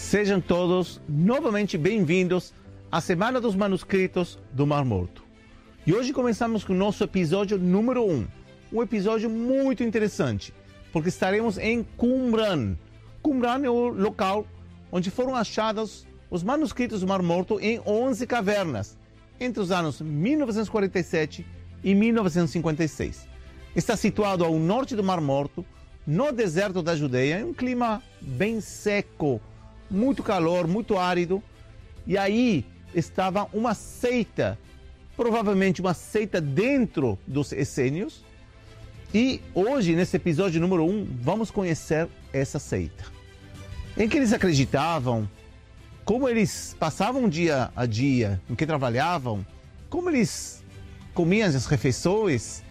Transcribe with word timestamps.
Sejam 0.00 0.40
todos 0.40 1.00
novamente 1.06 1.78
bem-vindos 1.78 2.52
à 2.90 3.00
Semana 3.02 3.38
dos 3.38 3.54
Manuscritos 3.54 4.40
do 4.50 4.66
Mar 4.66 4.84
Morto. 4.84 5.22
E 5.86 5.92
hoje 5.92 6.12
começamos 6.12 6.64
com 6.64 6.72
o 6.72 6.76
nosso 6.76 7.04
episódio 7.04 7.56
número 7.58 8.04
1. 8.04 8.10
Um, 8.10 8.26
um 8.72 8.82
episódio 8.82 9.30
muito 9.30 9.84
interessante, 9.84 10.52
porque 10.90 11.10
estaremos 11.10 11.58
em 11.58 11.84
Qumran. 11.96 12.76
Qumran 13.22 13.62
é 13.62 13.70
o 13.70 13.88
local 13.88 14.46
onde 14.90 15.10
foram 15.10 15.36
achados 15.36 16.08
os 16.28 16.42
manuscritos 16.42 17.02
do 17.02 17.06
Mar 17.06 17.22
Morto 17.22 17.60
em 17.60 17.78
11 17.86 18.26
cavernas, 18.26 18.98
entre 19.38 19.62
os 19.62 19.70
anos 19.70 20.00
1947 20.00 21.46
e 21.84 21.94
1956. 21.94 23.28
Está 23.76 23.96
situado 23.96 24.44
ao 24.44 24.58
norte 24.58 24.96
do 24.96 25.04
Mar 25.04 25.20
Morto, 25.20 25.64
no 26.04 26.32
deserto 26.32 26.82
da 26.82 26.96
Judeia, 26.96 27.40
em 27.40 27.44
um 27.44 27.54
clima 27.54 28.02
bem 28.20 28.60
seco, 28.60 29.40
muito 29.90 30.22
calor, 30.22 30.66
muito 30.66 30.96
árido. 30.96 31.42
E 32.06 32.16
aí 32.16 32.64
estava 32.94 33.48
uma 33.52 33.74
seita, 33.74 34.58
provavelmente 35.16 35.80
uma 35.80 35.94
seita 35.94 36.40
dentro 36.40 37.18
dos 37.26 37.52
essênios. 37.52 38.24
E 39.12 39.40
hoje, 39.54 39.96
nesse 39.96 40.16
episódio 40.16 40.60
número 40.60 40.84
1, 40.84 40.88
um, 40.88 41.08
vamos 41.20 41.50
conhecer 41.50 42.08
essa 42.32 42.58
seita. 42.58 43.04
Em 43.96 44.08
que 44.08 44.16
eles 44.16 44.32
acreditavam, 44.32 45.28
como 46.04 46.28
eles 46.28 46.76
passavam 46.78 47.28
dia 47.28 47.70
a 47.74 47.86
dia, 47.86 48.40
em 48.48 48.54
que 48.54 48.64
trabalhavam, 48.64 49.44
como 49.88 50.08
eles 50.08 50.62
comiam 51.12 51.48
as 51.48 51.66
refeições. 51.66 52.62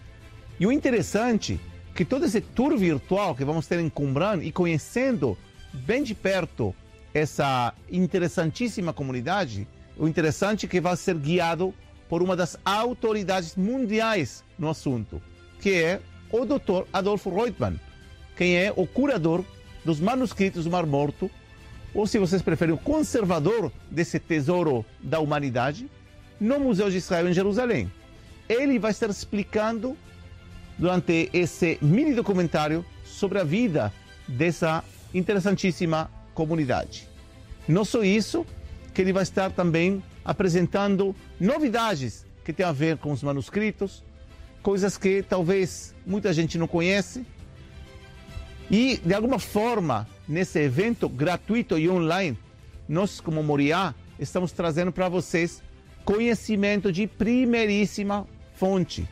E 0.59 0.65
o 0.65 0.71
interessante 0.71 1.59
é 1.93 1.97
que 1.97 2.05
todo 2.05 2.25
esse 2.25 2.39
tour 2.39 2.77
virtual 2.77 3.35
que 3.35 3.43
vamos 3.43 3.67
ter 3.67 3.79
em 3.79 3.89
Qumran 3.89 4.41
e 4.41 4.51
conhecendo 4.51 5.37
bem 5.73 6.01
de 6.01 6.15
perto 6.15 6.73
essa 7.13 7.73
interessantíssima 7.91 8.93
comunidade, 8.93 9.67
o 9.97 10.07
interessante 10.07 10.65
é 10.65 10.69
que 10.69 10.79
vai 10.79 10.95
ser 10.95 11.15
guiado 11.15 11.73
por 12.07 12.23
uma 12.23 12.35
das 12.35 12.57
autoridades 12.63 13.55
mundiais 13.55 14.43
no 14.57 14.69
assunto, 14.69 15.21
que 15.59 15.73
é 15.73 16.01
o 16.31 16.45
Dr. 16.45 16.87
Adolfo 16.91 17.29
Reutemann, 17.29 17.79
quem 18.35 18.55
é 18.55 18.73
o 18.75 18.87
curador 18.87 19.43
dos 19.83 19.99
manuscritos 19.99 20.63
do 20.63 20.71
Mar 20.71 20.85
Morto, 20.85 21.29
ou 21.93 22.05
se 22.05 22.19
vocês 22.19 22.41
preferem, 22.41 22.73
o 22.73 22.77
conservador 22.77 23.71
desse 23.89 24.19
tesouro 24.19 24.85
da 25.01 25.19
humanidade, 25.19 25.89
no 26.39 26.59
Museu 26.59 26.89
de 26.89 26.97
Israel 26.97 27.29
em 27.29 27.33
Jerusalém. 27.33 27.91
Ele 28.47 28.79
vai 28.79 28.91
estar 28.91 29.09
explicando 29.09 29.97
durante 30.77 31.29
esse 31.33 31.77
mini 31.81 32.13
documentário 32.13 32.85
sobre 33.03 33.39
a 33.39 33.43
vida 33.43 33.91
dessa 34.27 34.83
interessantíssima 35.13 36.09
comunidade. 36.39 37.05
Não 37.67 37.83
só 37.83 38.01
isso, 38.01 38.45
que 38.93 39.01
ele 39.01 39.11
vai 39.11 39.23
estar 39.23 39.51
também 39.51 40.01
apresentando 40.23 41.13
novidades 41.37 42.25
que 42.45 42.53
têm 42.53 42.65
a 42.65 42.71
ver 42.71 42.95
com 42.97 43.11
os 43.11 43.21
manuscritos, 43.21 44.05
coisas 44.63 44.97
que 44.97 45.21
talvez 45.21 45.93
muita 46.07 46.31
gente 46.31 46.57
não 46.57 46.65
conhece. 46.65 47.25
E, 48.71 49.01
de 49.03 49.13
alguma 49.13 49.37
forma, 49.37 50.07
nesse 50.25 50.59
evento 50.59 51.09
gratuito 51.09 51.77
e 51.77 51.89
online, 51.89 52.39
nós, 52.87 53.19
como 53.19 53.43
Moriá, 53.43 53.93
estamos 54.17 54.53
trazendo 54.53 54.93
para 54.93 55.09
vocês 55.09 55.61
conhecimento 56.05 56.89
de 56.89 57.05
primeiríssima 57.05 58.25
fonte, 58.53 59.05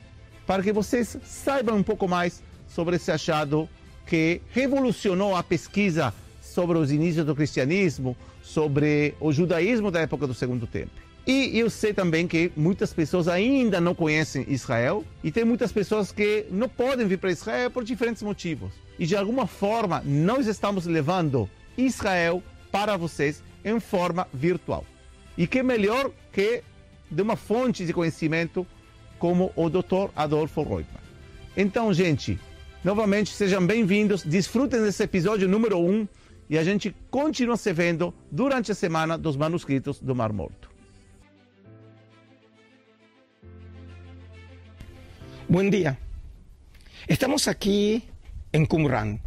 para 0.46 0.64
que 0.64 0.72
vocês 0.72 1.18
saibam 1.26 1.76
um 1.76 1.84
pouco 1.84 2.08
mais 2.08 2.42
sobre 2.70 2.96
esse 2.96 3.12
achado 3.12 3.68
que 4.06 4.42
revolucionou 4.54 5.36
a 5.36 5.44
pesquisa 5.44 6.14
sobre 6.58 6.80
os 6.80 6.92
inícios 6.92 7.24
do 7.24 7.36
cristianismo, 7.36 8.18
sobre 8.42 9.14
o 9.20 9.32
judaísmo 9.32 9.92
da 9.92 10.00
época 10.00 10.26
do 10.26 10.34
Segundo 10.34 10.66
Templo. 10.66 10.90
E 11.28 11.60
eu 11.60 11.70
sei 11.70 11.94
também 11.94 12.28
que 12.28 12.52
muitas 12.58 12.92
pessoas 12.92 13.28
ainda 13.28 13.80
não 13.80 13.94
conhecem 13.94 14.44
Israel 14.48 15.06
e 15.24 15.32
tem 15.32 15.46
muitas 15.46 15.72
pessoas 15.72 16.12
que 16.12 16.48
não 16.50 16.68
podem 16.68 17.06
vir 17.06 17.20
para 17.20 17.30
Israel 17.30 17.70
por 17.70 17.84
diferentes 17.84 18.24
motivos. 18.24 18.72
E 18.98 19.06
de 19.06 19.16
alguma 19.16 19.46
forma 19.46 20.02
nós 20.04 20.48
estamos 20.48 20.88
levando 20.88 21.48
Israel 21.78 22.42
para 22.72 22.98
vocês 22.98 23.44
em 23.64 23.80
forma 23.80 24.28
virtual. 24.34 24.84
E 25.38 25.46
que 25.46 25.62
melhor 25.62 26.10
que 26.34 26.64
de 27.12 27.22
uma 27.22 27.36
fonte 27.36 27.86
de 27.86 27.94
conhecimento 27.94 28.66
como 29.20 29.52
o 29.56 29.70
Dr. 29.70 30.10
Adolfo 30.16 30.64
Reutemann. 30.64 31.04
Então, 31.56 31.94
gente, 31.94 32.40
novamente 32.84 33.30
sejam 33.30 33.64
bem-vindos, 33.64 34.24
desfrutem 34.24 34.82
desse 34.82 35.04
episódio 35.04 35.48
número 35.48 35.78
1 35.78 35.88
um, 35.88 36.08
e 36.50 36.58
a 36.58 36.64
gente 36.64 36.96
continua 37.10 37.58
se 37.58 37.74
durante 38.32 38.72
a 38.72 38.76
semana 38.76 39.18
dos 39.18 39.36
manuscritos 39.36 40.00
do 40.00 40.16
Mar 40.16 40.32
Morto. 40.32 40.70
Buen 45.50 45.70
día. 45.70 45.98
Estamos 47.08 47.48
aquí 47.48 48.04
en 48.52 48.66
Qumran, 48.66 49.22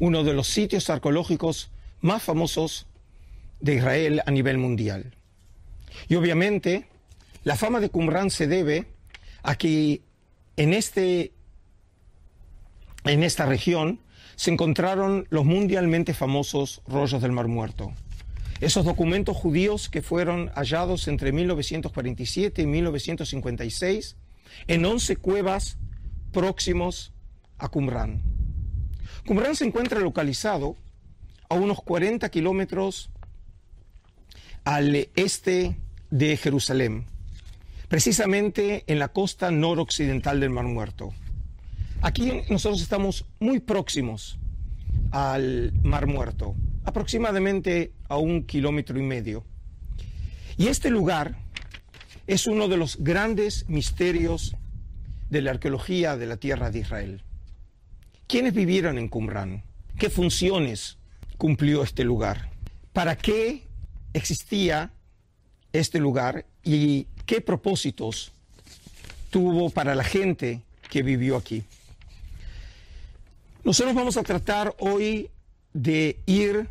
uno 0.00 0.24
de 0.24 0.32
los 0.32 0.46
sitios 0.46 0.88
arqueológicos 0.88 1.70
más 2.00 2.22
famosos 2.22 2.86
de 3.60 3.74
Israel 3.76 4.22
a 4.24 4.30
nivel 4.30 4.58
mundial. 4.58 5.14
Y 6.08 6.16
obviamente 6.16 6.86
la 7.44 7.56
fama 7.56 7.80
de 7.80 7.90
Qumran 7.90 8.30
se 8.30 8.46
debe 8.46 8.86
a 9.42 9.56
que 9.56 10.02
en, 10.56 10.74
este, 10.74 11.32
en 13.04 13.22
esta 13.22 13.46
región 13.46 14.00
se 14.36 14.50
encontraron 14.50 15.26
los 15.30 15.44
mundialmente 15.44 16.14
famosos 16.14 16.82
rollos 16.86 17.22
del 17.22 17.32
Mar 17.32 17.48
Muerto. 17.48 17.92
Esos 18.60 18.84
documentos 18.84 19.36
judíos 19.36 19.88
que 19.88 20.02
fueron 20.02 20.50
hallados 20.54 21.08
entre 21.08 21.32
1947 21.32 22.62
y 22.62 22.66
1956 22.66 24.16
en 24.68 24.84
11 24.84 25.16
cuevas 25.16 25.78
próximos 26.32 27.12
a 27.58 27.68
Qumran. 27.68 28.22
Qumran 29.26 29.56
se 29.56 29.64
encuentra 29.64 30.00
localizado 30.00 30.76
a 31.48 31.54
unos 31.54 31.82
40 31.82 32.28
kilómetros 32.30 33.10
al 34.64 35.08
este 35.16 35.76
de 36.10 36.36
Jerusalén, 36.36 37.06
precisamente 37.88 38.84
en 38.86 38.98
la 38.98 39.08
costa 39.08 39.50
noroccidental 39.50 40.40
del 40.40 40.50
Mar 40.50 40.64
Muerto. 40.64 41.12
Aquí 42.02 42.42
nosotros 42.50 42.82
estamos 42.82 43.24
muy 43.40 43.60
próximos 43.60 44.38
al 45.10 45.72
Mar 45.82 46.06
Muerto, 46.06 46.54
aproximadamente 46.84 47.92
a 48.08 48.16
un 48.16 48.44
kilómetro 48.44 48.98
y 48.98 49.02
medio. 49.02 49.44
Y 50.56 50.68
este 50.68 50.90
lugar 50.90 51.38
es 52.26 52.46
uno 52.46 52.68
de 52.68 52.76
los 52.76 52.98
grandes 52.98 53.68
misterios 53.68 54.56
de 55.30 55.42
la 55.42 55.52
arqueología 55.52 56.16
de 56.16 56.26
la 56.26 56.36
tierra 56.36 56.70
de 56.70 56.80
Israel. 56.80 57.22
¿Quiénes 58.26 58.54
vivieron 58.54 58.98
en 58.98 59.08
Qumran? 59.08 59.64
¿Qué 59.98 60.10
funciones 60.10 60.98
cumplió 61.38 61.82
este 61.82 62.04
lugar? 62.04 62.50
¿Para 62.92 63.16
qué 63.16 63.66
existía 64.12 64.92
este 65.72 65.98
lugar 65.98 66.46
y 66.62 67.06
qué 67.24 67.40
propósitos 67.40 68.32
tuvo 69.30 69.70
para 69.70 69.94
la 69.94 70.04
gente 70.04 70.62
que 70.90 71.02
vivió 71.02 71.36
aquí? 71.36 71.64
Nosotros 73.66 73.96
vamos 73.96 74.16
a 74.16 74.22
tratar 74.22 74.76
hoy 74.78 75.28
de 75.72 76.20
ir 76.24 76.68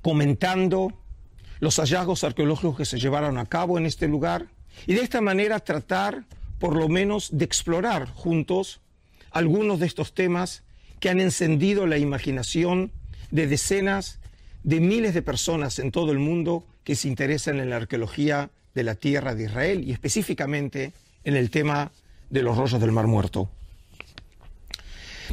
comentando 0.00 0.98
los 1.60 1.76
hallazgos 1.76 2.24
arqueológicos 2.24 2.78
que 2.78 2.86
se 2.86 2.98
llevaron 2.98 3.36
a 3.36 3.44
cabo 3.44 3.76
en 3.76 3.84
este 3.84 4.08
lugar 4.08 4.46
y 4.86 4.94
de 4.94 5.02
esta 5.02 5.20
manera 5.20 5.60
tratar 5.60 6.24
por 6.58 6.74
lo 6.74 6.88
menos 6.88 7.36
de 7.36 7.44
explorar 7.44 8.08
juntos 8.14 8.80
algunos 9.30 9.78
de 9.78 9.84
estos 9.84 10.14
temas 10.14 10.62
que 11.00 11.10
han 11.10 11.20
encendido 11.20 11.86
la 11.86 11.98
imaginación 11.98 12.90
de 13.30 13.46
decenas 13.46 14.20
de 14.62 14.80
miles 14.80 15.12
de 15.12 15.20
personas 15.20 15.78
en 15.78 15.92
todo 15.92 16.12
el 16.12 16.18
mundo 16.18 16.64
que 16.82 16.96
se 16.96 17.08
interesan 17.08 17.60
en 17.60 17.68
la 17.68 17.76
arqueología 17.76 18.48
de 18.74 18.84
la 18.84 18.94
tierra 18.94 19.34
de 19.34 19.44
Israel 19.44 19.84
y 19.86 19.92
específicamente 19.92 20.94
en 21.24 21.36
el 21.36 21.50
tema 21.50 21.92
de 22.30 22.40
los 22.40 22.56
rollos 22.56 22.80
del 22.80 22.92
Mar 22.92 23.06
Muerto. 23.06 23.50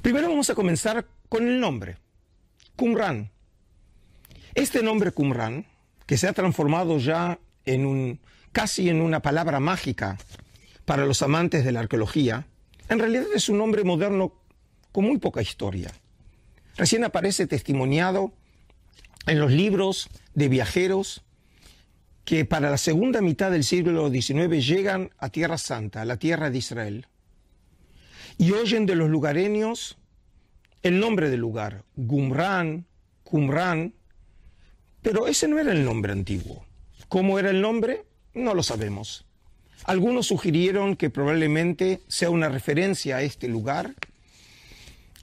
Primero 0.04 0.28
vamos 0.28 0.50
a 0.50 0.54
comenzar 0.54 1.08
con 1.30 1.48
el 1.48 1.62
nombre, 1.62 1.96
Qumran. 2.76 3.32
Este 4.54 4.84
nombre 4.84 5.12
Qumran 5.12 5.66
que 6.06 6.18
se 6.18 6.28
ha 6.28 6.34
transformado 6.34 6.98
ya 6.98 7.40
en 7.64 7.86
un, 7.86 8.20
casi 8.52 8.90
en 8.90 9.02
una 9.02 9.22
palabra 9.22 9.62
mágica 9.62 10.18
para 10.84 11.06
los 11.06 11.22
amantes 11.22 11.64
de 11.64 11.72
la 11.72 11.80
arqueología, 11.80 12.48
en 12.90 13.00
realidad 13.00 13.28
es 13.34 13.48
un 13.48 13.60
nombre 13.60 13.86
moderno 13.86 14.34
con 14.92 15.06
muy 15.06 15.20
poca 15.20 15.42
historia. 15.42 15.90
Recién 16.76 17.06
aparece 17.06 17.48
testimoniado 17.48 18.34
en 19.26 19.40
los 19.40 19.54
libros 19.54 20.10
de 20.34 20.50
viajeros 20.50 21.24
que 22.26 22.44
para 22.44 22.70
la 22.70 22.78
segunda 22.78 23.22
mitad 23.22 23.52
del 23.52 23.64
siglo 23.64 24.12
XIX 24.12 24.68
llegan 24.68 25.12
a 25.18 25.30
Tierra 25.30 25.58
Santa, 25.58 26.02
a 26.02 26.06
la 26.06 26.18
tierra 26.18 26.50
de 26.50 26.58
Israel, 26.58 27.08
y 28.38 28.52
oyen 28.52 28.86
de 28.86 28.96
los 28.96 29.10
lugareños 29.10 29.98
el 30.82 31.00
nombre 31.00 31.30
del 31.30 31.40
lugar, 31.40 31.86
Gumran, 31.96 32.86
Qumran, 33.24 33.94
Pero 35.02 35.28
ese 35.28 35.48
no 35.48 35.60
era 35.60 35.72
el 35.72 35.84
nombre 35.84 36.12
antiguo. 36.12 36.66
¿Cómo 37.10 37.40
era 37.40 37.50
el 37.50 37.62
nombre? 37.62 38.06
No 38.34 38.54
lo 38.54 38.64
sabemos. 38.64 39.26
Algunos 39.86 40.28
sugirieron 40.28 40.96
que 40.96 41.10
probablemente 41.10 42.02
sea 42.08 42.30
una 42.30 42.50
referencia 42.50 43.18
a 43.18 43.22
este 43.22 43.48
lugar, 43.48 43.96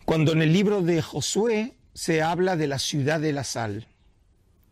cuando 0.04 0.32
en 0.32 0.42
el 0.42 0.52
libro 0.52 0.82
de 0.82 1.00
Josué 1.00 1.74
se 1.94 2.20
habla 2.20 2.56
de 2.56 2.66
la 2.66 2.78
ciudad 2.78 3.20
de 3.20 3.32
la 3.32 3.44
sal, 3.44 3.86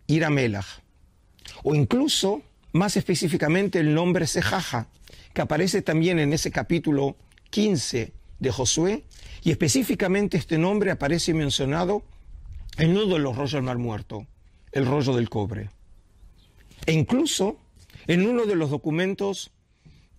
Iramelach, 0.07 0.83
o 1.63 1.75
incluso 1.75 2.43
más 2.73 2.97
específicamente 2.97 3.81
el 3.81 3.95
nombre 3.95 4.27
Sejaja, 4.27 4.89
que 5.33 5.41
aparece 5.41 5.81
también 5.83 6.19
en 6.19 6.33
ese 6.33 6.51
capítulo 6.51 7.17
15 7.51 8.13
de 8.39 8.51
Josué, 8.51 9.05
y 9.43 9.51
específicamente 9.51 10.37
este 10.37 10.59
nombre 10.59 10.91
aparece 10.91 11.35
mencionado 11.35 12.03
en 12.77 12.91
uno 12.91 13.07
de 13.07 13.19
los 13.19 13.37
rollos 13.37 13.53
del 13.53 13.63
Mar 13.63 13.79
Muerto, 13.79 14.27
el 14.73 14.87
rollo 14.87 15.15
del 15.15 15.29
cobre. 15.29 15.71
E 16.87 16.93
incluso 16.93 17.59
en 18.07 18.27
uno 18.27 18.47
de 18.47 18.55
los 18.57 18.71
documentos 18.71 19.51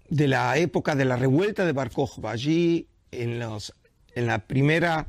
de 0.10 0.28
la 0.28 0.58
época 0.58 0.96
de 0.96 1.06
la 1.06 1.16
revuelta 1.16 1.66
de 1.66 1.72
Bar 1.72 1.92
allí 2.24 2.88
en, 3.12 3.40
la 3.40 4.40
primera 4.40 5.08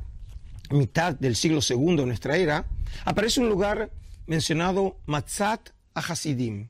mitad 0.69 1.13
del 1.13 1.35
siglo 1.35 1.59
II 1.67 1.97
de 1.97 2.05
nuestra 2.05 2.37
era, 2.37 2.65
aparece 3.03 3.41
un 3.41 3.49
lugar 3.49 3.91
mencionado 4.27 4.97
Matzat 5.05 5.69
Ahasidim, 5.93 6.69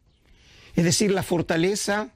es 0.76 0.84
decir, 0.84 1.12
la 1.12 1.24
fortaleza 1.24 2.10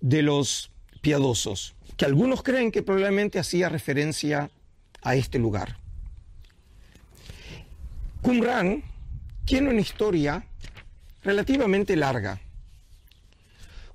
de 0.00 0.22
los 0.22 0.70
piadosos, 1.00 1.74
que 1.98 2.04
algunos 2.04 2.44
creen 2.44 2.70
que 2.70 2.82
probablemente 2.82 3.40
hacía 3.40 3.68
referencia 3.68 4.50
a 5.02 5.16
este 5.16 5.38
lugar. 5.38 5.78
Qumran 8.22 8.84
tiene 9.44 9.70
una 9.70 9.80
historia 9.80 10.46
relativamente 11.24 11.96
larga. 11.96 12.40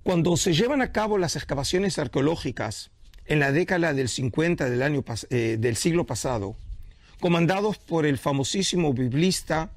Cuando 0.04 0.36
se 0.36 0.54
llevan 0.54 0.82
a 0.82 0.92
cabo 0.92 1.18
las 1.18 1.38
excavaciones 1.38 1.98
arqueológicas 1.98 2.92
en 3.26 3.40
la 3.40 3.54
década 3.54 3.94
del 3.94 4.10
50 4.10 4.70
del, 4.70 4.82
año, 4.82 5.06
eh, 5.30 5.56
del 5.58 5.78
siglo 5.78 6.06
pasado, 6.06 6.58
comandados 7.22 7.78
por 7.78 8.06
el 8.06 8.18
famosísimo 8.18 8.94
biblista, 8.94 9.72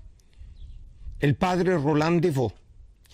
el 1.20 1.36
padre 1.36 1.78
Roland 1.78 2.20
Devaux, 2.20 2.56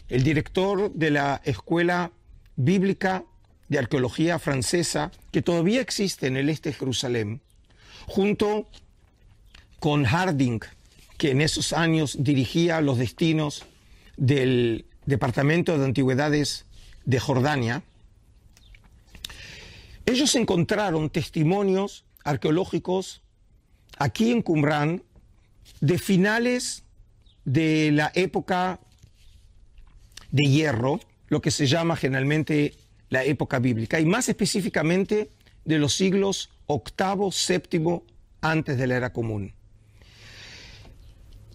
el 0.09 0.23
director 0.23 0.91
de 0.91 1.11
la 1.11 1.43
Escuela 1.45 2.13
Bíblica 2.57 3.27
de 3.73 3.79
Arqueología 3.79 4.39
Francesa, 4.39 5.11
que 5.31 5.41
todavía 5.41 5.81
existe 5.81 6.27
en 6.27 6.37
el 6.37 6.51
este 6.51 6.69
de 6.69 6.75
Jerusalén, 6.75 7.41
junto 8.07 8.69
con 9.81 10.05
Harding, 10.05 10.61
que 11.17 11.31
en 11.31 11.41
esos 11.41 11.73
años 11.73 12.19
dirigía 12.21 12.83
los 12.83 12.99
destinos 12.99 13.65
del 14.19 14.85
Departamento 15.07 15.79
de 15.79 15.87
Antigüedades 15.87 16.67
de 17.07 17.19
Jordania, 17.19 17.83
ellos 20.05 20.35
encontraron 20.35 21.09
testimonios 21.09 22.05
arqueológicos 22.25 23.23
aquí 23.97 24.33
en 24.33 24.43
Qumran 24.43 25.03
de 25.81 25.99
finales 25.99 26.85
de 27.47 27.91
la 27.91 28.13
época 28.15 28.81
de 30.31 30.45
hierro, 30.45 31.01
lo 31.29 31.41
que 31.41 31.51
se 31.51 31.67
llama 31.67 31.97
generalmente 31.97 32.75
la 33.13 33.25
época 33.25 33.59
bíblica, 33.59 34.01
y 34.01 34.07
más 34.07 34.31
específicamente 34.31 35.31
de 35.67 35.79
los 35.79 35.93
siglos 35.93 36.49
octavo, 36.65 37.31
séptimo 37.31 38.05
antes 38.41 38.79
de 38.79 38.87
la 38.87 38.97
era 38.97 39.13
común. 39.13 39.53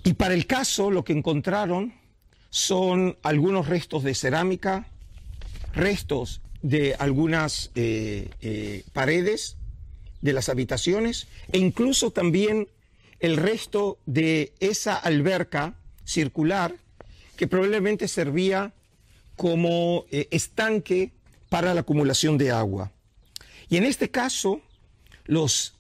Y 0.04 0.14
para 0.14 0.36
el 0.36 0.46
caso 0.46 0.92
lo 0.92 1.04
que 1.04 1.14
encontraron 1.14 1.96
son 2.52 3.18
algunos 3.24 3.68
restos 3.68 4.04
de 4.04 4.14
cerámica, 4.14 4.88
restos 5.74 6.42
de 6.62 6.94
algunas 7.00 7.72
eh, 7.74 8.30
eh, 8.42 8.84
paredes 8.94 9.58
de 10.22 10.34
las 10.34 10.50
habitaciones 10.50 11.28
e 11.52 11.58
incluso 11.58 12.12
también 12.12 12.68
el 13.20 13.36
resto 13.36 13.98
de 14.06 14.54
esa 14.60 14.96
alberca 14.96 15.76
circular 16.06 16.76
que 17.36 17.48
probablemente 17.48 18.08
servía 18.08 18.76
como 19.36 20.06
eh, 20.12 20.28
estanque 20.30 21.17
para 21.50 21.74
la 21.74 21.82
acumulación 21.82 22.38
de 22.38 22.52
agua. 22.52 22.92
Y 23.70 23.78
en 23.78 23.84
este 23.84 24.10
caso, 24.10 24.62
los 25.26 25.78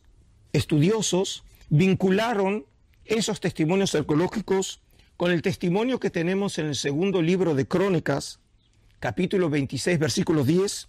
estudiosos 0.54 1.44
vincularon 1.70 2.66
esos 3.06 3.40
testimonios 3.40 3.96
arqueológicos 3.96 4.82
con 5.16 5.32
el 5.32 5.42
testimonio 5.42 6.00
que 6.00 6.10
tenemos 6.10 6.58
en 6.60 6.68
el 6.68 6.76
segundo 6.76 7.22
libro 7.22 7.56
de 7.56 7.68
Crónicas, 7.68 8.40
capítulo 9.00 9.50
26, 9.50 10.00
versículo 10.00 10.44
10, 10.44 10.88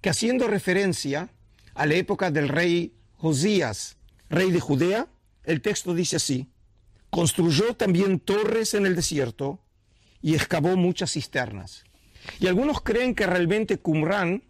que 0.00 0.10
haciendo 0.10 0.46
referencia 0.46 1.30
a 1.74 1.86
la 1.86 1.94
época 1.94 2.30
del 2.30 2.48
rey 2.48 2.94
Josías, 3.16 3.96
rey 4.28 4.50
de 4.50 4.60
Judea, 4.60 5.08
el 5.44 5.60
texto 5.60 5.94
dice 5.94 6.16
así, 6.16 6.48
construyó 7.10 7.74
también 7.74 8.18
torres 8.20 8.74
en 8.74 8.86
el 8.86 8.96
desierto 8.96 9.60
y 10.22 10.34
excavó 10.34 10.76
muchas 10.76 11.12
cisternas. 11.12 11.84
Y 12.40 12.46
algunos 12.46 12.80
creen 12.80 13.14
que 13.14 13.26
realmente 13.26 13.78
Qumran 13.78 14.42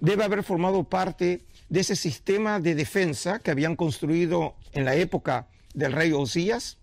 debe 0.00 0.24
haber 0.24 0.42
formado 0.42 0.84
parte 0.84 1.44
de 1.68 1.80
ese 1.80 1.96
sistema 1.96 2.60
de 2.60 2.74
defensa 2.74 3.38
que 3.38 3.50
habían 3.50 3.76
construido 3.76 4.54
en 4.72 4.84
la 4.84 4.94
época 4.94 5.48
del 5.72 5.92
rey 5.92 6.12
Josías 6.12 6.78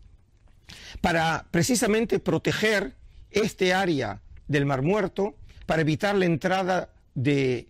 para 1.01 1.47
precisamente 1.51 2.19
proteger 2.19 2.95
este 3.29 3.73
área 3.73 4.21
del 4.47 4.65
Mar 4.65 4.81
Muerto, 4.81 5.35
para 5.65 5.81
evitar 5.81 6.15
la 6.15 6.25
entrada 6.25 6.89
de 7.15 7.67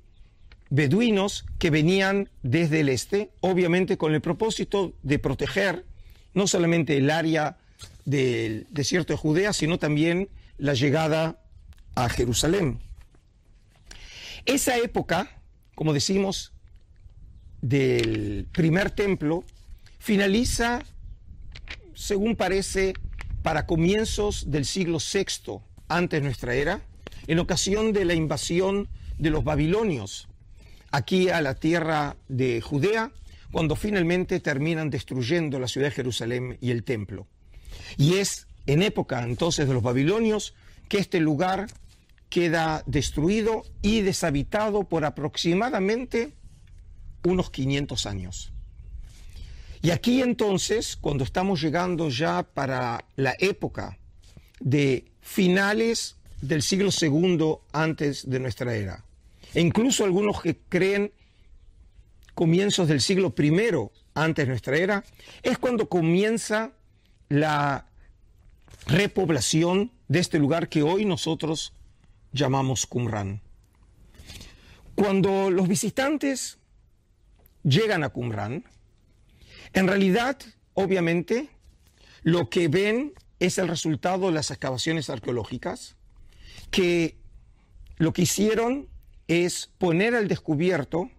beduinos 0.70 1.46
que 1.60 1.70
venían 1.70 2.30
desde 2.42 2.80
el 2.80 2.90
este, 2.90 3.32
obviamente 3.42 3.98
con 3.98 4.14
el 4.14 4.22
propósito 4.22 4.94
de 5.04 5.20
proteger 5.20 5.86
no 6.34 6.48
solamente 6.48 6.98
el 6.98 7.12
área 7.12 7.58
del 8.06 8.68
desierto 8.70 9.14
de 9.14 9.18
Judea, 9.18 9.54
sino 9.54 9.78
también 9.78 10.30
la 10.58 10.74
llegada 10.74 11.42
a 11.96 12.10
Jerusalén. 12.10 12.80
Esa 14.46 14.78
época, 14.78 15.42
como 15.76 15.94
decimos, 15.94 16.54
del 17.62 18.48
primer 18.52 18.92
templo, 18.92 19.44
finaliza 20.00 20.84
según 22.02 22.36
parece, 22.36 22.94
para 23.44 23.68
comienzos 23.68 24.50
del 24.50 24.66
siglo 24.66 24.98
VI 24.98 25.60
antes 25.88 26.20
de 26.20 26.24
nuestra 26.24 26.56
era, 26.56 26.82
en 27.28 27.38
ocasión 27.38 27.94
de 27.94 28.06
la 28.06 28.16
invasión 28.16 28.90
de 29.20 29.30
los 29.30 29.44
babilonios 29.44 30.28
aquí 30.92 31.30
a 31.30 31.42
la 31.42 31.56
tierra 31.56 32.18
de 32.28 32.60
Judea, 32.60 33.12
cuando 33.52 33.76
finalmente 33.76 34.40
terminan 34.40 34.90
destruyendo 34.90 35.60
la 35.60 35.68
ciudad 35.68 35.88
de 35.88 35.96
Jerusalén 35.96 36.58
y 36.60 36.72
el 36.72 36.84
templo. 36.84 37.28
Y 37.98 38.16
es 38.16 38.48
en 38.66 38.82
época 38.82 39.24
entonces 39.24 39.68
de 39.68 39.74
los 39.74 39.84
babilonios 39.84 40.56
que 40.92 40.98
este 40.98 41.22
lugar 41.22 41.68
queda 42.30 42.84
destruido 42.86 43.64
y 43.82 44.02
deshabitado 44.02 44.84
por 44.84 45.06
aproximadamente 45.06 46.34
unos 47.24 47.50
500 47.50 48.06
años. 48.08 48.52
Y 49.82 49.92
aquí 49.92 50.22
entonces, 50.22 50.98
cuando 50.98 51.24
estamos 51.24 51.62
llegando 51.62 52.10
ya 52.10 52.44
para 52.44 53.06
la 53.16 53.34
época 53.40 54.00
de 54.60 55.06
finales 55.22 56.18
del 56.42 56.62
siglo 56.62 56.90
II 56.92 57.60
antes 57.72 58.30
de 58.30 58.40
nuestra 58.42 58.76
era, 58.76 59.06
e 59.54 59.62
incluso 59.62 60.04
algunos 60.04 60.42
que 60.42 60.58
creen 60.58 61.14
comienzos 62.36 62.90
del 62.90 63.00
siglo 63.00 63.34
I 63.38 63.54
antes 64.14 64.46
de 64.46 64.50
nuestra 64.50 64.76
era, 64.76 65.06
es 65.42 65.58
cuando 65.58 65.88
comienza 65.88 66.74
la 67.30 67.88
repoblación 68.88 69.94
de 70.12 70.20
este 70.20 70.40
lugar 70.40 70.68
que 70.68 70.84
hoy 70.84 71.06
nosotros 71.06 71.72
llamamos 72.34 72.86
Qumran. 72.86 73.40
Cuando 74.94 75.50
los 75.50 75.70
visitantes 75.70 76.58
llegan 77.64 78.04
a 78.04 78.10
Qumran, 78.10 78.66
en 79.72 79.88
realidad, 79.88 80.38
obviamente, 80.74 81.48
lo 82.24 82.50
que 82.50 82.68
ven 82.68 83.14
es 83.40 83.58
el 83.58 83.70
resultado 83.70 84.26
de 84.26 84.34
las 84.34 84.52
excavaciones 84.52 85.10
arqueológicas, 85.10 85.96
que 86.72 87.16
lo 87.96 88.12
que 88.12 88.24
hicieron 88.24 88.90
es 89.30 89.72
poner 89.78 90.14
al 90.14 90.28
descubierto 90.28 91.10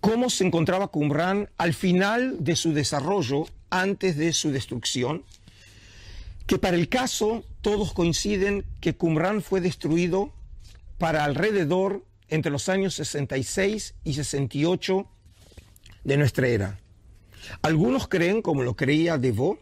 cómo 0.00 0.30
se 0.30 0.46
encontraba 0.46 0.92
Qumran 0.92 1.50
al 1.58 1.74
final 1.74 2.36
de 2.44 2.54
su 2.54 2.72
desarrollo, 2.72 3.48
antes 3.68 4.16
de 4.16 4.32
su 4.32 4.52
destrucción, 4.52 5.24
que 6.46 6.58
para 6.58 6.76
el 6.76 6.88
caso 6.88 7.44
todos 7.60 7.92
coinciden 7.92 8.64
que 8.80 8.96
Qumran 8.96 9.42
fue 9.42 9.60
destruido 9.60 10.32
para 10.98 11.24
alrededor 11.24 12.04
entre 12.28 12.50
los 12.50 12.68
años 12.68 12.94
66 12.94 13.94
y 14.04 14.14
68 14.14 15.06
de 16.04 16.16
nuestra 16.16 16.48
era. 16.48 16.80
Algunos 17.60 18.08
creen, 18.08 18.42
como 18.42 18.62
lo 18.62 18.76
creía 18.76 19.18
Devaux, 19.18 19.60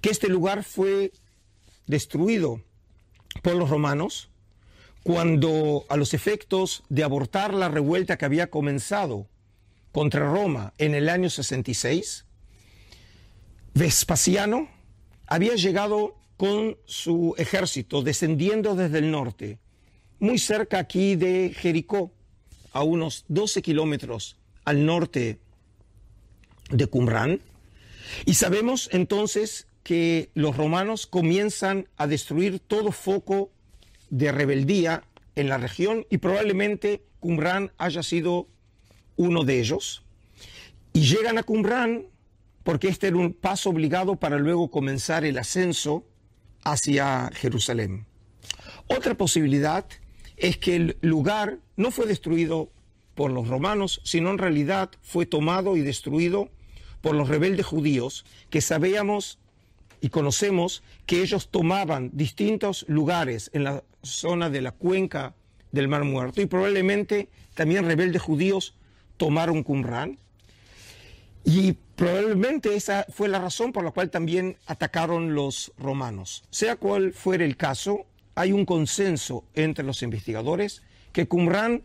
que 0.00 0.10
este 0.10 0.28
lugar 0.28 0.64
fue 0.64 1.12
destruido 1.86 2.62
por 3.42 3.54
los 3.54 3.70
romanos 3.70 4.30
cuando 5.02 5.86
a 5.88 5.96
los 5.96 6.14
efectos 6.14 6.82
de 6.88 7.04
abortar 7.04 7.54
la 7.54 7.68
revuelta 7.68 8.18
que 8.18 8.24
había 8.24 8.50
comenzado 8.50 9.26
contra 9.92 10.30
Roma 10.30 10.72
en 10.78 10.94
el 10.94 11.08
año 11.08 11.30
66, 11.30 12.26
Vespasiano 13.74 14.68
había 15.30 15.54
llegado 15.54 16.16
con 16.36 16.76
su 16.84 17.34
ejército 17.38 18.02
descendiendo 18.02 18.74
desde 18.74 18.98
el 18.98 19.10
norte, 19.10 19.58
muy 20.18 20.38
cerca 20.38 20.78
aquí 20.78 21.16
de 21.16 21.54
Jericó, 21.56 22.12
a 22.72 22.82
unos 22.82 23.24
12 23.28 23.62
kilómetros 23.62 24.36
al 24.64 24.84
norte 24.84 25.38
de 26.70 26.86
Qumran. 26.86 27.40
Y 28.26 28.34
sabemos 28.34 28.88
entonces 28.92 29.66
que 29.82 30.30
los 30.34 30.56
romanos 30.56 31.06
comienzan 31.06 31.88
a 31.96 32.06
destruir 32.06 32.60
todo 32.60 32.92
foco 32.92 33.50
de 34.10 34.30
rebeldía 34.32 35.04
en 35.36 35.48
la 35.48 35.58
región 35.58 36.06
y 36.10 36.18
probablemente 36.18 37.02
Qumran 37.20 37.72
haya 37.78 38.02
sido 38.02 38.48
uno 39.16 39.44
de 39.44 39.60
ellos. 39.60 40.02
Y 40.92 41.02
llegan 41.02 41.38
a 41.38 41.42
Qumran 41.44 42.06
porque 42.62 42.88
este 42.88 43.08
era 43.08 43.16
un 43.16 43.32
paso 43.32 43.70
obligado 43.70 44.16
para 44.16 44.38
luego 44.38 44.70
comenzar 44.70 45.24
el 45.24 45.38
ascenso 45.38 46.04
hacia 46.64 47.30
Jerusalén. 47.34 48.06
Otra 48.86 49.14
posibilidad 49.14 49.86
es 50.36 50.56
que 50.56 50.76
el 50.76 50.96
lugar 51.00 51.58
no 51.76 51.90
fue 51.90 52.06
destruido 52.06 52.70
por 53.14 53.30
los 53.30 53.48
romanos, 53.48 54.00
sino 54.04 54.30
en 54.30 54.38
realidad 54.38 54.90
fue 55.02 55.26
tomado 55.26 55.76
y 55.76 55.80
destruido 55.80 56.50
por 57.00 57.14
los 57.14 57.28
rebeldes 57.28 57.66
judíos 57.66 58.24
que 58.50 58.60
sabíamos 58.60 59.38
y 60.00 60.08
conocemos 60.08 60.82
que 61.06 61.22
ellos 61.22 61.50
tomaban 61.50 62.10
distintos 62.12 62.84
lugares 62.88 63.50
en 63.52 63.64
la 63.64 63.84
zona 64.02 64.48
de 64.48 64.62
la 64.62 64.72
cuenca 64.72 65.34
del 65.72 65.88
Mar 65.88 66.04
Muerto 66.04 66.40
y 66.40 66.46
probablemente 66.46 67.28
también 67.54 67.84
rebeldes 67.84 68.22
judíos 68.22 68.74
tomaron 69.16 69.62
Qumran. 69.62 70.18
Y 71.44 71.76
probablemente 72.00 72.74
esa 72.76 73.04
fue 73.10 73.28
la 73.28 73.38
razón 73.38 73.72
por 73.72 73.84
la 73.84 73.90
cual 73.90 74.08
también 74.08 74.56
atacaron 74.64 75.34
los 75.34 75.70
romanos. 75.76 76.44
Sea 76.48 76.76
cual 76.76 77.12
fuera 77.12 77.44
el 77.44 77.58
caso, 77.58 78.06
hay 78.34 78.52
un 78.52 78.64
consenso 78.64 79.44
entre 79.52 79.84
los 79.84 80.02
investigadores 80.02 80.80
que 81.12 81.28
Qumran 81.28 81.82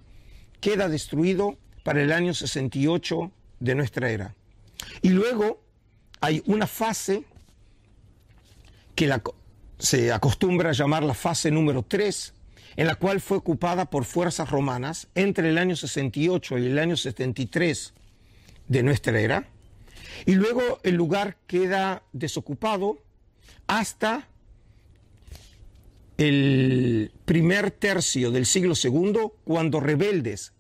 queda 0.62 0.88
destruido 0.88 1.58
para 1.84 2.02
el 2.02 2.14
año 2.14 2.34
68 2.34 3.30
de 3.60 3.76
nuestra 3.76 4.10
era. 4.10 4.36
Y 5.02 5.10
luego 5.10 5.62
hay 6.22 6.42
una 6.46 6.66
fase 6.66 7.26
que 8.96 9.14
se 9.80 10.14
acostumbra 10.14 10.70
a 10.70 10.74
llamar 10.74 11.04
la 11.04 11.14
fase 11.14 11.52
número 11.52 11.84
3, 11.84 12.34
en 12.78 12.88
la 12.88 12.96
cual 12.96 13.20
fue 13.20 13.36
ocupada 13.36 13.90
por 13.90 14.06
fuerzas 14.06 14.50
romanas 14.50 15.10
entre 15.14 15.50
el 15.50 15.58
año 15.58 15.76
68 15.76 16.58
y 16.58 16.68
el 16.68 16.80
año 16.80 16.96
73 16.96 17.94
de 18.70 18.82
nuestra 18.82 19.20
era. 19.20 19.50
Y 20.26 20.36
luego 20.36 20.80
el 20.84 20.96
lugar 20.96 21.38
queda 21.48 22.04
desocupado 22.14 23.00
hasta 23.68 24.28
el 26.18 27.12
primer 27.26 27.72
tercio 27.72 28.32
del 28.32 28.46
siglo 28.46 28.74
II, 28.82 29.32
cuando 29.44 29.80
rebeldes 29.80 30.54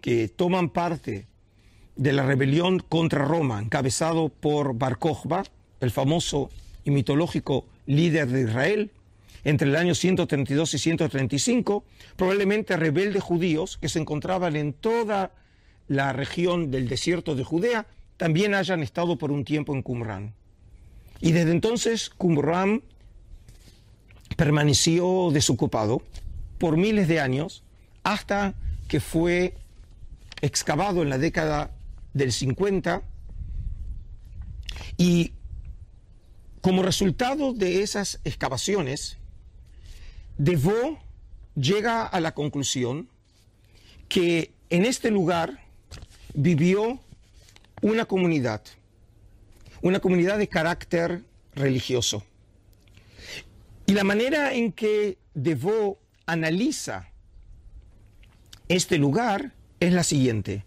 que 0.00 0.28
toman 0.28 0.70
parte 0.70 1.26
de 1.96 2.12
la 2.12 2.24
rebelión 2.24 2.78
contra 2.78 3.24
Roma, 3.24 3.60
encabezado 3.60 4.28
por 4.28 4.74
Bar 4.74 4.98
el 5.80 5.90
famoso 5.90 6.50
y 6.84 6.90
mitológico 6.90 7.66
líder 7.86 8.28
de 8.28 8.42
Israel, 8.42 8.90
entre 9.44 9.68
el 9.68 9.76
año 9.76 9.94
132 9.94 10.74
y 10.74 10.78
135, 10.78 11.84
probablemente 12.16 12.76
rebeldes 12.76 13.22
judíos 13.22 13.78
que 13.78 13.88
se 13.88 13.98
encontraban 13.98 14.56
en 14.56 14.72
toda 14.72 15.32
la 15.88 16.12
región 16.12 16.70
del 16.70 16.88
desierto 16.88 17.34
de 17.34 17.44
Judea, 17.44 17.86
también 18.20 18.54
hayan 18.54 18.82
estado 18.82 19.16
por 19.16 19.32
un 19.32 19.46
tiempo 19.46 19.74
en 19.74 19.80
Qumran. 19.80 20.34
Y 21.22 21.32
desde 21.32 21.52
entonces 21.52 22.10
Qumran 22.10 22.82
permaneció 24.36 25.30
desocupado 25.32 26.02
por 26.58 26.76
miles 26.76 27.08
de 27.08 27.18
años 27.18 27.64
hasta 28.02 28.52
que 28.88 29.00
fue 29.00 29.54
excavado 30.42 31.00
en 31.02 31.08
la 31.08 31.16
década 31.16 31.70
del 32.12 32.30
50 32.30 33.02
y 34.98 35.32
como 36.60 36.82
resultado 36.82 37.54
de 37.54 37.82
esas 37.82 38.20
excavaciones, 38.24 39.16
Devaux 40.36 40.98
llega 41.54 42.04
a 42.04 42.20
la 42.20 42.34
conclusión 42.34 43.08
que 44.10 44.52
en 44.68 44.84
este 44.84 45.10
lugar 45.10 45.64
vivió 46.34 47.00
una 47.80 48.04
comunidad, 48.04 48.62
una 49.82 50.00
comunidad 50.00 50.38
de 50.38 50.48
carácter 50.48 51.22
religioso. 51.54 52.24
Y 53.86 53.92
la 53.94 54.04
manera 54.04 54.54
en 54.54 54.72
que 54.72 55.18
Devaux 55.34 55.98
analiza 56.26 57.10
este 58.68 58.98
lugar 58.98 59.52
es 59.80 59.92
la 59.92 60.04
siguiente. 60.04 60.64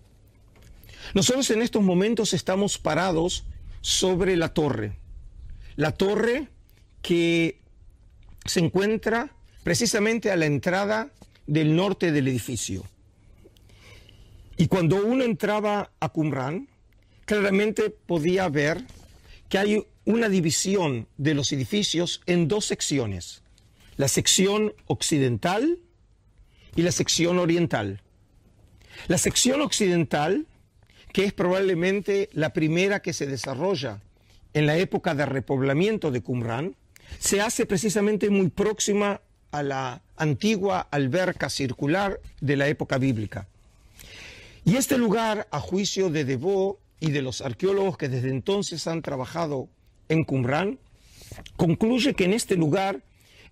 Nosotros 1.13 1.49
en 1.51 1.61
estos 1.61 1.83
momentos 1.83 2.33
estamos 2.33 2.77
parados 2.77 3.45
sobre 3.81 4.35
la 4.35 4.53
torre, 4.53 4.97
la 5.75 5.91
torre 5.91 6.47
que 7.01 7.59
se 8.45 8.59
encuentra 8.59 9.31
precisamente 9.63 10.31
a 10.31 10.35
la 10.35 10.45
entrada 10.45 11.11
del 11.47 11.75
norte 11.75 12.11
del 12.11 12.27
edificio. 12.27 12.83
Y 14.57 14.67
cuando 14.67 15.03
uno 15.05 15.23
entraba 15.23 15.91
a 15.99 16.09
Qumran, 16.09 16.67
claramente 17.25 17.89
podía 17.89 18.49
ver 18.49 18.83
que 19.49 19.57
hay 19.57 19.85
una 20.05 20.29
división 20.29 21.07
de 21.17 21.33
los 21.33 21.51
edificios 21.51 22.21
en 22.25 22.47
dos 22.47 22.65
secciones, 22.65 23.41
la 23.97 24.07
sección 24.07 24.73
occidental 24.87 25.79
y 26.75 26.81
la 26.81 26.91
sección 26.91 27.39
oriental. 27.39 28.01
La 29.07 29.17
sección 29.17 29.61
occidental, 29.61 30.45
que 31.13 31.25
es 31.25 31.33
probablemente 31.33 32.29
la 32.33 32.53
primera 32.53 33.01
que 33.01 33.13
se 33.13 33.27
desarrolla 33.27 34.01
en 34.53 34.65
la 34.65 34.77
época 34.77 35.15
de 35.15 35.25
repoblamiento 35.25 36.11
de 36.11 36.21
Qumran, 36.21 36.75
se 37.19 37.41
hace 37.41 37.65
precisamente 37.65 38.29
muy 38.29 38.49
próxima 38.49 39.21
a 39.51 39.63
la 39.63 40.01
antigua 40.17 40.87
alberca 40.91 41.49
circular 41.49 42.19
de 42.41 42.55
la 42.55 42.67
época 42.67 42.97
bíblica. 42.97 43.47
Y 44.65 44.77
este 44.77 44.97
lugar, 44.97 45.47
a 45.51 45.59
juicio 45.59 46.09
de 46.09 46.25
Devaux 46.25 46.77
y 47.03 47.11
de 47.11 47.21
los 47.21 47.41
arqueólogos 47.41 47.97
que 47.97 48.07
desde 48.07 48.29
entonces 48.29 48.87
han 48.87 49.01
trabajado 49.01 49.67
en 50.07 50.23
Qumran, 50.23 50.79
concluye 51.57 52.13
que 52.13 52.23
en 52.23 52.31
este 52.31 52.55
lugar 52.55 53.03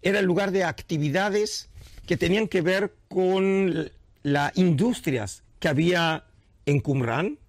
era 0.01 0.19
el 0.19 0.25
lugar 0.25 0.51
de 0.51 0.63
actividades 0.63 1.69
que 2.07 2.15
tenían 2.15 2.47
que 2.47 2.61
ver 2.61 2.95
con 3.09 3.91
las 4.23 4.57
industrias 4.57 5.43
que 5.59 5.67
había 5.67 6.23
en 6.65 6.79
Qumran, 6.79 7.39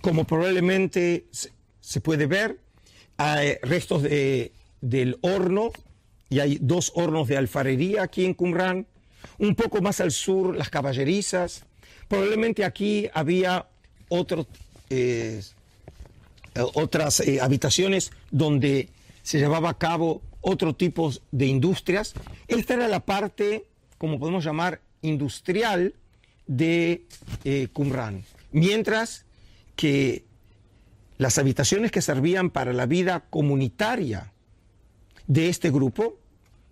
como 0.00 0.28
probablemente 0.28 1.26
se 1.80 2.00
puede 2.00 2.26
ver, 2.26 2.60
hay 3.16 3.56
restos 3.62 4.04
de, 4.04 4.52
del 4.80 5.18
horno, 5.22 5.72
y 6.30 6.38
hay 6.38 6.58
dos 6.60 6.92
hornos 6.94 7.26
de 7.26 7.36
alfarería 7.36 8.04
aquí 8.04 8.24
en 8.24 8.34
Qumran, 8.34 8.86
un 9.38 9.56
poco 9.56 9.82
más 9.82 10.00
al 10.00 10.12
sur 10.12 10.54
las 10.54 10.70
caballerizas, 10.70 11.64
probablemente 12.06 12.64
aquí 12.64 13.08
había 13.12 13.66
otro, 14.08 14.46
eh, 14.90 15.42
otras 16.74 17.20
eh, 17.20 17.40
habitaciones 17.40 18.10
donde 18.30 18.88
se 19.22 19.38
llevaba 19.38 19.70
a 19.70 19.78
cabo 19.78 20.22
otro 20.40 20.74
tipo 20.74 21.12
de 21.30 21.46
industrias. 21.46 22.14
Esta 22.46 22.74
era 22.74 22.88
la 22.88 23.04
parte, 23.04 23.66
como 23.98 24.18
podemos 24.18 24.44
llamar, 24.44 24.80
industrial 25.02 25.94
de 26.46 27.04
eh, 27.44 27.68
Qumran. 27.72 28.24
Mientras 28.52 29.26
que 29.76 30.24
las 31.18 31.38
habitaciones 31.38 31.92
que 31.92 32.02
servían 32.02 32.50
para 32.50 32.72
la 32.72 32.86
vida 32.86 33.26
comunitaria 33.28 34.32
de 35.26 35.48
este 35.48 35.70
grupo, 35.70 36.18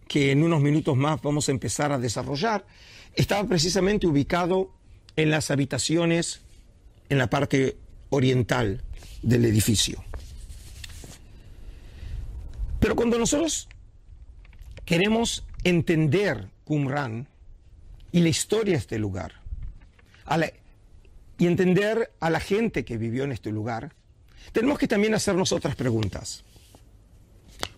que 0.09 0.31
en 0.31 0.43
unos 0.43 0.63
minutos 0.63 0.97
más 0.97 1.21
vamos 1.21 1.49
a 1.49 1.53
empezar 1.53 1.93
a 1.93 1.99
desarrollar, 1.99 2.67
estaba 3.15 3.47
precisamente 3.47 4.07
ubicado 4.07 4.73
en 5.17 5.31
las 5.31 5.51
habitaciones 5.51 6.43
en 7.09 7.19
la 7.19 7.29
parte 7.29 7.77
oriental 8.11 8.83
del 9.23 9.45
edificio. 9.45 10.05
Pero 12.81 12.95
cuando 12.95 13.19
nosotros 13.19 13.69
queremos 14.85 15.45
entender 15.65 16.49
Qumran 16.65 17.27
y 18.13 18.21
la 18.21 18.29
historia 18.29 18.73
de 18.73 18.79
este 18.79 18.99
lugar, 18.99 19.33
y 21.39 21.47
entender 21.47 22.13
a 22.21 22.31
la 22.31 22.41
gente 22.41 22.85
que 22.85 22.97
vivió 22.97 23.25
en 23.25 23.33
este 23.33 23.51
lugar, 23.51 23.95
tenemos 24.53 24.79
que 24.79 24.89
también 24.89 25.15
hacernos 25.15 25.53
otras 25.53 25.77
preguntas. 25.77 26.45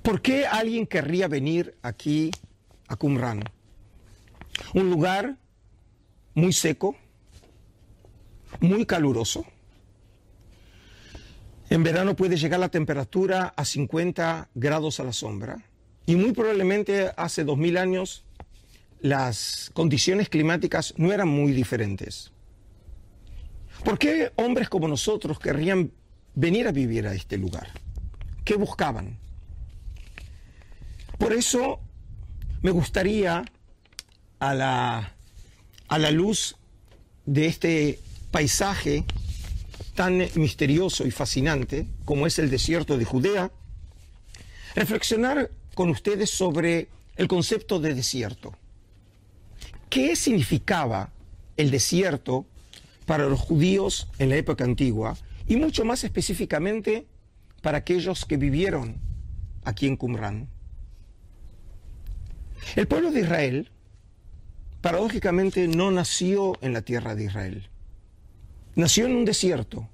¿Por 0.03 0.23
qué 0.23 0.47
alguien 0.47 0.87
querría 0.87 1.29
venir 1.29 1.77
aquí 1.83 2.31
a 2.87 2.97
Qumran? 2.97 3.43
Un 4.75 4.91
lugar 4.91 5.37
muy 6.35 6.53
seco, 6.53 6.97
muy 8.61 8.87
caluroso. 8.87 9.45
En 11.71 11.83
verano 11.83 12.17
puede 12.17 12.37
llegar 12.37 12.61
la 12.61 12.71
temperatura 12.71 13.53
a 13.55 13.65
50 13.65 14.49
grados 14.55 15.01
a 15.01 15.05
la 15.05 15.13
sombra 15.13 15.59
y 16.07 16.17
muy 16.17 16.33
probablemente 16.33 17.11
hace 17.17 17.45
2000 17.45 17.77
años 17.77 18.25
las 19.01 19.71
condiciones 19.75 20.31
climáticas 20.31 20.95
no 20.97 21.13
eran 21.13 21.29
muy 21.29 21.53
diferentes. 21.53 22.33
¿Por 23.85 23.99
qué 23.99 24.33
hombres 24.37 24.71
como 24.71 24.89
nosotros 24.89 25.39
querrían 25.39 25.93
venir 26.35 26.67
a 26.67 26.73
vivir 26.73 27.07
a 27.07 27.15
este 27.15 27.37
lugar? 27.37 27.69
¿Qué 28.45 28.57
buscaban? 28.57 29.19
Por 31.19 31.35
eso 31.35 31.81
me 32.63 32.71
gustaría, 32.71 33.45
a 34.41 34.55
la, 34.55 35.13
a 35.89 35.99
la 35.99 36.11
luz 36.11 36.57
de 37.27 37.47
este 37.47 37.99
paisaje 38.31 39.05
tan 39.99 40.17
misterioso 40.37 41.09
y 41.09 41.11
fascinante 41.11 41.89
como 42.05 42.29
es 42.29 42.39
el 42.39 42.51
desierto 42.51 42.97
de 42.97 43.05
Judea, 43.05 43.51
reflexionar 44.77 45.51
con 45.75 45.91
ustedes 45.91 46.31
sobre 46.31 46.87
el 47.17 47.27
concepto 47.27 47.81
de 47.81 47.97
desierto. 47.97 48.55
¿Qué 49.91 50.15
significaba 50.15 51.11
el 51.57 51.73
desierto 51.73 52.47
para 53.07 53.27
los 53.27 53.41
judíos 53.41 54.07
en 54.21 54.29
la 54.29 54.37
época 54.37 54.63
antigua 54.63 55.17
y 55.49 55.57
mucho 55.57 55.85
más 55.85 56.05
específicamente 56.05 57.09
para 57.61 57.79
aquellos 57.79 58.25
que 58.25 58.37
vivieron 58.37 59.01
aquí 59.65 59.89
en 59.89 59.97
Qumran? 59.97 60.49
El 62.77 62.87
pueblo 62.87 63.11
de 63.11 63.23
Israel, 63.23 63.73
paradójicamente, 64.81 65.67
no 65.67 65.91
nació 65.91 66.57
en 66.61 66.73
la 66.73 66.83
tierra 66.83 67.17
de 67.17 67.25
Israel. 67.25 67.69
Nació 68.79 69.07
en 69.07 69.17
un 69.17 69.25
desierto, 69.25 69.89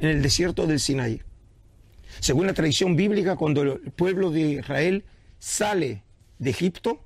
en 0.00 0.10
el 0.10 0.20
desierto 0.20 0.66
del 0.66 0.80
Sinaí. 0.80 1.22
Según 2.20 2.46
la 2.46 2.52
tradición 2.52 2.94
bíblica, 2.94 3.36
cuando 3.36 3.62
el 3.62 3.78
pueblo 3.92 4.30
de 4.30 4.40
Israel 4.50 5.04
sale 5.38 6.02
de 6.38 6.50
Egipto, 6.50 7.00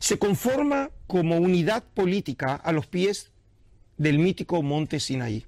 se 0.00 0.18
conforma 0.18 0.90
como 1.06 1.36
unidad 1.36 1.84
política 1.84 2.56
a 2.56 2.72
los 2.72 2.88
pies 2.88 3.30
del 3.98 4.18
mítico 4.18 4.64
monte 4.64 4.98
Sinaí, 4.98 5.46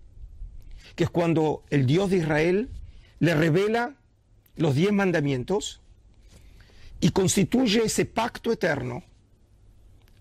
que 0.95 1.03
es 1.03 1.11
cuando 1.11 1.65
el 1.71 1.87
Dios 1.87 2.09
de 2.11 2.19
Israel 2.19 2.69
le 3.19 3.35
revela 3.35 3.97
los 4.55 4.77
diez 4.77 4.93
mandamientos 4.93 5.81
y 7.01 7.11
constituye 7.11 7.83
ese 7.85 8.05
pacto 8.05 8.53
eterno 8.53 9.03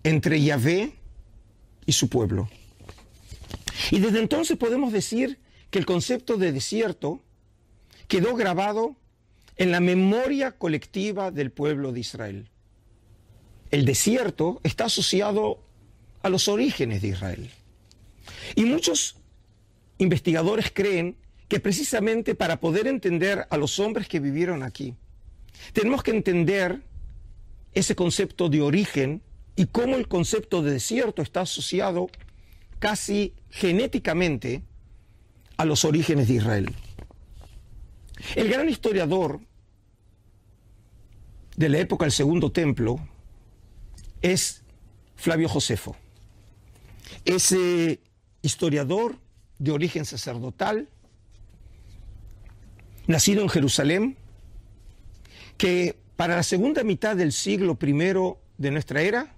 entre 0.02 0.42
Yahvé 0.42 0.94
y 1.86 1.92
su 1.92 2.10
pueblo. 2.10 2.50
Y 3.92 4.00
desde 4.00 4.20
entonces 4.20 4.58
podemos 4.58 4.92
decir 4.92 5.40
que 5.70 5.80
el 5.80 5.86
concepto 5.86 6.38
de 6.38 6.52
desierto 6.52 7.22
quedó 8.08 8.36
grabado 8.36 8.96
en 9.58 9.72
la 9.72 9.80
memoria 9.80 10.52
colectiva 10.52 11.32
del 11.32 11.52
pueblo 11.52 11.92
de 11.92 12.00
Israel. 12.02 12.50
El 13.72 13.86
desierto 13.86 14.60
está 14.64 14.86
asociado 14.86 15.60
a 16.22 16.30
los 16.30 16.48
orígenes 16.48 17.02
de 17.02 17.10
Israel. 17.10 17.50
Y 18.56 18.66
muchos 18.66 19.18
investigadores 19.98 20.72
creen 20.74 21.16
que 21.48 21.60
precisamente 21.60 22.36
para 22.36 22.60
poder 22.60 22.88
entender 22.88 23.46
a 23.50 23.58
los 23.58 23.80
hombres 23.80 24.08
que 24.08 24.20
vivieron 24.20 24.64
aquí, 24.64 24.96
tenemos 25.74 26.04
que 26.04 26.12
entender 26.12 26.82
ese 27.74 27.96
concepto 27.96 28.50
de 28.50 28.62
origen 28.62 29.22
y 29.56 29.68
cómo 29.68 29.96
el 29.96 30.08
concepto 30.08 30.62
de 30.62 30.72
desierto 30.72 31.22
está 31.22 31.42
asociado 31.42 32.10
casi 32.80 33.34
genéticamente 33.56 34.64
a 35.56 35.64
los 35.64 35.86
orígenes 35.86 36.28
de 36.28 36.34
Israel. 36.34 36.76
El 38.36 38.50
gran 38.50 38.68
historiador 38.68 39.40
de 41.56 41.70
la 41.70 41.78
época 41.78 42.04
del 42.04 42.12
Segundo 42.12 42.52
Templo 42.52 43.00
es 44.22 44.62
Flavio 45.16 45.48
Josefo. 45.48 45.96
Ese 47.24 48.02
historiador 48.42 49.20
de 49.58 49.72
origen 49.72 50.04
sacerdotal, 50.04 50.90
nacido 53.08 53.42
en 53.42 53.48
Jerusalén, 53.48 54.18
que 55.58 55.98
para 56.18 56.36
la 56.36 56.44
segunda 56.44 56.84
mitad 56.84 57.16
del 57.16 57.32
siglo 57.32 57.78
I 57.82 57.94
de 58.58 58.72
nuestra 58.72 59.02
era, 59.02 59.34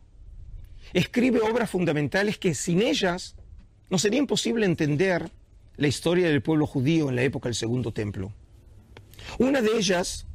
escribe 0.94 1.40
obras 1.42 1.70
fundamentales 1.70 2.40
que 2.40 2.56
sin 2.56 2.82
ellas 2.82 3.37
no 3.90 3.98
sería 3.98 4.20
imposible 4.20 4.66
entender 4.66 5.32
la 5.78 5.88
historia 5.88 6.28
del 6.28 6.42
pueblo 6.42 6.68
judío 6.68 7.10
en 7.10 7.16
la 7.16 7.24
época 7.24 7.48
del 7.50 7.56
Segundo 7.56 7.92
Templo. 7.92 8.34
Una 9.40 9.62
de 9.62 9.78
ellas 9.78 10.26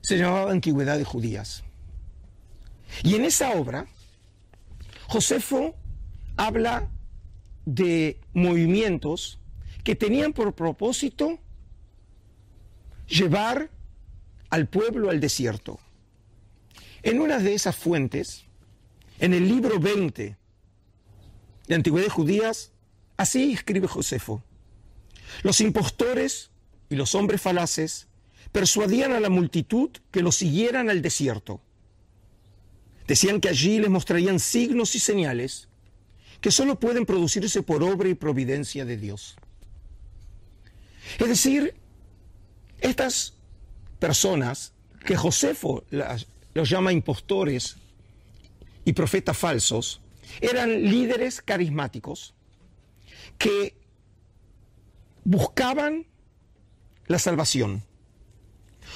se 0.00 0.16
llamaba 0.16 0.52
Antigüedades 0.52 1.06
Judías. 1.06 1.64
Y 3.02 3.14
en 3.14 3.24
esa 3.24 3.52
obra, 3.52 3.86
Josefo 5.08 5.74
habla 6.36 6.88
de 7.66 8.20
movimientos 8.32 9.38
que 9.84 9.94
tenían 9.94 10.32
por 10.32 10.54
propósito 10.54 11.38
llevar 13.06 13.70
al 14.48 14.68
pueblo 14.68 15.10
al 15.10 15.20
desierto. 15.20 15.78
En 17.02 17.20
una 17.20 17.38
de 17.38 17.54
esas 17.54 17.76
fuentes, 17.76 18.44
en 19.18 19.34
el 19.34 19.48
libro 19.48 19.78
20 19.78 20.37
de 21.68 21.74
Antigüedades 21.74 22.12
Judías, 22.12 22.72
así 23.16 23.52
escribe 23.52 23.86
Josefo. 23.86 24.42
Los 25.42 25.60
impostores 25.60 26.50
y 26.88 26.96
los 26.96 27.14
hombres 27.14 27.40
falaces 27.40 28.08
persuadían 28.50 29.12
a 29.12 29.20
la 29.20 29.28
multitud 29.28 29.90
que 30.10 30.22
los 30.22 30.36
siguieran 30.36 30.88
al 30.88 31.02
desierto. 31.02 31.60
Decían 33.06 33.40
que 33.40 33.48
allí 33.48 33.78
les 33.78 33.90
mostrarían 33.90 34.40
signos 34.40 34.94
y 34.94 34.98
señales 34.98 35.68
que 36.40 36.50
solo 36.50 36.78
pueden 36.78 37.04
producirse 37.04 37.62
por 37.62 37.82
obra 37.82 38.08
y 38.08 38.14
providencia 38.14 38.84
de 38.84 38.96
Dios. 38.96 39.36
Es 41.18 41.28
decir, 41.28 41.74
estas 42.80 43.34
personas 43.98 44.72
que 45.04 45.16
Josefo 45.16 45.84
los 46.54 46.70
llama 46.70 46.92
impostores 46.92 47.76
y 48.84 48.92
profetas 48.92 49.36
falsos, 49.36 50.00
eran 50.40 50.82
líderes 50.82 51.42
carismáticos 51.42 52.34
que 53.38 53.76
buscaban 55.24 56.06
la 57.06 57.18
salvación, 57.18 57.82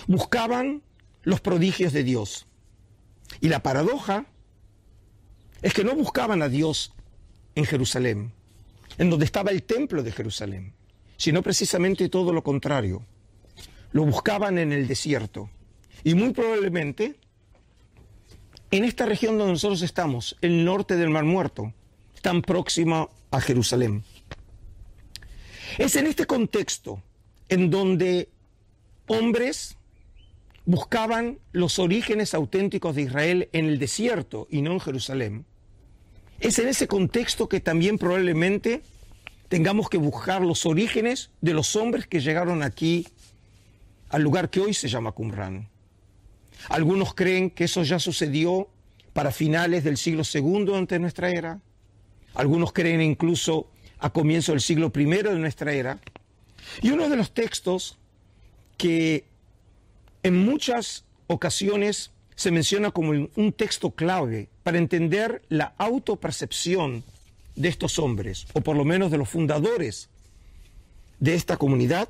buscaban 0.06 0.82
los 1.22 1.40
prodigios 1.40 1.92
de 1.92 2.04
Dios. 2.04 2.46
Y 3.40 3.48
la 3.48 3.62
paradoja 3.62 4.26
es 5.62 5.72
que 5.72 5.84
no 5.84 5.94
buscaban 5.94 6.42
a 6.42 6.48
Dios 6.48 6.92
en 7.54 7.64
Jerusalén, 7.64 8.32
en 8.98 9.10
donde 9.10 9.24
estaba 9.24 9.50
el 9.50 9.62
templo 9.62 10.02
de 10.02 10.12
Jerusalén, 10.12 10.74
sino 11.16 11.42
precisamente 11.42 12.08
todo 12.08 12.32
lo 12.32 12.42
contrario. 12.42 13.04
Lo 13.92 14.04
buscaban 14.04 14.58
en 14.58 14.72
el 14.72 14.88
desierto. 14.88 15.50
Y 16.02 16.14
muy 16.14 16.32
probablemente 16.32 17.14
en 18.72 18.84
esta 18.84 19.04
región 19.04 19.36
donde 19.36 19.52
nosotros 19.52 19.82
estamos, 19.82 20.36
el 20.40 20.64
norte 20.64 20.96
del 20.96 21.10
Mar 21.10 21.24
Muerto, 21.24 21.72
tan 22.22 22.40
próxima 22.40 23.08
a 23.30 23.40
Jerusalén. 23.40 24.02
Es 25.78 25.94
en 25.94 26.06
este 26.06 26.26
contexto 26.26 27.02
en 27.50 27.70
donde 27.70 28.30
hombres 29.06 29.76
buscaban 30.64 31.38
los 31.52 31.78
orígenes 31.78 32.32
auténticos 32.32 32.94
de 32.94 33.02
Israel 33.02 33.48
en 33.52 33.66
el 33.66 33.78
desierto 33.78 34.46
y 34.50 34.62
no 34.62 34.72
en 34.72 34.80
Jerusalén. 34.80 35.44
Es 36.40 36.58
en 36.58 36.68
ese 36.68 36.88
contexto 36.88 37.50
que 37.50 37.60
también 37.60 37.98
probablemente 37.98 38.82
tengamos 39.48 39.90
que 39.90 39.98
buscar 39.98 40.40
los 40.40 40.64
orígenes 40.64 41.30
de 41.42 41.52
los 41.52 41.76
hombres 41.76 42.06
que 42.06 42.20
llegaron 42.20 42.62
aquí 42.62 43.06
al 44.08 44.22
lugar 44.22 44.48
que 44.48 44.60
hoy 44.60 44.72
se 44.72 44.88
llama 44.88 45.12
Qumran. 45.12 45.71
Algunos 46.68 47.14
creen 47.14 47.50
que 47.50 47.64
eso 47.64 47.82
ya 47.82 47.98
sucedió 47.98 48.68
para 49.12 49.30
finales 49.30 49.84
del 49.84 49.96
siglo 49.96 50.22
II 50.32 50.74
ante 50.74 50.98
nuestra 50.98 51.30
era. 51.30 51.60
Algunos 52.34 52.72
creen 52.72 53.02
incluso 53.02 53.68
a 53.98 54.10
comienzo 54.10 54.52
del 54.52 54.60
siglo 54.60 54.92
I 54.94 55.04
de 55.04 55.38
nuestra 55.38 55.72
era. 55.72 55.98
Y 56.80 56.90
uno 56.90 57.08
de 57.08 57.16
los 57.16 57.32
textos 57.32 57.98
que 58.76 59.24
en 60.22 60.36
muchas 60.44 61.04
ocasiones 61.26 62.10
se 62.34 62.50
menciona 62.50 62.90
como 62.90 63.10
un 63.10 63.52
texto 63.52 63.90
clave 63.90 64.48
para 64.62 64.78
entender 64.78 65.42
la 65.48 65.74
autopercepción 65.78 67.04
de 67.54 67.68
estos 67.68 67.98
hombres, 67.98 68.46
o 68.54 68.60
por 68.62 68.76
lo 68.76 68.84
menos 68.84 69.10
de 69.10 69.18
los 69.18 69.28
fundadores 69.28 70.08
de 71.20 71.34
esta 71.34 71.56
comunidad, 71.56 72.08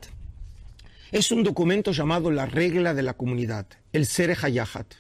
es 1.13 1.31
un 1.31 1.45
documento 1.45 1.93
llamado 1.93 2.31
la 2.31 2.47
regla 2.47 2.95
de 2.95 3.03
la 3.03 3.15
comunidad, 3.15 3.67
el 3.93 4.07
Sere 4.07 4.35
Hayahat. 4.41 4.95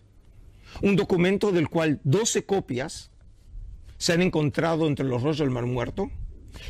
Un 0.83 0.95
documento 0.95 1.53
del 1.53 1.69
cual 1.69 2.01
12 2.05 2.45
copias 2.45 3.11
se 3.97 4.13
han 4.13 4.23
encontrado 4.23 4.87
entre 4.87 5.07
los 5.07 5.23
rollos 5.23 5.39
del 5.39 5.51
Mar 5.51 5.67
Muerto 5.67 6.11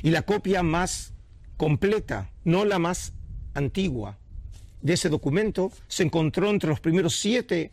y 0.02 0.11
la 0.11 0.22
copia 0.22 0.62
más 0.62 1.12
completa, 1.57 2.31
no 2.44 2.64
la 2.64 2.78
más 2.78 3.14
antigua, 3.55 4.18
de 4.81 4.94
ese 4.94 5.09
documento 5.09 5.72
se 5.88 6.02
encontró 6.02 6.50
entre 6.50 6.68
los 6.68 6.81
primeros 6.81 7.16
siete 7.16 7.72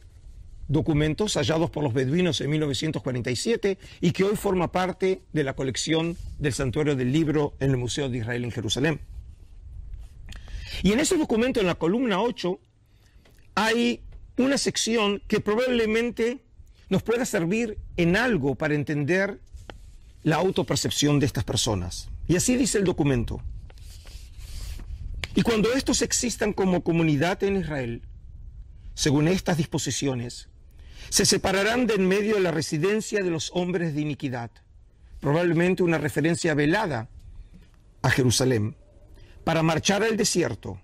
documentos 0.67 1.35
hallados 1.35 1.71
por 1.71 1.83
los 1.83 1.93
beduinos 1.93 2.41
en 2.41 2.51
1947 2.51 3.77
y 4.01 4.11
que 4.11 4.23
hoy 4.23 4.35
forma 4.35 4.71
parte 4.71 5.23
de 5.33 5.43
la 5.43 5.55
colección 5.55 6.15
del 6.37 6.53
Santuario 6.53 6.95
del 6.95 7.11
Libro 7.11 7.55
en 7.59 7.71
el 7.71 7.77
Museo 7.77 8.09
de 8.09 8.19
Israel 8.19 8.43
en 8.43 8.51
Jerusalén. 8.51 9.01
Y 10.83 10.91
en 10.91 10.99
ese 10.99 11.17
documento, 11.17 11.59
en 11.59 11.67
la 11.67 11.75
columna 11.75 12.21
8, 12.21 12.59
hay 13.55 14.01
una 14.37 14.57
sección 14.57 15.21
que 15.27 15.39
probablemente 15.39 16.43
nos 16.89 17.03
pueda 17.03 17.25
servir 17.25 17.77
en 17.97 18.15
algo 18.15 18.55
para 18.55 18.75
entender 18.75 19.39
la 20.23 20.37
autopercepción 20.37 21.19
de 21.19 21.25
estas 21.25 21.43
personas. 21.43 22.09
Y 22.27 22.35
así 22.35 22.55
dice 22.55 22.77
el 22.77 22.83
documento. 22.83 23.41
Y 25.35 25.41
cuando 25.41 25.71
estos 25.73 26.01
existan 26.01 26.53
como 26.53 26.83
comunidad 26.83 27.43
en 27.43 27.57
Israel, 27.57 28.01
según 28.93 29.27
estas 29.27 29.57
disposiciones, 29.57 30.49
se 31.09 31.25
separarán 31.25 31.87
de 31.87 31.95
en 31.95 32.07
medio 32.07 32.35
de 32.35 32.41
la 32.41 32.51
residencia 32.51 33.23
de 33.23 33.29
los 33.29 33.51
hombres 33.53 33.93
de 33.93 34.01
iniquidad, 34.01 34.51
probablemente 35.19 35.83
una 35.83 35.97
referencia 35.97 36.53
velada 36.53 37.09
a 38.01 38.09
Jerusalén, 38.09 38.75
para 39.49 39.63
marchar 39.63 40.03
al 40.03 40.15
desierto, 40.15 40.79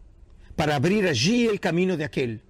para 0.55 0.75
abrir 0.75 1.05
allí 1.05 1.45
el 1.45 1.59
camino 1.59 1.97
de 1.97 2.03
aquel. 2.03 2.41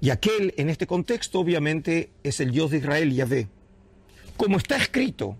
Y 0.00 0.08
aquel, 0.08 0.54
en 0.56 0.70
este 0.70 0.86
contexto, 0.86 1.38
obviamente, 1.38 2.08
es 2.22 2.40
el 2.40 2.50
Dios 2.50 2.70
de 2.70 2.78
Israel, 2.78 3.12
Yahvé. 3.12 3.46
Como 4.38 4.56
está 4.56 4.78
escrito, 4.78 5.36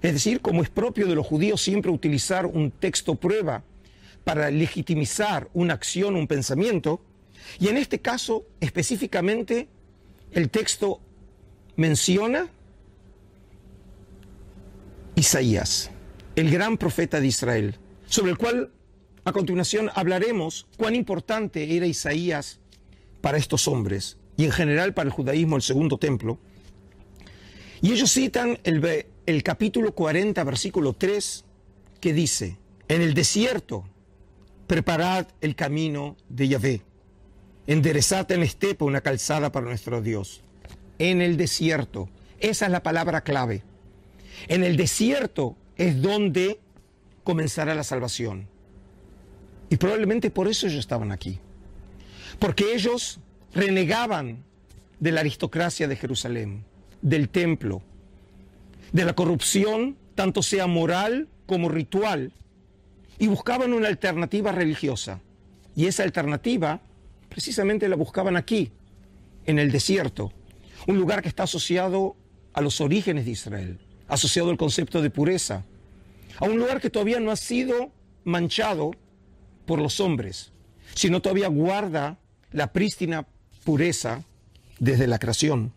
es 0.00 0.14
decir, 0.14 0.40
como 0.40 0.62
es 0.62 0.70
propio 0.70 1.06
de 1.06 1.14
los 1.14 1.26
judíos 1.26 1.60
siempre 1.60 1.90
utilizar 1.90 2.46
un 2.46 2.70
texto 2.70 3.14
prueba 3.14 3.62
para 4.24 4.50
legitimizar 4.50 5.50
una 5.52 5.74
acción, 5.74 6.16
un 6.16 6.26
pensamiento, 6.26 7.02
y 7.60 7.68
en 7.68 7.76
este 7.76 7.98
caso 7.98 8.46
específicamente 8.58 9.68
el 10.32 10.48
texto 10.48 10.98
menciona 11.76 12.48
Isaías, 15.14 15.90
el 16.36 16.50
gran 16.50 16.78
profeta 16.78 17.20
de 17.20 17.26
Israel, 17.26 17.76
sobre 18.06 18.30
el 18.30 18.38
cual 18.38 18.72
a 19.28 19.32
continuación 19.32 19.90
hablaremos 19.94 20.66
cuán 20.76 20.94
importante 20.94 21.76
era 21.76 21.86
Isaías 21.86 22.60
para 23.20 23.38
estos 23.38 23.68
hombres 23.68 24.16
y 24.36 24.44
en 24.44 24.52
general 24.52 24.94
para 24.94 25.08
el 25.08 25.12
judaísmo, 25.12 25.56
el 25.56 25.62
segundo 25.62 25.98
templo. 25.98 26.38
Y 27.82 27.92
ellos 27.92 28.12
citan 28.12 28.58
el, 28.64 29.42
capítulo 29.42 29.92
40, 29.94 30.42
versículo 30.44 30.94
3, 30.94 31.44
que 32.00 32.12
dice, 32.12 32.56
en 32.88 33.02
el 33.02 33.14
desierto 33.14 33.84
preparad 34.66 35.26
el 35.40 35.54
camino 35.54 36.16
de 36.28 36.48
Yahvé, 36.48 36.82
enderezad 37.66 38.30
en 38.32 38.42
estepa 38.42 38.84
una 38.84 39.00
calzada 39.00 39.52
para 39.52 39.66
nuestro 39.66 40.00
Dios. 40.02 40.42
En 40.98 41.20
el 41.20 41.36
desierto, 41.36 42.08
esa 42.40 42.66
es 42.66 42.72
la 42.72 42.82
palabra 42.82 43.22
clave. 43.22 43.62
En 44.48 44.64
el 44.64 44.76
desierto 44.76 45.56
es 45.76 46.00
donde 46.00 46.60
comenzará 47.24 47.74
la 47.74 47.84
salvación. 47.84 48.48
Y 49.70 49.76
probablemente 49.76 50.30
por 50.30 50.48
eso 50.48 50.66
ellos 50.66 50.80
estaban 50.80 51.12
aquí. 51.12 51.38
Porque 52.38 52.74
ellos 52.74 53.20
renegaban 53.52 54.44
de 55.00 55.12
la 55.12 55.20
aristocracia 55.20 55.88
de 55.88 55.96
Jerusalén, 55.96 56.64
del 57.02 57.28
templo, 57.28 57.82
de 58.92 59.04
la 59.04 59.14
corrupción, 59.14 59.96
tanto 60.14 60.42
sea 60.42 60.66
moral 60.66 61.28
como 61.46 61.68
ritual, 61.68 62.32
y 63.18 63.26
buscaban 63.26 63.72
una 63.72 63.88
alternativa 63.88 64.52
religiosa. 64.52 65.20
Y 65.76 65.86
esa 65.86 66.02
alternativa 66.02 66.80
precisamente 67.28 67.88
la 67.88 67.96
buscaban 67.96 68.36
aquí, 68.36 68.72
en 69.44 69.58
el 69.58 69.70
desierto, 69.70 70.32
un 70.86 70.98
lugar 70.98 71.22
que 71.22 71.28
está 71.28 71.44
asociado 71.44 72.16
a 72.52 72.60
los 72.60 72.80
orígenes 72.80 73.24
de 73.24 73.32
Israel, 73.32 73.78
asociado 74.08 74.50
al 74.50 74.56
concepto 74.56 75.02
de 75.02 75.10
pureza, 75.10 75.64
a 76.38 76.44
un 76.44 76.58
lugar 76.58 76.80
que 76.80 76.90
todavía 76.90 77.20
no 77.20 77.30
ha 77.30 77.36
sido 77.36 77.90
manchado 78.24 78.92
por 79.68 79.80
los 79.80 80.00
hombres, 80.00 80.50
sino 80.94 81.20
todavía 81.20 81.48
guarda 81.48 82.18
la 82.52 82.72
prístina 82.72 83.26
pureza 83.64 84.24
desde 84.78 85.06
la 85.06 85.18
creación. 85.18 85.74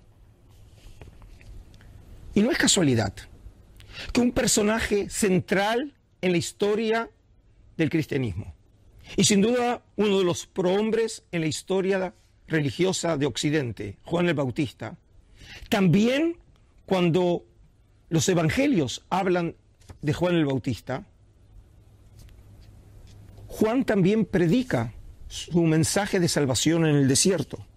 Y 2.33 2.41
no 2.41 2.51
es 2.51 2.57
casualidad 2.57 3.13
que 4.13 4.21
un 4.21 4.31
personaje 4.31 5.09
central 5.09 5.93
en 6.21 6.31
la 6.31 6.37
historia 6.37 7.09
del 7.75 7.89
cristianismo, 7.89 8.55
y 9.17 9.25
sin 9.25 9.41
duda 9.41 9.83
uno 9.97 10.19
de 10.19 10.23
los 10.23 10.47
prohombres 10.47 11.23
en 11.33 11.41
la 11.41 11.47
historia 11.47 12.13
religiosa 12.47 13.17
de 13.17 13.25
Occidente, 13.25 13.97
Juan 14.03 14.29
el 14.29 14.35
Bautista, 14.35 14.97
también 15.67 16.37
cuando 16.85 17.43
los 18.07 18.29
evangelios 18.29 19.03
hablan 19.09 19.55
de 20.01 20.13
Juan 20.13 20.35
el 20.35 20.45
Bautista, 20.45 21.05
Juan 23.51 23.83
también 23.83 24.23
predica 24.23 24.93
su 25.27 25.61
mensaje 25.63 26.21
de 26.21 26.29
salvación 26.29 26.85
en 26.85 26.95
el 26.95 27.07
desierto. 27.09 27.67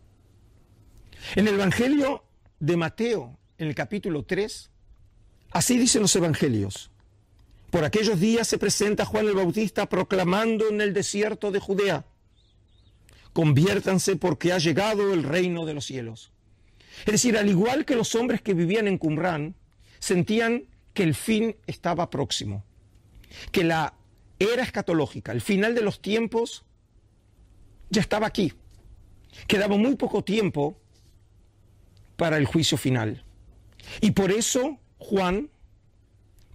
En 1.34 1.48
el 1.48 1.54
Evangelio 1.54 2.22
de 2.60 2.76
Mateo, 2.76 3.36
en 3.58 3.66
el 3.66 3.74
capítulo 3.74 4.22
3, 4.22 4.70
así 5.50 5.76
dicen 5.76 6.02
los 6.02 6.14
evangelios. 6.14 6.92
Por 7.70 7.84
aquellos 7.84 8.20
días 8.20 8.46
se 8.46 8.56
presenta 8.56 9.04
Juan 9.04 9.26
el 9.26 9.34
Bautista 9.34 9.88
proclamando 9.88 10.68
en 10.68 10.80
el 10.80 10.94
desierto 10.94 11.50
de 11.50 11.58
Judea, 11.58 12.06
conviértanse 13.32 14.14
porque 14.14 14.52
ha 14.52 14.58
llegado 14.58 15.12
el 15.12 15.24
reino 15.24 15.66
de 15.66 15.74
los 15.74 15.86
cielos. 15.86 16.30
Es 17.00 17.12
decir, 17.12 17.36
al 17.36 17.48
igual 17.48 17.84
que 17.84 17.96
los 17.96 18.14
hombres 18.14 18.40
que 18.42 18.54
vivían 18.54 18.86
en 18.86 18.96
Qumran, 18.96 19.56
sentían 19.98 20.66
que 20.94 21.02
el 21.02 21.16
fin 21.16 21.56
estaba 21.66 22.10
próximo, 22.10 22.64
que 23.50 23.64
la 23.64 23.94
era 24.38 24.62
escatológica, 24.62 25.32
el 25.32 25.40
final 25.40 25.74
de 25.74 25.82
los 25.82 26.00
tiempos, 26.00 26.64
ya 27.90 28.00
estaba 28.00 28.26
aquí. 28.26 28.52
Quedaba 29.46 29.76
muy 29.76 29.96
poco 29.96 30.24
tiempo 30.24 30.78
para 32.16 32.36
el 32.36 32.46
juicio 32.46 32.78
final. 32.78 33.24
Y 34.00 34.12
por 34.12 34.30
eso 34.32 34.78
Juan 34.98 35.50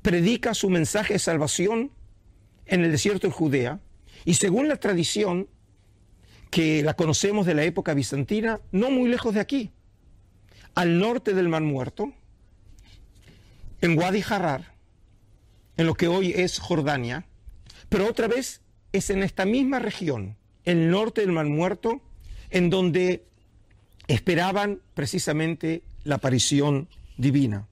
predica 0.02 0.54
su 0.54 0.70
mensaje 0.70 1.14
de 1.14 1.20
salvación 1.20 1.92
en 2.66 2.84
el 2.84 2.92
desierto 2.92 3.28
de 3.28 3.34
Judea 3.34 3.80
y 4.26 4.36
según 4.36 4.68
la 4.68 4.78
tradición 4.78 5.48
que 6.50 6.82
la 6.84 6.96
conocemos 6.96 7.46
de 7.46 7.54
la 7.54 7.64
época 7.64 7.94
bizantina, 7.94 8.60
no 8.72 8.90
muy 8.90 9.10
lejos 9.10 9.34
de 9.34 9.40
aquí, 9.40 9.72
al 10.76 11.00
norte 11.00 11.34
del 11.34 11.48
Mar 11.48 11.62
Muerto, 11.62 12.12
en 13.82 13.98
Wadi 13.98 14.24
en 15.78 15.86
lo 15.86 15.94
que 15.94 16.08
hoy 16.08 16.34
es 16.36 16.60
Jordania, 16.60 17.26
pero 17.90 18.08
otra 18.08 18.28
vez 18.28 18.62
es 18.92 19.10
en 19.10 19.24
esta 19.24 19.46
misma 19.46 19.80
región, 19.80 20.38
el 20.64 20.90
norte 20.90 21.22
del 21.22 21.32
Mar 21.32 21.46
Muerto, 21.46 22.02
en 22.50 22.70
donde 22.70 23.26
esperaban 24.08 24.82
precisamente 24.94 25.84
la 26.04 26.16
aparición 26.16 26.88
divina. 27.18 27.68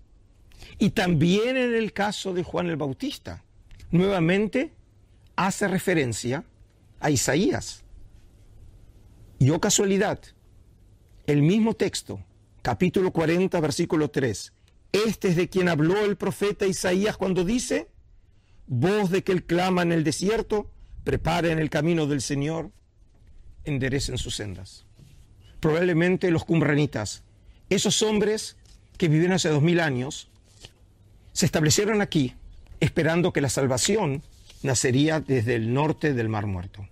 Y 0.80 0.92
también 0.92 1.58
en 1.58 1.74
el 1.74 1.94
caso 1.94 2.34
de 2.34 2.44
Juan 2.44 2.68
el 2.68 2.76
Bautista, 2.76 3.44
nuevamente 3.92 4.74
hace 5.36 5.68
referencia 5.68 6.44
a 7.00 7.10
Isaías. 7.10 7.84
Y 9.40 9.50
oh 9.52 9.60
casualidad, 9.60 10.20
el 11.28 11.42
mismo 11.42 11.76
texto, 11.76 12.20
capítulo 12.62 13.12
40, 13.12 13.60
versículo 13.60 14.10
3, 14.10 14.54
este 14.92 15.30
es 15.30 15.36
de 15.36 15.50
quien 15.50 15.70
habló 15.70 16.04
el 16.06 16.18
profeta 16.18 16.66
Isaías 16.66 17.18
cuando 17.18 17.44
dice, 17.44 17.88
voz 18.68 19.10
de 19.10 19.24
que 19.24 19.32
él 19.32 19.44
clama 19.44 19.82
en 19.82 19.92
el 19.92 20.04
desierto, 20.04 20.70
preparen 21.04 21.60
el 21.60 21.70
camino 21.70 22.06
del 22.06 22.22
Señor, 22.22 22.72
enderecen 23.64 24.18
sus 24.18 24.36
sendas. 24.36 24.86
Probablemente 25.60 26.30
los 26.32 26.46
cumranitas, 26.46 27.24
esos 27.70 28.02
hombres 28.02 28.58
que 28.98 29.08
vivieron 29.08 29.36
hace 29.36 29.50
dos 29.50 29.64
mil 29.64 29.80
años, 29.80 30.30
se 31.34 31.46
establecieron 31.46 32.02
aquí 32.02 32.36
esperando 32.80 33.34
que 33.34 33.42
la 33.42 33.50
salvación 33.50 34.22
nacería 34.64 35.20
desde 35.20 35.56
el 35.56 35.74
norte 35.74 36.14
del 36.14 36.30
Mar 36.30 36.46
Muerto. 36.46 36.88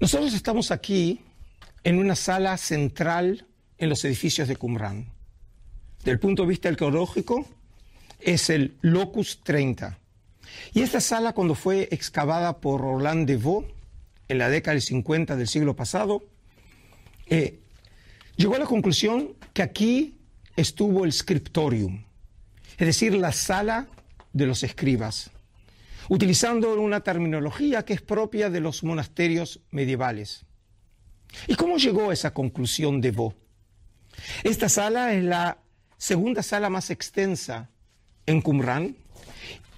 Nosotros 0.00 0.34
estamos 0.34 0.70
aquí 0.70 1.20
en 1.84 1.98
una 1.98 2.16
sala 2.16 2.56
central 2.56 3.46
en 3.78 3.90
los 3.90 4.04
edificios 4.04 4.48
de 4.48 4.56
Qumran. 4.56 5.12
del 6.04 6.18
punto 6.18 6.42
de 6.42 6.48
vista 6.48 6.68
arqueológico, 6.68 7.46
es 8.20 8.50
el 8.50 8.76
Locus 8.82 9.40
30. 9.42 9.98
Y 10.74 10.82
esta 10.82 11.00
sala, 11.00 11.32
cuando 11.32 11.54
fue 11.54 11.88
excavada 11.90 12.58
por 12.58 12.82
Roland 12.82 13.26
Devaux 13.26 13.66
en 14.28 14.38
la 14.38 14.50
década 14.50 14.74
del 14.74 14.82
50 14.82 15.36
del 15.36 15.48
siglo 15.48 15.74
pasado, 15.74 16.22
eh, 17.26 17.58
llegó 18.36 18.56
a 18.56 18.58
la 18.58 18.66
conclusión 18.66 19.34
que 19.54 19.62
aquí 19.62 20.18
estuvo 20.56 21.06
el 21.06 21.12
scriptorium, 21.12 22.04
es 22.76 22.86
decir, 22.86 23.14
la 23.14 23.32
sala 23.32 23.88
de 24.34 24.46
los 24.46 24.62
escribas, 24.62 25.30
utilizando 26.10 26.78
una 26.80 27.00
terminología 27.00 27.84
que 27.84 27.94
es 27.94 28.02
propia 28.02 28.50
de 28.50 28.60
los 28.60 28.84
monasterios 28.84 29.60
medievales. 29.70 30.44
¿Y 31.46 31.54
cómo 31.54 31.76
llegó 31.76 32.10
a 32.10 32.12
esa 32.12 32.32
conclusión 32.32 33.00
de 33.00 33.10
Vaux? 33.10 33.36
Esta 34.42 34.68
sala 34.68 35.12
es 35.12 35.24
la 35.24 35.58
segunda 35.98 36.42
sala 36.42 36.70
más 36.70 36.90
extensa 36.90 37.70
en 38.26 38.40
Qumran 38.40 38.96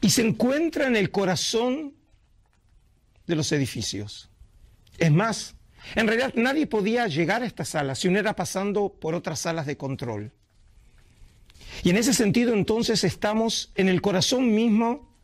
y 0.01 0.11
se 0.11 0.23
encuentra 0.23 0.87
en 0.87 0.97
el 0.97 1.11
corazón 1.11 1.95
de 3.27 3.37
los 3.37 3.51
edificios. 3.53 4.31
Es 4.99 5.11
más, 5.11 5.55
en 5.95 6.07
realidad 6.07 6.33
nadie 6.37 6.67
podía 6.67 7.07
llegar 7.07 7.43
a 7.43 7.47
esta 7.47 7.65
sala 7.65 7.95
si 7.95 8.09
no 8.09 8.19
era 8.19 8.35
pasando 8.35 8.89
por 8.89 9.15
otras 9.15 9.41
salas 9.41 9.67
de 9.67 9.77
control. 9.77 10.33
Y 11.83 11.91
en 11.91 11.97
ese 11.97 12.15
sentido 12.15 12.55
entonces 12.55 13.05
estamos 13.05 13.73
en 13.75 13.89
el 13.89 14.01
corazón 14.01 14.55
mismo 14.55 15.15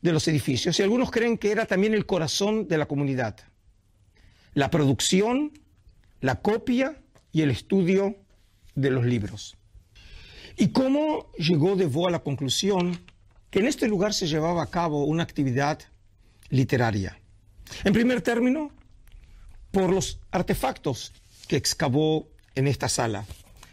de 0.00 0.12
los 0.12 0.26
edificios 0.28 0.78
y 0.78 0.82
algunos 0.82 1.10
creen 1.10 1.38
que 1.38 1.52
era 1.52 1.66
también 1.66 1.94
el 1.94 2.06
corazón 2.06 2.66
de 2.68 2.78
la 2.78 2.86
comunidad. 2.86 3.36
La 4.54 4.70
producción, 4.70 5.52
la 6.22 6.36
copia 6.36 6.96
y 7.32 7.42
el 7.42 7.50
estudio 7.50 8.16
de 8.74 8.90
los 8.90 9.04
libros. 9.04 9.56
¿Y 10.56 10.68
cómo 10.68 11.30
llegó 11.36 11.76
De 11.76 11.86
Vaux 11.86 12.08
a 12.08 12.12
la 12.12 12.22
conclusión 12.22 12.98
que 13.50 13.58
en 13.58 13.66
este 13.66 13.88
lugar 13.88 14.14
se 14.14 14.26
llevaba 14.26 14.62
a 14.62 14.70
cabo 14.70 15.04
una 15.04 15.24
actividad 15.24 15.80
literaria? 16.48 17.18
En 17.84 17.92
primer 17.92 18.22
término, 18.22 18.70
por 19.72 19.90
los 19.90 20.20
artefactos 20.30 21.12
que 21.48 21.56
excavó 21.56 22.28
en 22.54 22.68
esta 22.68 22.88
sala. 22.88 23.24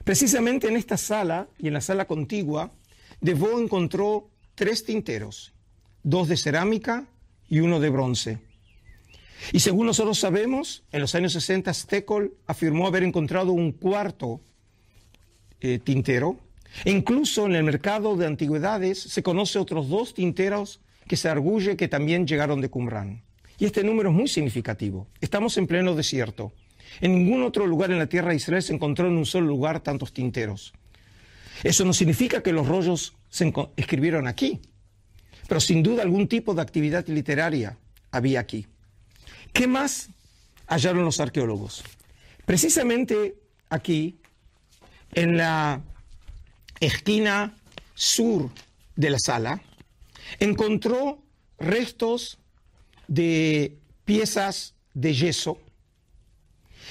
Precisamente 0.03 0.67
en 0.67 0.75
esta 0.75 0.97
sala 0.97 1.47
y 1.59 1.67
en 1.67 1.73
la 1.73 1.81
sala 1.81 2.05
contigua, 2.05 2.71
De 3.21 3.35
Vaux 3.35 3.61
encontró 3.61 4.31
tres 4.55 4.83
tinteros, 4.85 5.53
dos 6.01 6.27
de 6.27 6.37
cerámica 6.37 7.05
y 7.47 7.59
uno 7.59 7.79
de 7.79 7.89
bronce. 7.89 8.48
Y 9.51 9.59
según 9.59 9.87
nosotros 9.87 10.19
sabemos, 10.19 10.83
en 10.91 11.01
los 11.01 11.15
años 11.15 11.33
60 11.33 11.73
Steckel 11.73 12.33
afirmó 12.45 12.87
haber 12.87 13.03
encontrado 13.03 13.51
un 13.51 13.71
cuarto 13.71 14.41
eh, 15.61 15.79
tintero. 15.79 16.37
E 16.85 16.91
incluso 16.91 17.45
en 17.45 17.55
el 17.55 17.63
mercado 17.63 18.15
de 18.15 18.27
antigüedades 18.27 18.99
se 18.99 19.23
conoce 19.23 19.57
otros 19.57 19.89
dos 19.89 20.13
tinteros 20.13 20.81
que 21.07 21.17
se 21.17 21.27
arguye 21.27 21.75
que 21.75 21.87
también 21.87 22.27
llegaron 22.27 22.61
de 22.61 22.69
Qumran. 22.69 23.23
Y 23.57 23.65
este 23.65 23.83
número 23.83 24.09
es 24.09 24.15
muy 24.15 24.27
significativo. 24.27 25.07
Estamos 25.19 25.57
en 25.57 25.67
pleno 25.67 25.95
desierto. 25.95 26.53
En 27.01 27.13
ningún 27.13 27.43
otro 27.43 27.65
lugar 27.65 27.91
en 27.91 27.97
la 27.97 28.07
tierra 28.07 28.29
de 28.29 28.35
Israel 28.35 28.63
se 28.63 28.73
encontró 28.73 29.07
en 29.07 29.17
un 29.17 29.25
solo 29.25 29.47
lugar 29.47 29.81
tantos 29.81 30.13
tinteros. 30.13 30.73
Eso 31.63 31.83
no 31.83 31.93
significa 31.93 32.41
que 32.41 32.53
los 32.53 32.67
rollos 32.67 33.15
se 33.29 33.51
escribieron 33.75 34.27
aquí, 34.27 34.61
pero 35.47 35.59
sin 35.59 35.83
duda 35.83 36.03
algún 36.03 36.27
tipo 36.27 36.53
de 36.53 36.61
actividad 36.61 37.05
literaria 37.07 37.77
había 38.11 38.39
aquí. 38.39 38.67
¿Qué 39.53 39.67
más 39.67 40.09
hallaron 40.67 41.05
los 41.05 41.19
arqueólogos? 41.19 41.83
Precisamente 42.45 43.35
aquí, 43.69 44.19
en 45.13 45.37
la 45.37 45.81
esquina 46.79 47.55
sur 47.93 48.49
de 48.95 49.09
la 49.09 49.19
sala, 49.19 49.61
encontró 50.39 51.21
restos 51.57 52.37
de 53.07 53.77
piezas 54.05 54.75
de 54.93 55.13
yeso 55.13 55.59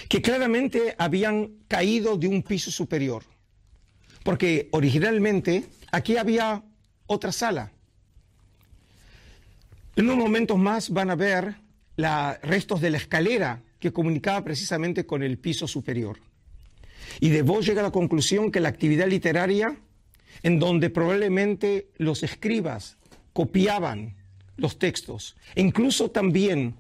que 0.09 0.23
claramente 0.23 0.95
habían 0.99 1.51
caído 1.67 2.17
de 2.17 2.29
un 2.29 2.43
piso 2.43 2.71
superior, 2.71 3.25
porque 4.23 4.69
originalmente 4.73 5.67
aquí 5.91 6.17
había 6.17 6.63
otra 7.07 7.33
sala. 7.33 7.73
En 9.97 10.05
unos 10.05 10.19
momentos 10.19 10.57
más 10.57 10.91
van 10.91 11.11
a 11.11 11.17
ver 11.17 11.57
los 11.99 12.41
restos 12.43 12.81
de 12.81 12.91
la 12.91 12.97
escalera 12.97 13.61
que 13.81 13.93
comunicaba 13.93 14.45
precisamente 14.45 15.05
con 15.05 15.23
el 15.25 15.37
piso 15.37 15.67
superior. 15.67 16.19
Y 17.19 17.31
de 17.31 17.43
vos 17.43 17.67
llega 17.67 17.81
a 17.81 17.85
la 17.85 17.91
conclusión 17.91 18.53
que 18.53 18.61
la 18.61 18.69
actividad 18.69 19.09
literaria, 19.09 19.77
en 20.45 20.61
donde 20.61 20.91
probablemente 20.91 21.89
los 21.97 22.23
escribas 22.23 22.99
copiaban 23.33 24.15
los 24.57 24.79
textos, 24.79 25.37
e 25.57 25.61
incluso 25.61 26.11
también 26.11 26.77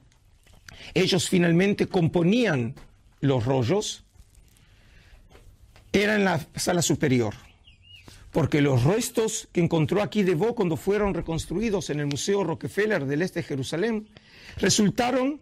ellos 0.94 1.28
finalmente 1.28 1.86
componían 1.86 2.74
los 3.20 3.44
rollos, 3.44 4.04
era 5.92 6.14
en 6.14 6.24
la 6.24 6.46
sala 6.54 6.82
superior, 6.82 7.34
porque 8.30 8.60
los 8.60 8.84
restos 8.84 9.48
que 9.50 9.60
encontró 9.60 10.00
aquí 10.00 10.22
de 10.22 10.36
Vaux 10.36 10.54
cuando 10.54 10.76
fueron 10.76 11.14
reconstruidos 11.14 11.90
en 11.90 11.98
el 11.98 12.06
Museo 12.06 12.44
Rockefeller 12.44 13.04
del 13.04 13.22
Este 13.22 13.40
de 13.40 13.46
Jerusalén 13.46 14.08
resultaron 14.56 15.40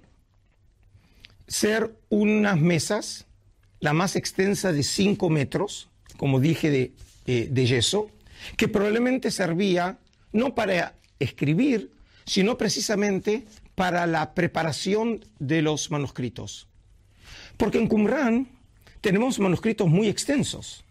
ser 1.47 1.97
unas 2.09 2.59
mesas, 2.59 3.27
la 3.81 3.93
más 3.93 4.17
extensa 4.17 4.73
de 4.73 4.83
5 4.83 5.31
metros, 5.31 5.89
como 6.17 6.41
dije, 6.41 6.71
de, 6.71 6.93
eh, 7.27 7.49
de 7.51 7.67
yeso, 7.67 8.11
que 8.57 8.69
probablemente 8.69 9.31
servía 9.31 9.99
no 10.33 10.55
para 10.55 10.95
escribir, 11.19 11.93
sino 12.25 12.59
precisamente 12.59 13.47
para 13.75 14.07
la 14.07 14.35
preparación 14.35 15.25
de 15.39 15.63
los 15.63 15.91
manuscritos. 15.91 16.67
Porque 17.57 17.79
en 17.79 17.89
Qumran 17.89 18.49
tenemos 19.01 19.39
manuscritos 19.39 19.89
muy 19.89 20.09
extensos. 20.09 20.85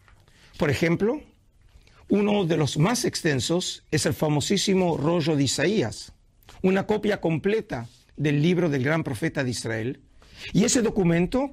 Por 0.57 0.69
ejemplo, 0.69 1.21
uno 2.07 2.45
de 2.45 2.57
los 2.57 2.77
más 2.77 3.03
extensos 3.03 3.83
es 3.91 4.05
el 4.05 4.13
famosísimo 4.13 4.95
rollo 4.97 5.35
de 5.35 5.43
Isaías, 5.43 6.13
una 6.61 6.85
copia 6.85 7.19
completa 7.19 7.87
del 8.17 8.41
libro 8.41 8.69
del 8.69 8.83
gran 8.83 9.03
profeta 9.03 9.43
de 9.43 9.49
Israel. 9.49 9.99
Y 10.53 10.63
ese 10.63 10.81
documento, 10.81 11.51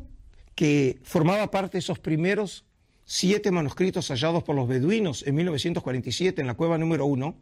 que 0.55 0.99
formaba 1.03 1.51
parte 1.51 1.73
de 1.73 1.81
esos 1.81 1.99
primeros 1.99 2.65
siete 3.05 3.51
manuscritos 3.51 4.09
hallados 4.09 4.43
por 4.43 4.55
los 4.55 4.69
beduinos 4.69 5.27
en 5.27 5.35
1947 5.35 6.41
en 6.41 6.47
la 6.47 6.55
cueva 6.55 6.79
número 6.79 7.07
uno, 7.07 7.37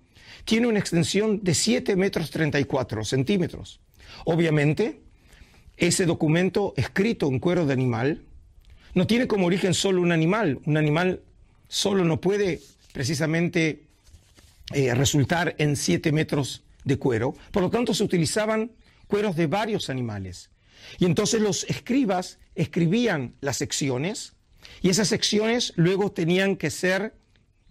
tiene 0.44 0.66
una 0.66 0.78
extensión 0.78 1.42
de 1.42 1.54
7 1.54 1.96
metros 1.96 2.30
34 2.30 3.04
centímetros. 3.04 3.80
Obviamente, 4.24 5.00
ese 5.76 6.06
documento 6.06 6.74
escrito 6.76 7.28
en 7.28 7.38
cuero 7.38 7.66
de 7.66 7.72
animal 7.72 8.22
no 8.94 9.06
tiene 9.06 9.26
como 9.26 9.46
origen 9.46 9.74
solo 9.74 10.02
un 10.02 10.12
animal. 10.12 10.60
Un 10.66 10.76
animal 10.76 11.20
solo 11.68 12.04
no 12.04 12.20
puede 12.20 12.60
precisamente 12.92 13.82
eh, 14.72 14.94
resultar 14.94 15.54
en 15.58 15.76
7 15.76 16.12
metros 16.12 16.62
de 16.84 16.96
cuero. 16.96 17.34
Por 17.52 17.62
lo 17.62 17.70
tanto, 17.70 17.94
se 17.94 18.04
utilizaban 18.04 18.70
cueros 19.10 19.36
de 19.36 19.46
varios 19.46 19.90
animales. 19.90 20.50
Y 20.98 21.04
entonces 21.04 21.42
los 21.42 21.64
escribas 21.64 22.38
escribían 22.54 23.34
las 23.40 23.58
secciones 23.58 24.34
y 24.80 24.88
esas 24.88 25.08
secciones 25.08 25.74
luego 25.76 26.12
tenían 26.12 26.56
que 26.56 26.70
ser 26.70 27.14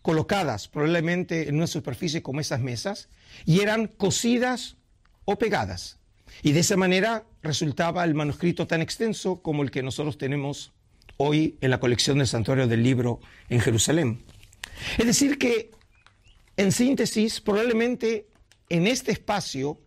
colocadas 0.04 0.68
probablemente 0.68 1.50
en 1.50 1.56
una 1.56 1.68
superficie 1.68 2.22
como 2.22 2.40
esas 2.40 2.60
mesas 2.62 3.10
y 3.46 3.62
eran 3.62 3.88
cosidas 3.88 4.78
o 5.26 5.38
pegadas. 5.38 5.98
Y 6.44 6.52
de 6.52 6.60
esa 6.60 6.78
manera 6.78 7.26
resultaba 7.42 8.04
el 8.04 8.14
manuscrito 8.14 8.68
tan 8.68 8.82
extenso 8.82 9.42
como 9.42 9.64
el 9.64 9.72
que 9.72 9.82
nosotros 9.82 10.18
tenemos 10.18 10.72
hoy 11.18 11.58
en 11.62 11.72
la 11.72 11.80
colección 11.80 12.20
del 12.20 12.28
Santuario 12.28 12.68
del 12.68 12.84
Libro 12.84 13.20
en 13.50 13.60
Jerusalén. 13.60 14.24
Es 14.98 15.06
decir, 15.06 15.38
que 15.38 15.72
en 16.56 16.72
síntesis, 16.72 17.42
probablemente 17.42 18.28
en 18.70 18.88
este 18.88 19.12
espacio, 19.12 19.80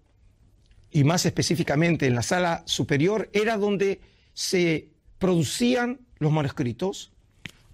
y 0.93 1.05
más 1.05 1.25
específicamente 1.27 2.07
en 2.07 2.15
la 2.15 2.23
sala 2.23 2.63
superior, 2.67 3.31
era 3.33 3.57
donde 3.57 4.01
se 4.35 4.89
producían 5.19 6.01
los 6.19 6.31
manuscritos, 6.33 7.13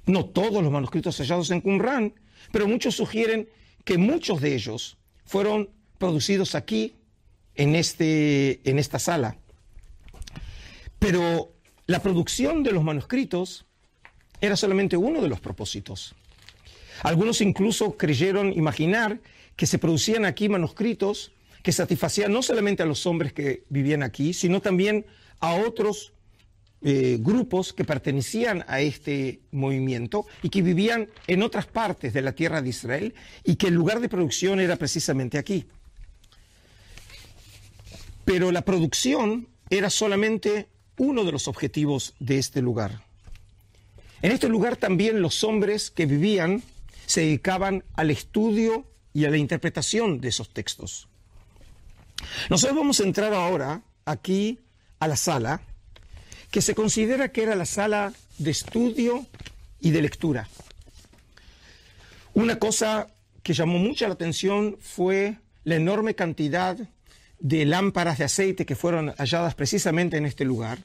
no 0.07 0.27
todos 0.27 0.63
los 0.63 0.73
manuscritos 0.73 1.19
hallados 1.19 1.51
en 1.51 1.61
Qumran, 1.61 2.15
pero 2.53 2.69
muchos 2.69 2.95
sugieren 2.95 3.49
que 3.85 3.99
muchos 3.99 4.41
de 4.41 4.55
ellos 4.55 4.99
fueron 5.25 5.71
producidos 5.99 6.55
aquí 6.55 6.95
en, 7.55 7.75
este, 7.75 8.61
en 8.69 8.79
esta 8.79 8.99
sala. 8.99 9.37
Pero 10.99 11.53
la 11.87 12.01
producción 12.01 12.63
de 12.63 12.73
los 12.73 12.85
manuscritos 12.85 13.67
era 14.41 14.57
solamente 14.57 14.97
uno 14.97 15.21
de 15.21 15.29
los 15.29 15.41
propósitos. 15.41 16.15
Algunos 17.03 17.41
incluso 17.41 17.97
creyeron 17.97 18.53
imaginar 18.53 19.21
que 19.57 19.67
se 19.67 19.79
producían 19.79 20.25
aquí 20.25 20.49
manuscritos 20.49 21.33
que 21.63 21.73
satisfacían 21.73 22.33
no 22.33 22.43
solamente 22.43 22.83
a 22.83 22.87
los 22.87 23.07
hombres 23.07 23.33
que 23.33 23.65
vivían 23.69 24.03
aquí, 24.03 24.33
sino 24.33 24.61
también 24.61 25.07
a 25.41 25.55
otros 25.55 26.13
eh, 26.81 27.19
grupos 27.21 27.73
que 27.73 27.85
pertenecían 27.85 28.65
a 28.69 28.81
este 28.81 29.41
movimiento 29.51 30.27
y 30.43 30.49
que 30.49 30.63
vivían 30.63 31.09
en 31.27 31.43
otras 31.43 31.67
partes 31.67 32.13
de 32.13 32.23
la 32.23 32.33
tierra 32.33 32.63
de 32.63 32.69
Israel 32.69 33.15
y 33.43 33.57
que 33.57 33.67
el 33.67 33.75
lugar 33.75 33.99
de 33.99 34.09
producción 34.09 34.61
era 34.61 34.77
precisamente 34.77 35.39
aquí. 35.39 35.67
Pero 38.25 38.53
la 38.53 38.63
producción 38.63 39.49
era 39.71 39.91
solamente 39.91 40.69
uno 40.99 41.25
de 41.25 41.33
los 41.33 41.49
objetivos 41.49 42.15
de 42.21 42.39
este 42.39 42.63
lugar. 42.63 43.03
En 44.23 44.31
este 44.31 44.49
lugar 44.49 44.77
también 44.77 45.21
los 45.21 45.43
hombres 45.43 45.91
que 45.91 46.07
vivían 46.07 46.63
se 47.07 47.23
dedicaban 47.23 47.83
al 47.95 48.11
estudio 48.11 48.87
y 49.13 49.25
a 49.25 49.31
la 49.31 49.37
interpretación 49.37 50.21
de 50.21 50.29
esos 50.29 50.51
textos. 50.51 51.09
Nosotros 52.51 52.77
vamos 52.77 53.01
a 53.01 53.05
entrar 53.05 53.33
ahora 53.33 53.83
aquí 54.05 54.61
a 54.99 55.09
la 55.09 55.17
sala 55.17 55.61
que 56.51 56.63
se 56.63 56.75
considera 56.75 57.31
que 57.31 57.43
era 57.43 57.55
la 57.55 57.67
sala 57.67 58.13
de 58.39 58.51
estudio 58.51 59.27
y 59.81 59.91
de 59.91 60.03
lectura. 60.03 60.49
Una 62.35 62.59
cosa 62.59 63.09
que 63.43 63.53
llamó 63.53 63.79
mucha 63.79 64.07
la 64.07 64.15
atención 64.15 64.77
fue 64.81 65.39
la 65.65 65.77
enorme 65.77 66.15
cantidad 66.15 66.77
de 67.39 67.65
lámparas 67.65 68.19
de 68.19 68.25
aceite 68.25 68.67
que 68.67 68.75
fueron 68.75 69.11
halladas 69.19 69.55
precisamente 69.55 70.17
en 70.17 70.27
este 70.27 70.45
lugar. 70.45 70.79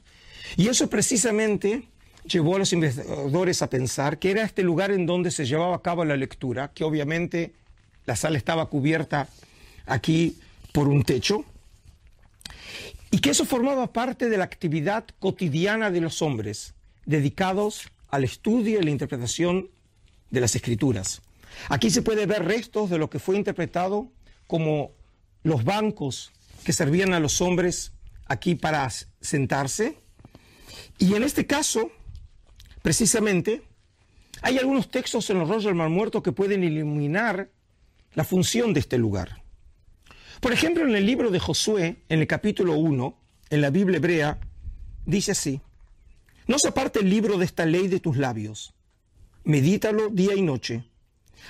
Y 0.56 0.68
eso 0.68 0.88
precisamente 0.88 1.88
llevó 2.24 2.56
a 2.56 2.58
los 2.58 2.72
investigadores 2.72 3.62
a 3.62 3.70
pensar 3.70 4.18
que 4.18 4.30
era 4.30 4.42
este 4.42 4.62
lugar 4.62 4.90
en 4.90 5.06
donde 5.06 5.30
se 5.30 5.46
llevaba 5.46 5.76
a 5.76 5.82
cabo 5.82 6.04
la 6.04 6.16
lectura, 6.16 6.72
que 6.72 6.84
obviamente 6.84 7.54
la 8.06 8.16
sala 8.16 8.38
estaba 8.38 8.66
cubierta 8.66 9.28
aquí 9.86 10.38
por 10.74 10.88
un 10.88 11.04
techo, 11.04 11.44
y 13.12 13.20
que 13.20 13.30
eso 13.30 13.44
formaba 13.44 13.92
parte 13.92 14.28
de 14.28 14.36
la 14.36 14.42
actividad 14.42 15.04
cotidiana 15.20 15.92
de 15.92 16.00
los 16.00 16.20
hombres, 16.20 16.74
dedicados 17.06 17.92
al 18.08 18.24
estudio 18.24 18.80
y 18.80 18.82
la 18.82 18.90
interpretación 18.90 19.70
de 20.30 20.40
las 20.40 20.56
escrituras. 20.56 21.22
Aquí 21.68 21.90
se 21.90 22.02
puede 22.02 22.26
ver 22.26 22.44
restos 22.44 22.90
de 22.90 22.98
lo 22.98 23.08
que 23.08 23.20
fue 23.20 23.36
interpretado 23.36 24.10
como 24.48 24.90
los 25.44 25.62
bancos 25.62 26.32
que 26.64 26.72
servían 26.72 27.14
a 27.14 27.20
los 27.20 27.40
hombres 27.40 27.92
aquí 28.26 28.56
para 28.56 28.90
sentarse. 29.20 29.96
Y 30.98 31.14
en 31.14 31.22
este 31.22 31.46
caso, 31.46 31.92
precisamente, 32.82 33.62
hay 34.42 34.58
algunos 34.58 34.90
textos 34.90 35.30
en 35.30 35.38
los 35.38 35.48
rollos 35.48 35.66
del 35.66 35.76
Muerto 35.76 36.20
que 36.20 36.32
pueden 36.32 36.64
iluminar 36.64 37.48
la 38.14 38.24
función 38.24 38.74
de 38.74 38.80
este 38.80 38.98
lugar. 38.98 39.43
Por 40.44 40.52
ejemplo, 40.52 40.86
en 40.86 40.94
el 40.94 41.06
libro 41.06 41.30
de 41.30 41.38
Josué, 41.38 42.02
en 42.10 42.20
el 42.20 42.26
capítulo 42.26 42.74
1, 42.74 43.18
en 43.48 43.60
la 43.62 43.70
Biblia 43.70 43.96
hebrea, 43.96 44.38
dice 45.06 45.32
así, 45.32 45.62
no 46.46 46.58
se 46.58 46.68
aparte 46.68 46.98
el 46.98 47.08
libro 47.08 47.38
de 47.38 47.46
esta 47.46 47.64
ley 47.64 47.88
de 47.88 47.98
tus 47.98 48.18
labios, 48.18 48.74
medítalo 49.44 50.10
día 50.10 50.34
y 50.34 50.42
noche. 50.42 50.84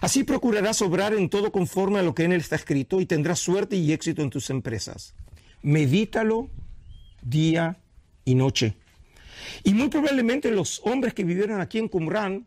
Así 0.00 0.22
procurarás 0.22 0.80
obrar 0.80 1.12
en 1.12 1.28
todo 1.28 1.50
conforme 1.50 1.98
a 1.98 2.04
lo 2.04 2.14
que 2.14 2.22
en 2.22 2.34
él 2.34 2.40
está 2.40 2.54
escrito 2.54 3.00
y 3.00 3.06
tendrás 3.06 3.40
suerte 3.40 3.74
y 3.74 3.92
éxito 3.92 4.22
en 4.22 4.30
tus 4.30 4.48
empresas. 4.48 5.16
Medítalo 5.60 6.48
día 7.20 7.80
y 8.24 8.36
noche. 8.36 8.76
Y 9.64 9.74
muy 9.74 9.88
probablemente 9.88 10.52
los 10.52 10.80
hombres 10.84 11.14
que 11.14 11.24
vivieron 11.24 11.60
aquí 11.60 11.78
en 11.78 11.88
Qumran 11.88 12.46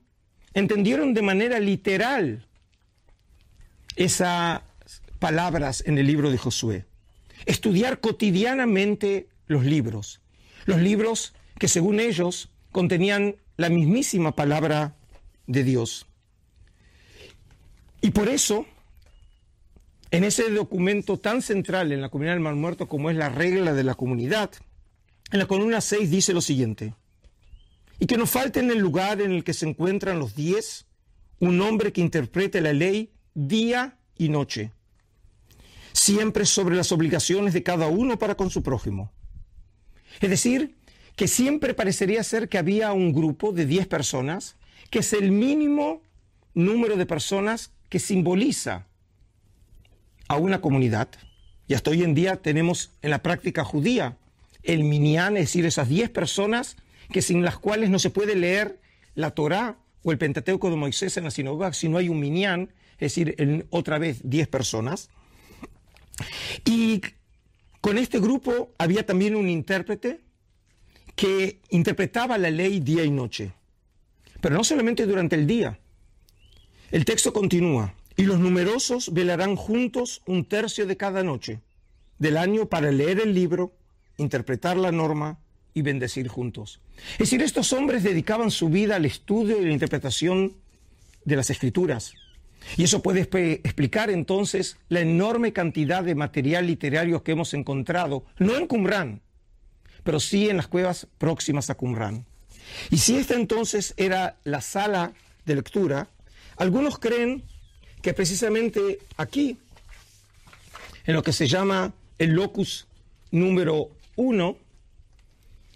entendieron 0.53 1.13
de 1.13 1.23
manera 1.23 1.59
literal 1.59 2.47
esa 3.97 4.63
palabras 5.19 5.83
en 5.85 5.97
el 5.97 6.07
libro 6.07 6.31
de 6.31 6.37
Josué. 6.37 6.85
Estudiar 7.45 7.99
cotidianamente 7.99 9.27
los 9.47 9.65
libros. 9.65 10.21
Los 10.65 10.81
libros 10.81 11.33
que 11.59 11.67
según 11.67 11.99
ellos 11.99 12.49
contenían 12.71 13.35
la 13.57 13.69
mismísima 13.69 14.35
palabra 14.35 14.95
de 15.47 15.63
Dios. 15.63 16.05
Y 18.01 18.11
por 18.11 18.29
eso, 18.29 18.65
en 20.11 20.23
ese 20.23 20.49
documento 20.51 21.17
tan 21.17 21.41
central 21.41 21.91
en 21.91 22.01
la 22.01 22.09
comunidad 22.09 22.35
del 22.35 22.43
Mar 22.43 22.55
Muerto 22.55 22.87
como 22.87 23.09
es 23.09 23.17
la 23.17 23.29
regla 23.29 23.73
de 23.73 23.83
la 23.83 23.95
comunidad, 23.95 24.51
en 25.31 25.39
la 25.39 25.45
columna 25.47 25.81
6 25.81 26.09
dice 26.11 26.33
lo 26.33 26.41
siguiente, 26.41 26.93
y 27.99 28.05
que 28.05 28.17
no 28.17 28.27
falte 28.27 28.59
en 28.59 28.69
el 28.69 28.77
lugar 28.77 29.21
en 29.21 29.31
el 29.31 29.43
que 29.43 29.53
se 29.53 29.67
encuentran 29.67 30.19
los 30.19 30.35
diez 30.35 30.85
un 31.39 31.61
hombre 31.61 31.91
que 31.91 32.01
interprete 32.01 32.61
la 32.61 32.73
ley 32.73 33.11
día 33.33 33.97
y 34.17 34.29
noche, 34.29 34.71
siempre 35.97 36.45
sobre 36.45 36.75
las 36.75 36.91
obligaciones 36.91 37.53
de 37.53 37.63
cada 37.63 37.87
uno 37.87 38.19
para 38.19 38.35
con 38.35 38.49
su 38.49 38.61
prójimo. 38.61 39.11
Es 40.21 40.29
decir, 40.29 40.75
que 41.15 41.27
siempre 41.27 41.73
parecería 41.73 42.23
ser 42.23 42.49
que 42.49 42.57
había 42.57 42.93
un 42.93 43.11
grupo 43.13 43.51
de 43.51 43.65
10 43.65 43.87
personas, 43.87 44.55
que 44.91 44.99
es 44.99 45.13
el 45.13 45.31
mínimo 45.31 46.03
número 46.53 46.97
de 46.97 47.05
personas 47.05 47.71
que 47.89 47.99
simboliza 47.99 48.85
a 50.27 50.37
una 50.37 50.61
comunidad. 50.61 51.09
Y 51.67 51.73
hasta 51.73 51.91
hoy 51.91 52.03
en 52.03 52.13
día 52.13 52.37
tenemos 52.37 52.91
en 53.01 53.09
la 53.09 53.23
práctica 53.23 53.63
judía 53.63 54.17
el 54.63 54.83
minyan, 54.83 55.35
es 55.37 55.45
decir, 55.45 55.65
esas 55.65 55.89
10 55.89 56.11
personas 56.11 56.77
que 57.11 57.21
sin 57.21 57.43
las 57.43 57.57
cuales 57.57 57.89
no 57.89 57.99
se 57.99 58.09
puede 58.09 58.35
leer 58.35 58.79
la 59.15 59.31
Torá 59.31 59.77
o 60.03 60.11
el 60.11 60.17
Pentateuco 60.17 60.69
de 60.69 60.75
Moisés 60.75 61.17
en 61.17 61.23
la 61.23 61.31
sinagoga 61.31 61.73
si 61.73 61.89
no 61.89 61.97
hay 61.97 62.09
un 62.09 62.19
minyan, 62.19 62.73
es 62.99 63.15
decir, 63.15 63.65
otra 63.71 63.97
vez 63.97 64.19
10 64.23 64.47
personas. 64.49 65.09
Y 66.65 67.01
con 67.81 67.97
este 67.97 68.19
grupo 68.19 68.71
había 68.77 69.05
también 69.05 69.35
un 69.35 69.49
intérprete 69.49 70.21
que 71.15 71.59
interpretaba 71.69 72.37
la 72.37 72.49
ley 72.49 72.79
día 72.79 73.03
y 73.03 73.11
noche, 73.11 73.51
pero 74.41 74.55
no 74.55 74.63
solamente 74.63 75.05
durante 75.05 75.35
el 75.35 75.47
día. 75.47 75.79
El 76.91 77.05
texto 77.05 77.33
continúa, 77.33 77.93
y 78.17 78.23
los 78.23 78.39
numerosos 78.39 79.13
velarán 79.13 79.55
juntos 79.55 80.21
un 80.25 80.43
tercio 80.43 80.85
de 80.87 80.97
cada 80.97 81.23
noche 81.23 81.61
del 82.17 82.35
año 82.35 82.67
para 82.67 82.91
leer 82.91 83.19
el 83.19 83.33
libro, 83.33 83.71
interpretar 84.17 84.75
la 84.75 84.91
norma 84.91 85.37
y 85.75 85.83
bendecir 85.83 86.27
juntos. 86.27 86.81
Es 87.13 87.19
decir, 87.19 87.43
estos 87.43 87.71
hombres 87.73 88.01
dedicaban 88.01 88.49
su 88.49 88.69
vida 88.69 88.95
al 88.95 89.05
estudio 89.05 89.61
y 89.61 89.65
la 89.65 89.71
interpretación 89.71 90.55
de 91.25 91.35
las 91.35 91.51
escrituras. 91.51 92.13
Y 92.75 92.83
eso 92.83 93.01
puede 93.01 93.21
explicar 93.21 94.09
entonces 94.09 94.77
la 94.89 94.99
enorme 94.99 95.53
cantidad 95.53 96.03
de 96.03 96.15
material 96.15 96.67
literario 96.67 97.23
que 97.23 97.31
hemos 97.31 97.53
encontrado, 97.53 98.25
no 98.39 98.55
en 98.57 98.67
Qumran, 98.67 99.21
pero 100.03 100.19
sí 100.19 100.49
en 100.49 100.57
las 100.57 100.67
cuevas 100.67 101.07
próximas 101.17 101.69
a 101.69 101.75
Qumran. 101.75 102.25
Y 102.91 102.97
si 102.97 103.17
esta 103.17 103.35
entonces 103.35 103.93
era 103.97 104.37
la 104.43 104.61
sala 104.61 105.13
de 105.45 105.55
lectura, 105.55 106.09
algunos 106.57 106.99
creen 106.99 107.43
que 108.01 108.13
precisamente 108.13 108.99
aquí, 109.15 109.57
en 111.05 111.13
lo 111.13 111.23
que 111.23 111.33
se 111.33 111.47
llama 111.47 111.93
el 112.17 112.31
locus 112.31 112.87
número 113.31 113.91
uno 114.15 114.57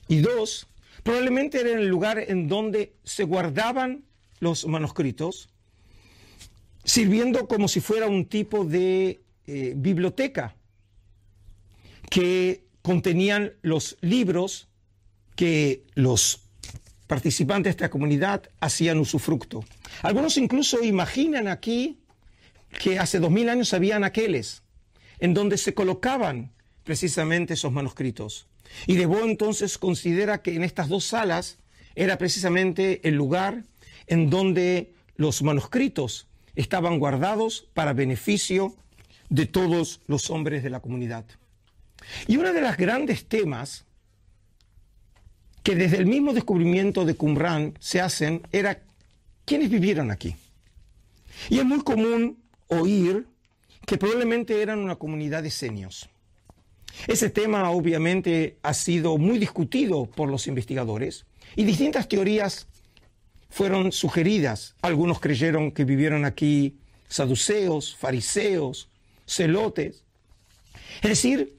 y 0.07 0.19
dos, 0.19 0.67
probablemente 1.03 1.61
era 1.61 1.71
el 1.71 1.87
lugar 1.87 2.19
en 2.19 2.47
donde 2.47 2.93
se 3.03 3.23
guardaban 3.23 4.03
los 4.39 4.65
manuscritos 4.65 5.49
sirviendo 6.83 7.47
como 7.47 7.67
si 7.67 7.79
fuera 7.79 8.07
un 8.07 8.25
tipo 8.25 8.65
de 8.65 9.21
eh, 9.47 9.73
biblioteca 9.75 10.55
que 12.09 12.65
contenían 12.81 13.53
los 13.61 13.97
libros 14.01 14.67
que 15.35 15.85
los 15.95 16.41
participantes 17.07 17.65
de 17.65 17.69
esta 17.71 17.89
comunidad 17.89 18.43
hacían 18.59 18.99
usufructo. 18.99 19.63
Algunos 20.01 20.37
incluso 20.37 20.83
imaginan 20.83 21.47
aquí 21.47 21.99
que 22.79 22.99
hace 22.99 23.19
dos 23.19 23.31
mil 23.31 23.49
años 23.49 23.73
había 23.73 23.97
aqueles 24.03 24.63
en 25.19 25.33
donde 25.33 25.57
se 25.57 25.73
colocaban 25.73 26.51
precisamente 26.83 27.53
esos 27.53 27.71
manuscritos. 27.71 28.47
Y 28.87 28.95
Debo 28.95 29.19
entonces 29.23 29.77
considera 29.77 30.41
que 30.41 30.55
en 30.55 30.63
estas 30.63 30.89
dos 30.89 31.05
salas 31.05 31.59
era 31.95 32.17
precisamente 32.17 33.07
el 33.07 33.15
lugar 33.15 33.65
en 34.07 34.29
donde 34.29 34.93
los 35.15 35.43
manuscritos 35.43 36.27
estaban 36.55 36.99
guardados 36.99 37.67
para 37.73 37.93
beneficio 37.93 38.75
de 39.29 39.45
todos 39.45 40.01
los 40.07 40.29
hombres 40.29 40.63
de 40.63 40.69
la 40.69 40.79
comunidad. 40.81 41.25
Y 42.27 42.37
uno 42.37 42.51
de 42.53 42.61
los 42.61 42.75
grandes 42.77 43.25
temas 43.25 43.85
que 45.63 45.75
desde 45.75 45.97
el 45.97 46.05
mismo 46.05 46.33
descubrimiento 46.33 47.05
de 47.05 47.15
Qumran 47.15 47.75
se 47.79 48.01
hacen 48.01 48.41
era 48.51 48.81
quiénes 49.45 49.69
vivieron 49.69 50.11
aquí. 50.11 50.35
Y 51.49 51.59
es 51.59 51.65
muy 51.65 51.81
común 51.81 52.39
oír 52.67 53.27
que 53.85 53.97
probablemente 53.97 54.61
eran 54.61 54.79
una 54.79 54.95
comunidad 54.95 55.43
de 55.43 55.51
senios. 55.51 56.09
Ese 57.07 57.29
tema 57.29 57.69
obviamente 57.71 58.57
ha 58.63 58.73
sido 58.73 59.17
muy 59.17 59.39
discutido 59.39 60.05
por 60.05 60.29
los 60.29 60.47
investigadores 60.47 61.25
y 61.55 61.63
distintas 61.63 62.07
teorías 62.07 62.67
fueron 63.51 63.91
sugeridas. 63.91 64.75
Algunos 64.81 65.19
creyeron 65.19 65.71
que 65.71 65.83
vivieron 65.83 66.25
aquí 66.25 66.77
saduceos, 67.07 67.95
fariseos, 67.95 68.89
celotes. 69.27 70.03
Es 71.01 71.09
decir, 71.09 71.57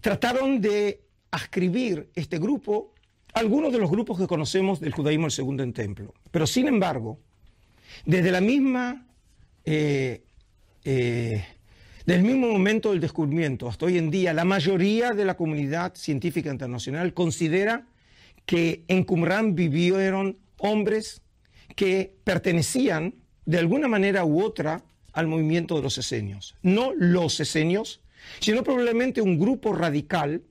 trataron 0.00 0.60
de 0.60 1.02
ascribir 1.30 2.10
este 2.14 2.38
grupo 2.38 2.92
algunos 3.34 3.72
de 3.72 3.78
los 3.78 3.90
grupos 3.90 4.18
que 4.18 4.26
conocemos 4.26 4.80
del 4.80 4.92
judaísmo 4.92 5.26
del 5.26 5.30
segundo 5.30 5.72
templo. 5.72 6.14
Pero 6.32 6.46
sin 6.46 6.66
embargo, 6.66 7.20
desde 8.04 8.32
la 8.32 8.40
misma, 8.40 9.06
eh, 9.64 10.24
eh, 10.84 11.44
del 12.06 12.22
mismo 12.22 12.48
momento 12.48 12.90
del 12.90 13.00
descubrimiento 13.00 13.68
hasta 13.68 13.86
hoy 13.86 13.98
en 13.98 14.10
día, 14.10 14.32
la 14.32 14.46
mayoría 14.46 15.10
de 15.10 15.26
la 15.26 15.36
comunidad 15.36 15.94
científica 15.94 16.50
internacional 16.50 17.12
considera 17.12 17.86
que 18.46 18.84
en 18.88 19.04
Qumran 19.04 19.54
vivieron 19.54 20.38
hombres 20.60 21.22
que 21.74 22.16
pertenecían 22.24 23.14
de 23.46 23.58
alguna 23.58 23.88
manera 23.88 24.24
u 24.24 24.42
otra 24.42 24.84
al 25.12 25.26
movimiento 25.26 25.76
de 25.76 25.82
los 25.82 25.98
esenios. 25.98 26.54
No 26.62 26.92
los 26.94 27.40
esenios, 27.40 28.00
sino 28.38 28.62
probablemente 28.62 29.20
un 29.20 29.38
grupo 29.38 29.72
radical 29.72 30.42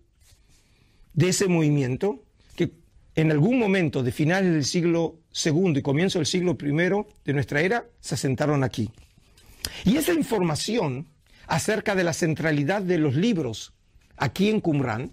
de 1.13 1.29
ese 1.29 1.47
movimiento 1.47 2.23
que 2.55 2.71
en 3.15 3.31
algún 3.31 3.59
momento 3.59 4.03
de 4.03 4.11
finales 4.11 4.53
del 4.53 4.65
siglo 4.65 5.19
II 5.45 5.77
y 5.77 5.81
comienzo 5.81 6.19
del 6.19 6.25
siglo 6.25 6.57
I 6.59 7.05
de 7.25 7.33
nuestra 7.33 7.61
era 7.61 7.85
se 7.99 8.15
asentaron 8.15 8.63
aquí. 8.63 8.89
Y 9.85 9.97
esa 9.97 10.13
información 10.13 11.07
acerca 11.47 11.95
de 11.95 12.03
la 12.03 12.13
centralidad 12.13 12.81
de 12.81 12.97
los 12.97 13.15
libros 13.15 13.73
aquí 14.17 14.49
en 14.49 14.59
Qumran, 14.59 15.11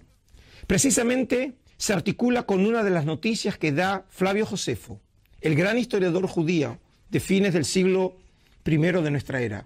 precisamente 0.67 1.55
se 1.77 1.93
articula 1.93 2.43
con 2.43 2.65
una 2.65 2.83
de 2.83 2.89
las 2.89 3.05
noticias 3.05 3.57
que 3.57 3.71
da 3.71 4.05
Flavio 4.09 4.45
Josefo, 4.45 4.99
el 5.41 5.55
gran 5.55 5.77
historiador 5.77 6.27
judío 6.27 6.79
de 7.09 7.19
fines 7.19 7.53
del 7.53 7.65
siglo 7.65 8.17
I 8.65 8.77
de 8.77 9.11
nuestra 9.11 9.41
era, 9.41 9.65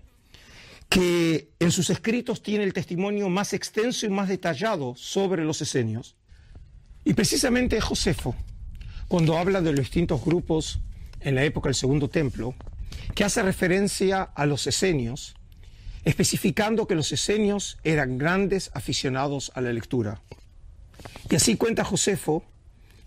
que 0.89 1.49
en 1.59 1.71
sus 1.71 1.89
escritos 1.89 2.43
tiene 2.43 2.65
el 2.65 2.73
testimonio 2.73 3.29
más 3.29 3.53
extenso 3.53 4.05
y 4.05 4.09
más 4.09 4.27
detallado 4.27 4.93
sobre 4.95 5.43
los 5.43 5.61
esenios. 5.61 6.15
Y 7.03 7.13
precisamente 7.13 7.79
Josefo, 7.81 8.35
cuando 9.07 9.37
habla 9.37 9.61
de 9.61 9.71
los 9.71 9.79
distintos 9.79 10.23
grupos 10.23 10.79
en 11.21 11.35
la 11.35 11.43
época 11.43 11.69
del 11.69 11.75
Segundo 11.75 12.09
Templo, 12.09 12.53
que 13.15 13.23
hace 13.23 13.41
referencia 13.41 14.21
a 14.21 14.45
los 14.45 14.67
esenios, 14.67 15.35
especificando 16.03 16.87
que 16.87 16.95
los 16.95 17.11
esenios 17.11 17.77
eran 17.83 18.17
grandes 18.17 18.69
aficionados 18.73 19.51
a 19.55 19.61
la 19.61 19.73
lectura. 19.73 20.21
Y 21.29 21.35
así 21.35 21.57
cuenta 21.57 21.83
Josefo 21.83 22.43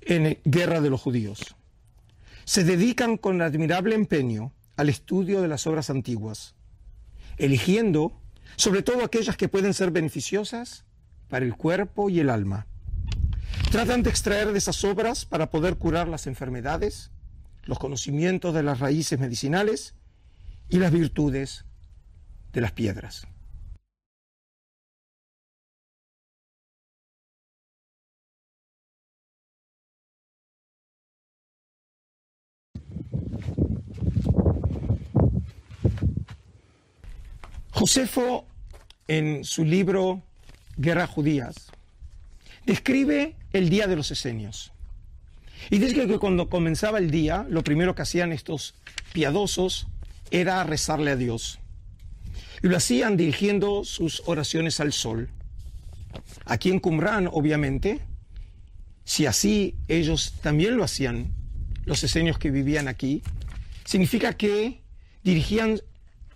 en 0.02 0.38
Guerra 0.44 0.80
de 0.80 0.90
los 0.90 1.00
Judíos. 1.00 1.56
Se 2.44 2.64
dedican 2.64 3.16
con 3.16 3.40
admirable 3.42 3.94
empeño 3.94 4.52
al 4.76 4.88
estudio 4.88 5.40
de 5.40 5.48
las 5.48 5.66
obras 5.66 5.90
antiguas, 5.90 6.54
eligiendo 7.36 8.20
sobre 8.56 8.82
todo 8.82 9.04
aquellas 9.04 9.36
que 9.36 9.48
pueden 9.48 9.74
ser 9.74 9.90
beneficiosas 9.90 10.84
para 11.28 11.44
el 11.44 11.56
cuerpo 11.56 12.10
y 12.10 12.20
el 12.20 12.30
alma. 12.30 12.66
Tratan 13.70 14.02
de 14.02 14.10
extraer 14.10 14.52
de 14.52 14.58
esas 14.58 14.84
obras 14.84 15.24
para 15.24 15.50
poder 15.50 15.76
curar 15.76 16.08
las 16.08 16.26
enfermedades, 16.26 17.10
los 17.64 17.78
conocimientos 17.78 18.54
de 18.54 18.62
las 18.62 18.80
raíces 18.80 19.18
medicinales 19.18 19.94
y 20.68 20.78
las 20.78 20.92
virtudes 20.92 21.64
de 22.52 22.60
las 22.60 22.72
piedras. 22.72 23.26
Josefo, 37.74 38.46
en 39.08 39.44
su 39.44 39.64
libro 39.64 40.22
Guerras 40.76 41.10
Judías, 41.10 41.72
describe 42.64 43.34
el 43.52 43.68
día 43.68 43.88
de 43.88 43.96
los 43.96 44.12
esenios. 44.12 44.70
Y 45.70 45.78
dice 45.78 46.06
que 46.06 46.18
cuando 46.18 46.48
comenzaba 46.48 46.98
el 46.98 47.10
día, 47.10 47.44
lo 47.50 47.64
primero 47.64 47.96
que 47.96 48.02
hacían 48.02 48.32
estos 48.32 48.76
piadosos 49.12 49.88
era 50.30 50.62
rezarle 50.62 51.10
a 51.10 51.16
Dios. 51.16 51.58
Y 52.62 52.68
lo 52.68 52.76
hacían 52.76 53.16
dirigiendo 53.16 53.82
sus 53.82 54.22
oraciones 54.26 54.78
al 54.78 54.92
sol. 54.92 55.28
Aquí 56.44 56.70
en 56.70 56.78
Qumran, 56.78 57.26
obviamente, 57.26 58.02
si 59.04 59.26
así 59.26 59.74
ellos 59.88 60.34
también 60.42 60.76
lo 60.76 60.84
hacían, 60.84 61.34
los 61.86 62.04
esenios 62.04 62.38
que 62.38 62.52
vivían 62.52 62.86
aquí, 62.86 63.24
significa 63.84 64.34
que 64.34 64.80
dirigían 65.24 65.80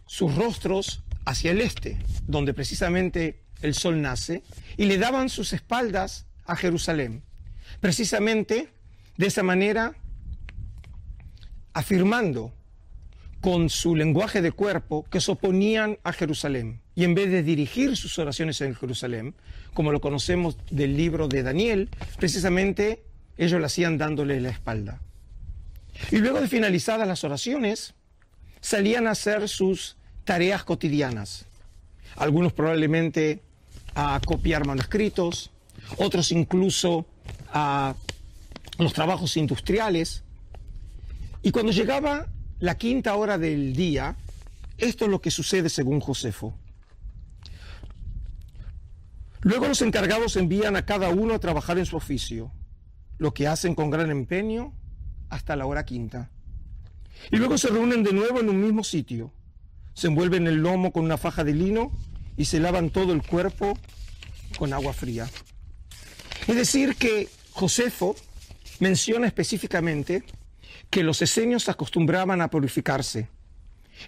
sus 0.05 0.35
rostros 0.35 1.05
hacia 1.29 1.51
el 1.51 1.61
este, 1.61 1.99
donde 2.27 2.55
precisamente 2.55 3.43
el 3.61 3.75
sol 3.75 4.01
nace, 4.01 4.43
y 4.79 4.87
le 4.87 4.97
daban 4.97 5.29
sus 5.29 5.53
espaldas 5.53 6.25
a 6.47 6.57
Jerusalén. 6.57 7.23
Precisamente 7.81 8.71
de 9.19 9.27
esa 9.27 9.43
manera, 9.43 9.95
afirmando 11.75 12.55
con 13.43 13.69
su 13.69 13.95
lenguaje 13.95 14.41
de 14.41 14.53
cuerpo 14.53 15.05
que 15.11 15.21
se 15.21 15.33
oponían 15.33 15.99
a 16.03 16.15
Jerusalén. 16.15 16.81
Y 16.95 17.05
en 17.05 17.15
vez 17.15 17.31
de 17.31 17.43
dirigir 17.43 17.99
sus 17.99 18.19
oraciones 18.19 18.63
en 18.63 18.75
Jerusalén, 18.75 19.35
como 19.75 19.93
lo 19.93 20.01
conocemos 20.01 20.57
del 20.71 20.97
libro 20.97 21.29
de 21.29 21.43
Daniel, 21.43 21.91
precisamente 22.19 23.05
ellos 23.37 23.61
lo 23.61 23.67
hacían 23.67 23.99
dándole 23.99 24.41
la 24.41 24.49
espalda. 24.49 25.03
Y 26.11 26.17
luego 26.17 26.41
de 26.41 26.49
finalizadas 26.49 27.07
las 27.07 27.23
oraciones, 27.23 27.93
salían 28.63 29.07
a 29.07 29.11
hacer 29.11 29.47
sus 29.47 29.98
tareas 30.29 30.63
cotidianas. 30.63 31.47
Algunos 32.17 32.53
probablemente 32.53 33.41
a 33.95 34.21
copiar 34.23 34.67
manuscritos, 34.67 35.51
otros 35.97 36.33
incluso 36.33 37.07
a 37.51 37.95
los 38.79 38.93
trabajos 38.93 39.39
industriales. 39.39 40.25
Y 41.41 41.51
cuando 41.51 41.73
llegaba 41.73 42.27
la 42.59 42.77
quinta 42.77 43.15
hora 43.15 43.39
del 43.39 43.75
día, 43.75 44.17
esto 44.77 45.07
es 45.07 45.11
lo 45.11 45.23
que 45.23 45.31
sucede 45.31 45.71
según 45.71 45.99
Josefo. 45.99 46.53
Luego 49.41 49.67
los 49.67 49.81
encargados 49.81 50.37
envían 50.37 50.77
a 50.77 50.85
cada 50.85 51.09
uno 51.09 51.33
a 51.33 51.39
trabajar 51.39 51.79
en 51.79 51.87
su 51.87 51.97
oficio, 51.97 52.53
lo 53.17 53.33
que 53.33 53.47
hacen 53.47 53.75
con 53.75 53.89
gran 53.89 54.11
empeño 54.11 54.75
hasta 55.31 55.57
la 55.57 55.65
hora 55.65 55.87
quinta. 55.87 56.31
Y 57.31 57.39
luego 57.39 57.57
se 57.57 57.69
reúnen 57.69 58.03
de 58.03 58.13
nuevo 58.13 58.41
en 58.41 58.51
un 58.51 58.61
mismo 58.61 58.85
sitio 58.85 59.33
se 59.99 60.07
envuelven 60.07 60.47
el 60.47 60.59
lomo 60.63 60.93
con 60.93 61.05
una 61.05 61.19
faja 61.19 61.43
de 61.43 61.53
lino 61.53 61.91
y 62.37 62.45
se 62.45 62.61
lavan 62.61 62.91
todo 62.91 63.13
el 63.13 63.21
cuerpo 63.21 63.77
con 64.57 64.73
agua 64.73 64.93
fría. 64.93 65.29
Es 66.47 66.55
decir, 66.55 66.95
que 66.95 67.29
Josefo 67.51 68.15
menciona 68.79 69.27
específicamente 69.27 70.23
que 70.89 71.03
los 71.03 71.21
esenios 71.21 71.69
acostumbraban 71.69 72.41
a 72.41 72.49
purificarse 72.49 73.29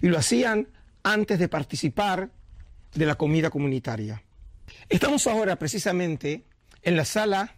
y 0.01 0.07
lo 0.07 0.17
hacían 0.17 0.69
antes 1.03 1.39
de 1.39 1.49
participar 1.49 2.31
de 2.95 3.05
la 3.05 3.15
comida 3.15 3.49
comunitaria. 3.49 4.23
Estamos 4.87 5.27
ahora 5.27 5.57
precisamente 5.57 6.45
en 6.83 6.95
la 6.95 7.03
sala 7.03 7.57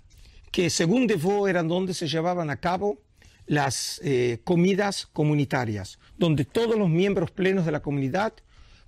que 0.50 0.72
según 0.72 1.06
Devaux 1.06 1.52
eran 1.52 1.68
donde 1.68 1.94
se 1.94 2.08
llevaban 2.08 2.50
a 2.50 2.58
cabo 2.58 2.98
las 3.46 4.00
eh, 4.04 4.40
comidas 4.44 5.08
comunitarias, 5.12 6.00
donde 6.18 6.46
todos 6.46 6.78
los 6.78 6.90
miembros 6.90 7.32
plenos 7.32 7.66
de 7.66 7.72
la 7.72 7.82
comunidad 7.82 8.34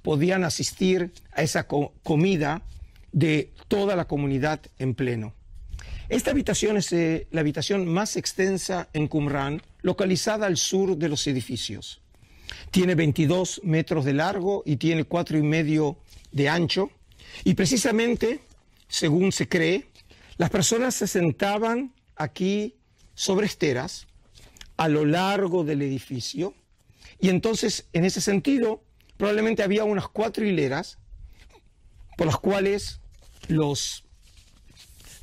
podían 0.02 0.44
asistir 0.44 1.12
a 1.32 1.42
esa 1.42 1.68
comida 1.68 2.62
de 3.12 3.52
toda 3.68 3.96
la 3.96 4.06
comunidad 4.06 4.62
en 4.78 4.94
pleno. 4.94 5.34
Esta 6.10 6.32
habitación 6.32 6.78
es 6.78 6.94
eh, 6.94 7.28
la 7.32 7.42
habitación 7.42 7.88
más 7.88 8.16
extensa 8.16 8.90
en 8.94 9.08
Qumran, 9.08 9.62
localizada 9.82 10.46
al 10.46 10.58
sur 10.58 10.98
de 10.98 11.10
los 11.10 11.26
edificios. 11.26 12.02
Tiene 12.70 12.94
22 12.94 13.62
metros 13.64 14.06
de 14.06 14.14
largo 14.14 14.62
y 14.66 14.76
tiene 14.76 15.06
cuatro 15.06 15.38
y 15.38 15.42
medio 15.42 15.98
de 16.32 16.50
ancho. 16.50 16.92
Y 17.44 17.56
precisamente, 17.56 18.42
según 18.88 19.32
se 19.32 19.48
cree, 19.48 19.88
las 20.38 20.52
personas 20.52 20.94
se 20.94 21.08
sentaban 21.08 21.94
aquí 22.16 22.76
sobre 23.16 23.48
esteras 23.48 24.06
a 24.78 24.88
lo 24.88 25.06
largo 25.06 25.64
del 25.64 25.82
edificio. 25.82 26.54
Y 27.20 27.30
entonces, 27.30 27.88
en 27.94 28.06
ese 28.06 28.22
sentido, 28.22 28.84
probablemente 29.18 29.64
había 29.64 29.84
unas 29.84 30.08
cuatro 30.08 30.46
hileras 30.46 30.98
por 32.18 32.28
las 32.28 32.38
cuales 32.38 33.00
los, 33.48 34.06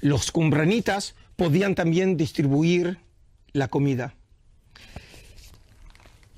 los 0.00 0.30
cumbranitas 0.30 1.14
podían 1.36 1.74
también 1.74 2.16
distribuir 2.16 2.98
la 3.53 3.68
comida. 3.68 4.14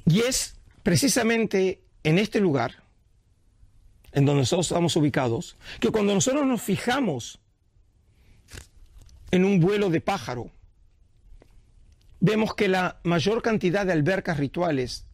Y 0.07 0.21
es 0.21 0.57
precisamente 0.83 1.83
en 2.03 2.19
este 2.19 2.41
lugar, 2.41 2.83
en 4.13 4.27
donde 4.27 4.43
nosotros 4.43 4.67
estamos 4.67 4.95
ubicados, 4.97 5.57
que 5.81 5.91
cuando 5.91 6.15
nosotros 6.15 6.47
nos 6.47 6.63
fijamos 6.63 7.41
en 9.31 9.45
un 9.45 9.61
vuelo 9.61 9.91
de 9.91 10.01
pájaro, 10.01 10.51
vemos 12.25 12.55
que 12.55 12.69
la 12.69 13.01
mayor 13.03 13.43
cantidad 13.43 13.85
de 13.85 13.93
albercas 13.93 14.39
rituales 14.39 15.05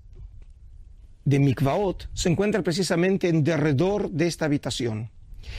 de 1.25 1.41
Mikvaot 1.41 2.09
se 2.15 2.29
encuentra 2.29 2.63
precisamente 2.63 3.29
en 3.29 3.43
derredor 3.43 4.13
de 4.13 4.29
esta 4.29 4.45
habitación. 4.45 5.11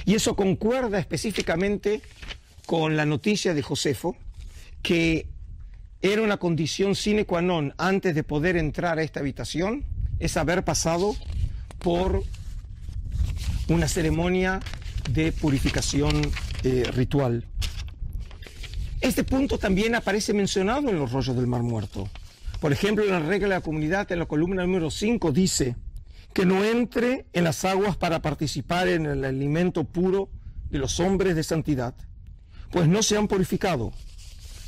Y 0.06 0.16
eso 0.16 0.38
concuerda 0.38 0.97
específicamente 0.97 2.02
con 2.66 2.95
la 2.95 3.06
noticia 3.06 3.54
de 3.54 3.62
Josefo, 3.62 4.16
que 4.82 5.28
era 6.02 6.22
una 6.22 6.38
condición 6.38 6.95
sine 6.95 7.26
qua 7.26 7.43
non 7.43 7.76
antes 7.76 8.16
de 8.16 8.24
poder 8.24 8.56
entrar 8.56 8.95
a 8.97 9.04
esta 9.04 9.20
habitación, 9.20 9.84
es 10.24 10.38
haber 10.38 10.64
pasado 10.64 11.18
por 11.80 12.24
una 13.68 13.89
ceremonia 13.89 14.62
de 15.12 15.34
purificación 15.34 16.32
eh, 16.64 16.88
ritual. 16.95 17.43
Este 19.02 19.24
punto 19.24 19.58
también 19.58 19.95
aparece 19.95 20.32
mencionado 20.32 20.88
en 20.89 20.99
los 20.99 21.12
rollos 21.12 21.36
del 21.36 21.47
Mar 21.47 21.64
Muerto. 21.64 22.08
Por 22.60 22.72
ejemplo, 22.72 23.04
en 23.04 23.10
la 23.10 23.20
regla 23.20 23.47
de 23.47 23.56
la 23.56 23.62
comunidad, 23.62 24.12
en 24.12 24.20
la 24.20 24.28
columna 24.28 24.62
número 24.62 24.91
5, 24.91 25.32
dice 25.32 25.76
que 26.36 26.45
no 26.45 26.64
entre 26.64 27.26
en 27.34 27.43
las 27.43 27.66
aguas 27.66 27.97
para 27.97 28.22
participar 28.22 28.88
en 28.88 29.08
el 29.08 29.26
alimento 29.26 29.86
puro 29.86 30.30
de 30.70 30.78
los 30.78 30.99
hombres 30.99 31.36
de 31.36 31.41
santidad, 31.41 31.95
pues 32.70 32.88
no 32.88 33.02
se 33.02 33.18
han 33.18 33.28
purificado, 33.28 33.91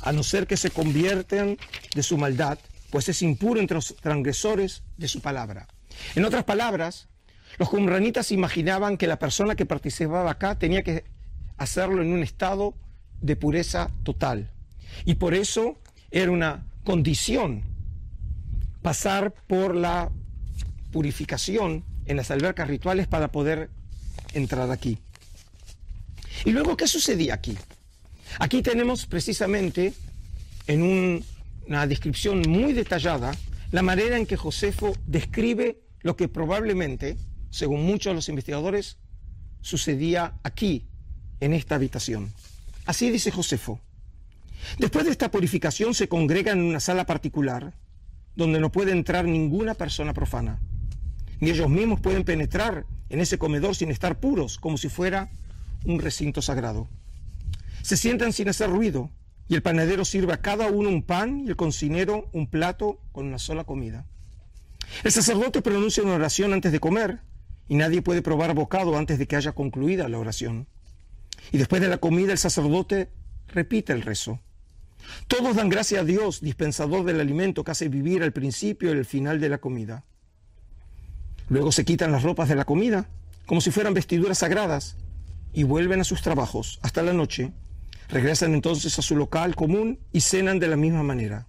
a 0.00 0.10
no 0.10 0.24
ser 0.24 0.48
que 0.48 0.56
se 0.56 0.70
conviertan 0.70 1.56
de 1.94 2.02
su 2.02 2.18
maldad, 2.18 2.58
pues 2.90 3.08
es 3.08 3.22
impuro 3.22 3.60
entre 3.60 3.76
los 3.76 3.94
transgresores 3.94 4.82
de 4.96 5.06
su 5.06 5.20
palabra. 5.20 5.68
En 6.16 6.24
otras 6.24 6.42
palabras, 6.42 7.08
los 7.56 7.68
cumranitas 7.68 8.32
imaginaban 8.32 8.96
que 8.96 9.06
la 9.06 9.20
persona 9.20 9.54
que 9.54 9.64
participaba 9.64 10.28
acá 10.28 10.58
tenía 10.58 10.82
que 10.82 11.04
hacerlo 11.56 12.02
en 12.02 12.12
un 12.12 12.24
estado 12.24 12.74
de 13.24 13.36
pureza 13.36 13.90
total. 14.02 14.50
Y 15.06 15.14
por 15.14 15.32
eso 15.32 15.78
era 16.10 16.30
una 16.30 16.66
condición 16.84 17.62
pasar 18.82 19.32
por 19.46 19.74
la 19.74 20.12
purificación 20.92 21.84
en 22.04 22.18
las 22.18 22.30
albercas 22.30 22.68
rituales 22.68 23.06
para 23.06 23.32
poder 23.32 23.70
entrar 24.34 24.70
aquí. 24.70 24.98
¿Y 26.44 26.50
luego 26.50 26.76
qué 26.76 26.86
sucedía 26.86 27.32
aquí? 27.32 27.56
Aquí 28.38 28.60
tenemos 28.60 29.06
precisamente 29.06 29.94
en 30.66 31.24
una 31.66 31.86
descripción 31.86 32.42
muy 32.46 32.74
detallada 32.74 33.34
la 33.72 33.82
manera 33.82 34.18
en 34.18 34.26
que 34.26 34.36
Josefo 34.36 34.94
describe 35.06 35.80
lo 36.02 36.14
que 36.14 36.28
probablemente, 36.28 37.16
según 37.48 37.86
muchos 37.86 38.10
de 38.10 38.16
los 38.16 38.28
investigadores, 38.28 38.98
sucedía 39.62 40.34
aquí, 40.42 40.86
en 41.40 41.54
esta 41.54 41.74
habitación. 41.74 42.32
Así 42.84 43.10
dice 43.10 43.30
Josefo. 43.30 43.80
Después 44.78 45.04
de 45.04 45.10
esta 45.10 45.30
purificación 45.30 45.94
se 45.94 46.08
congregan 46.08 46.58
en 46.58 46.64
una 46.64 46.80
sala 46.80 47.06
particular 47.06 47.74
donde 48.36 48.60
no 48.60 48.72
puede 48.72 48.92
entrar 48.92 49.24
ninguna 49.24 49.74
persona 49.74 50.12
profana. 50.12 50.60
Ni 51.40 51.50
ellos 51.50 51.68
mismos 51.68 52.00
pueden 52.00 52.24
penetrar 52.24 52.86
en 53.08 53.20
ese 53.20 53.38
comedor 53.38 53.76
sin 53.76 53.90
estar 53.90 54.18
puros, 54.18 54.58
como 54.58 54.76
si 54.76 54.88
fuera 54.88 55.30
un 55.84 56.00
recinto 56.00 56.42
sagrado. 56.42 56.88
Se 57.82 57.96
sientan 57.96 58.32
sin 58.32 58.48
hacer 58.48 58.70
ruido 58.70 59.10
y 59.46 59.54
el 59.54 59.62
panadero 59.62 60.04
sirve 60.04 60.32
a 60.32 60.40
cada 60.40 60.68
uno 60.68 60.88
un 60.88 61.02
pan 61.02 61.44
y 61.46 61.48
el 61.48 61.56
cocinero 61.56 62.28
un 62.32 62.48
plato 62.48 62.98
con 63.12 63.26
una 63.26 63.38
sola 63.38 63.64
comida. 63.64 64.06
El 65.02 65.12
sacerdote 65.12 65.62
pronuncia 65.62 66.02
una 66.02 66.14
oración 66.14 66.52
antes 66.52 66.72
de 66.72 66.80
comer 66.80 67.20
y 67.68 67.76
nadie 67.76 68.02
puede 68.02 68.22
probar 68.22 68.54
bocado 68.54 68.96
antes 68.96 69.18
de 69.18 69.26
que 69.26 69.36
haya 69.36 69.52
concluida 69.52 70.08
la 70.08 70.18
oración. 70.18 70.66
Y 71.52 71.58
después 71.58 71.80
de 71.82 71.88
la 71.88 71.98
comida 71.98 72.32
el 72.32 72.38
sacerdote 72.38 73.10
repite 73.48 73.92
el 73.92 74.02
rezo. 74.02 74.40
Todos 75.28 75.56
dan 75.56 75.68
gracias 75.68 76.02
a 76.02 76.04
Dios, 76.04 76.40
dispensador 76.40 77.04
del 77.04 77.20
alimento 77.20 77.64
que 77.64 77.70
hace 77.70 77.88
vivir 77.88 78.22
al 78.22 78.32
principio 78.32 78.90
y 78.92 78.98
al 78.98 79.04
final 79.04 79.40
de 79.40 79.48
la 79.48 79.58
comida. 79.58 80.04
Luego 81.48 81.72
se 81.72 81.84
quitan 81.84 82.12
las 82.12 82.22
ropas 82.22 82.48
de 82.48 82.54
la 82.54 82.64
comida, 82.64 83.06
como 83.46 83.60
si 83.60 83.70
fueran 83.70 83.94
vestiduras 83.94 84.38
sagradas, 84.38 84.96
y 85.52 85.62
vuelven 85.62 86.00
a 86.00 86.04
sus 86.04 86.22
trabajos 86.22 86.78
hasta 86.82 87.02
la 87.02 87.12
noche. 87.12 87.52
Regresan 88.08 88.54
entonces 88.54 88.98
a 88.98 89.02
su 89.02 89.16
local 89.16 89.54
común 89.54 90.00
y 90.12 90.20
cenan 90.20 90.58
de 90.58 90.68
la 90.68 90.76
misma 90.76 91.02
manera. 91.02 91.46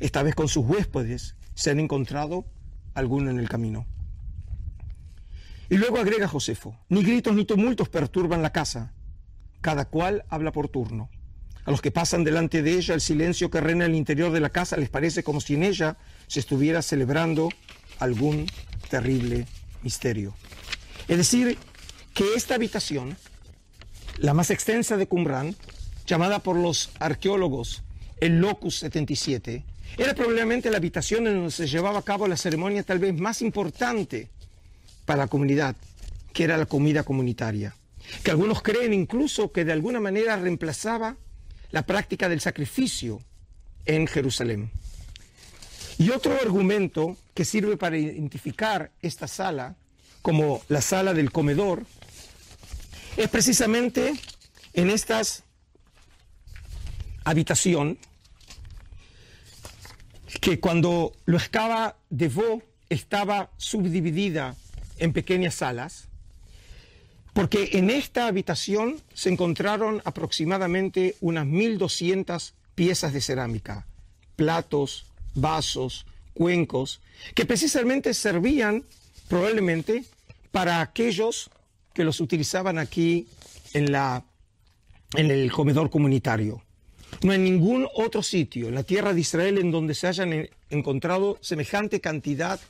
Esta 0.00 0.22
vez 0.22 0.34
con 0.34 0.48
sus 0.48 0.64
huéspedes 0.64 1.36
se 1.54 1.70
han 1.70 1.78
encontrado 1.78 2.46
alguno 2.94 3.30
en 3.30 3.38
el 3.38 3.48
camino. 3.48 3.86
Y 5.70 5.76
luego 5.76 5.98
agrega 5.98 6.28
Josefo, 6.28 6.78
ni 6.88 7.02
gritos 7.02 7.34
ni 7.34 7.44
tumultos 7.44 7.88
perturban 7.88 8.42
la 8.42 8.52
casa, 8.52 8.92
cada 9.64 9.86
cual 9.86 10.26
habla 10.28 10.52
por 10.52 10.68
turno. 10.68 11.08
A 11.64 11.70
los 11.70 11.80
que 11.80 11.90
pasan 11.90 12.22
delante 12.22 12.62
de 12.62 12.74
ella, 12.74 12.92
el 12.92 13.00
silencio 13.00 13.50
que 13.50 13.62
reina 13.62 13.86
en 13.86 13.92
el 13.92 13.96
interior 13.96 14.30
de 14.30 14.40
la 14.40 14.50
casa 14.50 14.76
les 14.76 14.90
parece 14.90 15.22
como 15.22 15.40
si 15.40 15.54
en 15.54 15.62
ella 15.62 15.96
se 16.26 16.40
estuviera 16.40 16.82
celebrando 16.82 17.48
algún 17.98 18.44
terrible 18.90 19.46
misterio. 19.82 20.34
Es 21.08 21.16
decir, 21.16 21.56
que 22.12 22.34
esta 22.36 22.56
habitación, 22.56 23.16
la 24.18 24.34
más 24.34 24.50
extensa 24.50 24.98
de 24.98 25.06
Qumran, 25.06 25.56
llamada 26.06 26.40
por 26.40 26.56
los 26.56 26.90
arqueólogos 27.00 27.84
el 28.20 28.40
Locus 28.40 28.80
77, 28.80 29.64
era 29.96 30.12
probablemente 30.12 30.70
la 30.70 30.76
habitación 30.76 31.26
en 31.26 31.36
donde 31.36 31.52
se 31.52 31.68
llevaba 31.68 32.00
a 32.00 32.04
cabo 32.04 32.28
la 32.28 32.36
ceremonia 32.36 32.82
tal 32.82 32.98
vez 32.98 33.18
más 33.18 33.40
importante 33.40 34.28
para 35.06 35.20
la 35.20 35.28
comunidad, 35.28 35.74
que 36.34 36.44
era 36.44 36.58
la 36.58 36.66
comida 36.66 37.02
comunitaria, 37.02 37.74
que 38.22 38.30
algunos 38.30 38.62
creen 38.62 38.92
incluso 38.92 39.52
que 39.52 39.64
de 39.64 39.72
alguna 39.72 40.00
manera 40.00 40.36
reemplazaba 40.36 41.16
la 41.70 41.86
práctica 41.86 42.28
del 42.28 42.40
sacrificio 42.40 43.20
en 43.84 44.06
Jerusalén. 44.06 44.70
Y 45.98 46.10
otro 46.10 46.32
argumento 46.40 47.16
que 47.34 47.44
sirve 47.44 47.76
para 47.76 47.96
identificar 47.96 48.90
esta 49.02 49.28
sala 49.28 49.76
como 50.22 50.62
la 50.68 50.80
sala 50.80 51.14
del 51.14 51.30
comedor 51.30 51.84
es 53.16 53.28
precisamente 53.28 54.14
en 54.72 54.90
esta 54.90 55.20
habitación 57.24 57.98
que 60.40 60.60
cuando 60.60 61.12
lo 61.26 61.36
excava 61.36 61.96
de 62.10 62.28
Vaux 62.28 62.64
estaba 62.88 63.50
subdividida 63.56 64.56
en 64.98 65.12
pequeñas 65.12 65.54
salas, 65.54 66.08
porque 67.34 67.70
en 67.72 67.90
esta 67.90 68.28
habitación 68.28 69.02
se 69.12 69.28
encontraron 69.28 70.00
aproximadamente 70.04 71.16
unas 71.20 71.46
1.200 71.46 72.52
piezas 72.76 73.12
de 73.12 73.20
cerámica, 73.20 73.86
platos, 74.36 75.06
vasos, 75.34 76.06
cuencos, 76.32 77.00
que 77.34 77.44
precisamente 77.44 78.14
servían 78.14 78.84
probablemente 79.28 80.04
para 80.52 80.80
aquellos 80.80 81.50
que 81.92 82.04
los 82.04 82.20
utilizaban 82.20 82.78
aquí 82.78 83.26
en, 83.72 83.90
la, 83.90 84.24
en 85.14 85.30
el 85.30 85.50
comedor 85.50 85.90
comunitario. 85.90 86.62
No 87.22 87.32
hay 87.32 87.38
ningún 87.38 87.88
otro 87.94 88.22
sitio 88.22 88.68
en 88.68 88.76
la 88.76 88.84
tierra 88.84 89.12
de 89.12 89.20
Israel 89.20 89.58
en 89.58 89.72
donde 89.72 89.94
se 89.94 90.06
hayan 90.06 90.48
encontrado 90.70 91.38
semejante 91.40 92.00
cantidad 92.00 92.60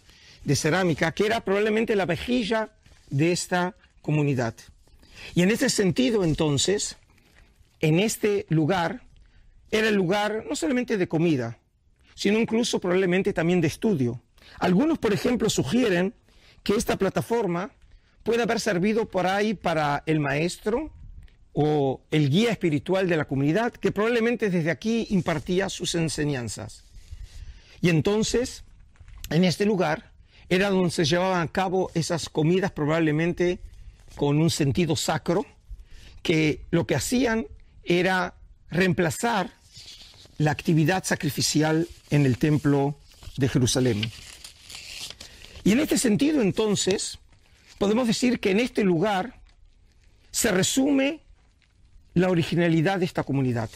de 0.42 0.56
cerámica, 0.56 1.12
que 1.12 1.26
era 1.26 1.42
probablemente 1.42 1.96
la 1.96 2.06
vejilla 2.06 2.70
de 3.10 3.32
esta 3.32 3.74
comunidad. 4.04 4.54
Y 5.34 5.42
en 5.42 5.50
ese 5.50 5.70
sentido, 5.70 6.22
entonces, 6.22 6.96
en 7.80 7.98
este 7.98 8.46
lugar, 8.50 9.02
era 9.70 9.88
el 9.88 9.94
lugar 9.94 10.44
no 10.48 10.54
solamente 10.54 10.96
de 10.98 11.08
comida, 11.08 11.58
sino 12.14 12.38
incluso 12.38 12.78
probablemente 12.78 13.32
también 13.32 13.60
de 13.60 13.66
estudio. 13.66 14.20
Algunos, 14.60 14.98
por 14.98 15.12
ejemplo, 15.12 15.48
sugieren 15.48 16.14
que 16.62 16.74
esta 16.74 16.96
plataforma 16.96 17.72
puede 18.22 18.42
haber 18.42 18.60
servido 18.60 19.08
por 19.08 19.26
ahí 19.26 19.54
para 19.54 20.02
el 20.06 20.20
maestro 20.20 20.92
o 21.54 22.02
el 22.10 22.28
guía 22.28 22.50
espiritual 22.50 23.08
de 23.08 23.16
la 23.16 23.24
comunidad, 23.24 23.72
que 23.72 23.90
probablemente 23.90 24.50
desde 24.50 24.70
aquí 24.70 25.06
impartía 25.10 25.68
sus 25.68 25.94
enseñanzas. 25.94 26.84
Y 27.80 27.88
entonces, 27.88 28.64
en 29.30 29.44
este 29.44 29.64
lugar, 29.64 30.12
era 30.48 30.70
donde 30.70 30.90
se 30.90 31.04
llevaban 31.04 31.40
a 31.40 31.50
cabo 31.50 31.90
esas 31.94 32.28
comidas 32.28 32.70
probablemente 32.70 33.60
con 34.16 34.40
un 34.40 34.50
sentido 34.50 34.96
sacro, 34.96 35.46
que 36.22 36.64
lo 36.70 36.86
que 36.86 36.94
hacían 36.94 37.46
era 37.84 38.34
reemplazar 38.70 39.50
la 40.38 40.50
actividad 40.50 41.04
sacrificial 41.04 41.88
en 42.10 42.26
el 42.26 42.38
templo 42.38 42.98
de 43.36 43.48
Jerusalén. 43.48 44.10
Y 45.64 45.72
en 45.72 45.80
este 45.80 45.98
sentido, 45.98 46.42
entonces, 46.42 47.18
podemos 47.78 48.06
decir 48.06 48.40
que 48.40 48.50
en 48.50 48.60
este 48.60 48.84
lugar 48.84 49.40
se 50.30 50.50
resume 50.50 51.20
la 52.14 52.30
originalidad 52.30 52.98
de 52.98 53.04
esta 53.04 53.22
comunidad. 53.22 53.70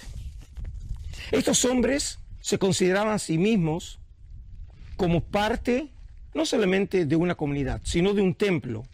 Estos 1.31 1.65
hombres 1.65 2.19
se 2.41 2.59
consideraban 2.59 3.15
a 3.15 3.19
sí 3.19 3.39
mismos 3.39 3.99
como 4.97 5.21
parte 5.21 5.89
no 6.35 6.47
solamente 6.47 7.05
de 7.05 7.17
una 7.17 7.35
comunidad, 7.35 7.81
sino 7.85 8.15
de 8.15 8.23
un 8.23 8.35
templo, 8.35 8.87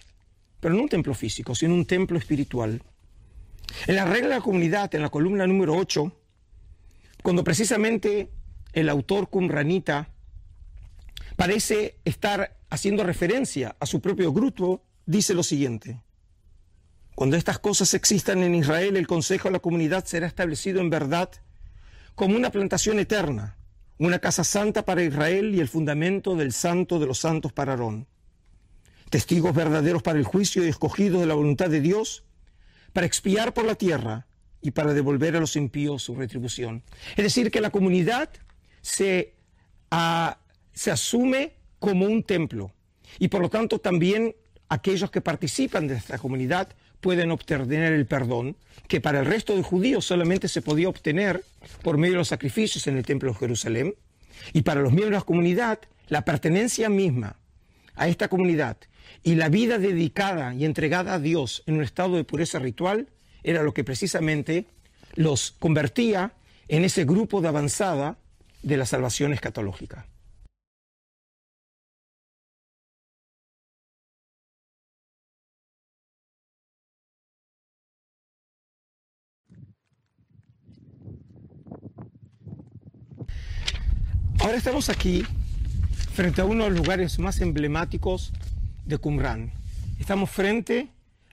pero 0.65 0.77
no 0.77 0.85
un 0.85 0.89
templo 0.89 1.13
físico, 1.13 1.55
sino 1.55 1.75
un 1.75 1.85
templo 1.85 2.17
espiritual. 2.17 2.81
En 3.87 3.97
la 3.97 4.07
regla 4.07 4.29
de 4.31 4.35
la 4.37 4.41
comunidad, 4.41 4.95
en 4.95 5.03
la 5.03 5.11
columna 5.11 5.47
número 5.47 5.77
8, 5.77 6.11
cuando 7.23 7.45
precisamente 7.45 8.31
el 8.73 8.89
autor 8.89 9.29
cumranita 9.29 10.09
parece 11.37 11.99
estar 12.07 12.57
haciendo 12.71 13.05
referencia 13.05 13.77
a 13.79 13.85
su 13.85 14.01
propio 14.01 14.33
grupo, 14.33 14.83
dice 15.05 15.35
lo 15.35 15.43
siguiente. 15.43 16.01
Cuando 17.15 17.37
estas 17.37 17.59
cosas 17.59 17.93
existan 17.93 18.43
en 18.43 18.55
Israel, 18.55 18.97
el 18.97 19.07
consejo 19.07 19.49
de 19.49 19.53
la 19.53 19.59
comunidad 19.59 20.07
será 20.07 20.27
establecido 20.27 20.81
en 20.81 20.89
verdad 20.89 21.29
como 22.15 22.37
una 22.37 22.49
plantación 22.49 22.99
eterna, 22.99 23.59
una 23.99 24.19
casa 24.19 24.45
santa 24.45 24.87
para 24.87 25.03
Israel 25.03 25.55
y 25.55 25.61
el 25.61 25.69
fundamento 25.69 26.37
del 26.37 26.55
santo 26.55 26.99
de 26.99 27.07
los 27.07 27.19
santos 27.19 27.53
para 27.53 27.73
Aarón. 27.73 28.07
Testigos 29.15 29.55
verdaderos 29.55 30.03
para 30.03 30.19
el 30.19 30.25
juicio 30.25 30.65
y 30.65 30.69
escogidos 30.69 31.21
de 31.21 31.29
la 31.29 31.35
voluntad 31.35 31.71
de 31.71 31.81
Dios, 31.81 32.25
para 32.93 33.07
expiar 33.07 33.55
por 33.55 33.65
la 33.65 33.77
tierra 33.77 34.27
y 34.61 34.73
para 34.73 34.93
devolver 34.93 35.37
a 35.37 35.39
los 35.39 35.55
impíos 35.55 36.03
su 36.03 36.17
retribución. 36.17 36.83
Es 37.15 37.23
decir, 37.23 37.53
que 37.53 37.61
la 37.61 37.71
comunidad 37.71 38.29
se, 38.81 39.35
se 40.73 40.91
asume 40.91 41.53
como 41.79 42.07
un 42.07 42.25
templo 42.25 42.73
y 43.21 43.29
por 43.29 43.41
lo 43.41 43.49
tanto 43.49 43.79
también 43.79 44.35
aquellos 44.69 45.13
que 45.13 45.21
participan 45.21 45.87
de 45.87 45.95
esta 45.95 46.19
comunidad 46.19 46.71
pueden 47.01 47.31
obtener 47.31 47.93
el 47.93 48.07
perdón, 48.07 48.57
que 48.89 49.01
para 49.01 49.21
el 49.21 49.27
resto 49.27 49.55
de 49.55 49.63
judíos 49.63 50.05
solamente 50.05 50.49
se 50.49 50.61
podía 50.61 50.89
obtener 50.89 51.45
por 51.85 51.99
medio 51.99 52.15
de 52.15 52.19
los 52.19 52.29
sacrificios 52.31 52.89
en 52.89 52.97
el 52.97 53.07
templo 53.07 53.31
de 53.31 53.39
Jerusalén, 53.39 53.95
y 54.53 54.63
para 54.63 54.81
los 54.81 54.91
miembros 54.91 55.11
de 55.13 55.19
la 55.19 55.23
comunidad, 55.23 55.79
la 56.09 56.25
pertenencia 56.25 56.89
misma 56.89 57.37
a 57.95 58.09
esta 58.09 58.27
comunidad 58.27 58.77
y 59.25 59.37
la 59.37 59.49
vida 59.49 59.79
dedicada 59.79 60.55
y 60.55 60.67
entregada 60.67 61.15
a 61.15 61.19
Dios 61.19 61.65
en 61.67 61.77
un 61.77 61.83
estado 61.83 62.17
de 62.17 62.25
pureza 62.25 62.59
ritual 62.59 63.09
era 63.43 63.63
lo 63.63 63.73
que 63.73 63.83
precisamente 63.83 64.67
los 65.15 65.53
convertía 65.59 66.35
en 66.69 66.85
ese 66.85 67.07
grupo 67.07 67.41
de 67.41 67.49
avanzada 67.49 68.19
de 68.63 68.77
la 68.77 68.85
salvación 68.85 69.33
escatológica. 69.33 70.07
Ahora 84.41 84.59
estamos 84.59 84.91
aquí 84.91 85.25
frente 86.13 86.43
a 86.43 86.45
uno 86.45 86.65
de 86.65 86.71
los 86.71 86.79
lugares 86.79 87.19
más 87.19 87.41
emblemáticos 87.41 88.31
de 88.85 88.99
Qumran. 88.99 89.53
Estamos 89.99 90.31
frente 90.31 90.89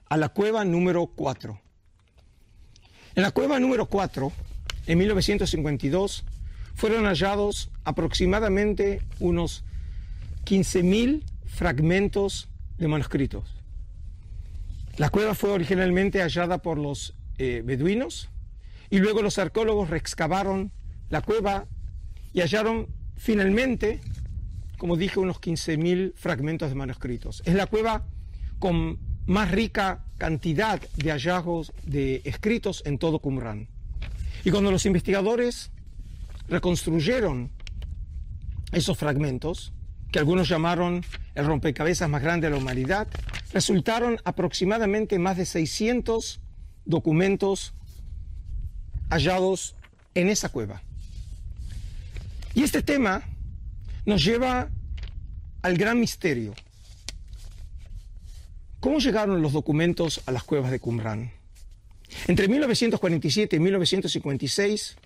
a 0.08 0.16
la 0.16 0.30
cueva 0.30 0.64
número 0.64 1.06
4. 1.06 1.60
En 3.14 3.22
la 3.22 3.30
cueva 3.30 3.60
número 3.60 3.86
4, 3.86 4.32
en 4.86 4.98
1952, 4.98 6.24
fueron 6.74 7.04
hallados 7.04 7.70
aproximadamente 7.84 9.02
unos 9.20 9.64
15.000 10.44 11.22
fragmentos 11.46 12.48
de 12.78 12.88
manuscritos. 12.88 13.44
La 14.96 15.10
cueva 15.10 15.34
fue 15.34 15.50
originalmente 15.50 16.20
hallada 16.20 16.58
por 16.58 16.78
los 16.78 17.14
eh, 17.38 17.62
beduinos 17.64 18.30
y 18.90 18.98
luego 18.98 19.22
los 19.22 19.38
arqueólogos 19.38 19.90
reexcavaron 19.90 20.72
la 21.08 21.22
cueva 21.22 21.66
y 22.32 22.40
hallaron 22.40 22.88
finalmente, 23.16 24.00
como 24.82 24.96
dije, 24.96 25.20
unos 25.20 25.40
15.000 25.40 26.14
fragmentos 26.16 26.68
de 26.68 26.74
manuscritos. 26.74 27.40
Es 27.46 27.54
la 27.54 27.66
cueva 27.66 28.04
con 28.58 28.98
más 29.26 29.48
rica 29.52 30.02
cantidad 30.18 30.80
de 30.96 31.12
hallazgos 31.12 31.72
de 31.84 32.20
escritos 32.24 32.82
en 32.84 32.98
todo 32.98 33.20
Qumran. 33.20 33.68
Y 34.44 34.50
cuando 34.50 34.72
los 34.72 34.84
investigadores 34.84 35.70
reconstruyeron 36.48 37.52
esos 38.72 38.98
fragmentos, 38.98 39.72
que 40.10 40.18
algunos 40.18 40.48
llamaron 40.48 41.04
el 41.36 41.46
rompecabezas 41.46 42.10
más 42.10 42.20
grande 42.20 42.48
de 42.48 42.50
la 42.50 42.60
humanidad, 42.60 43.06
resultaron 43.52 44.18
aproximadamente 44.24 45.16
más 45.20 45.36
de 45.36 45.46
600 45.46 46.40
documentos 46.86 47.72
hallados 49.10 49.76
en 50.16 50.28
esa 50.28 50.48
cueva. 50.48 50.82
Y 52.52 52.64
este 52.64 52.82
tema 52.82 53.22
nos 54.04 54.24
lleva 54.24 54.70
al 55.62 55.76
gran 55.76 56.00
misterio. 56.00 56.54
¿Cómo 58.80 58.98
llegaron 58.98 59.42
los 59.42 59.52
documentos 59.52 60.22
a 60.26 60.32
las 60.32 60.42
cuevas 60.42 60.70
de 60.70 60.80
Qumran? 60.80 61.32
Entre 62.26 62.48
1947 62.48 63.56
y 63.56 63.60
1956, 63.60 64.96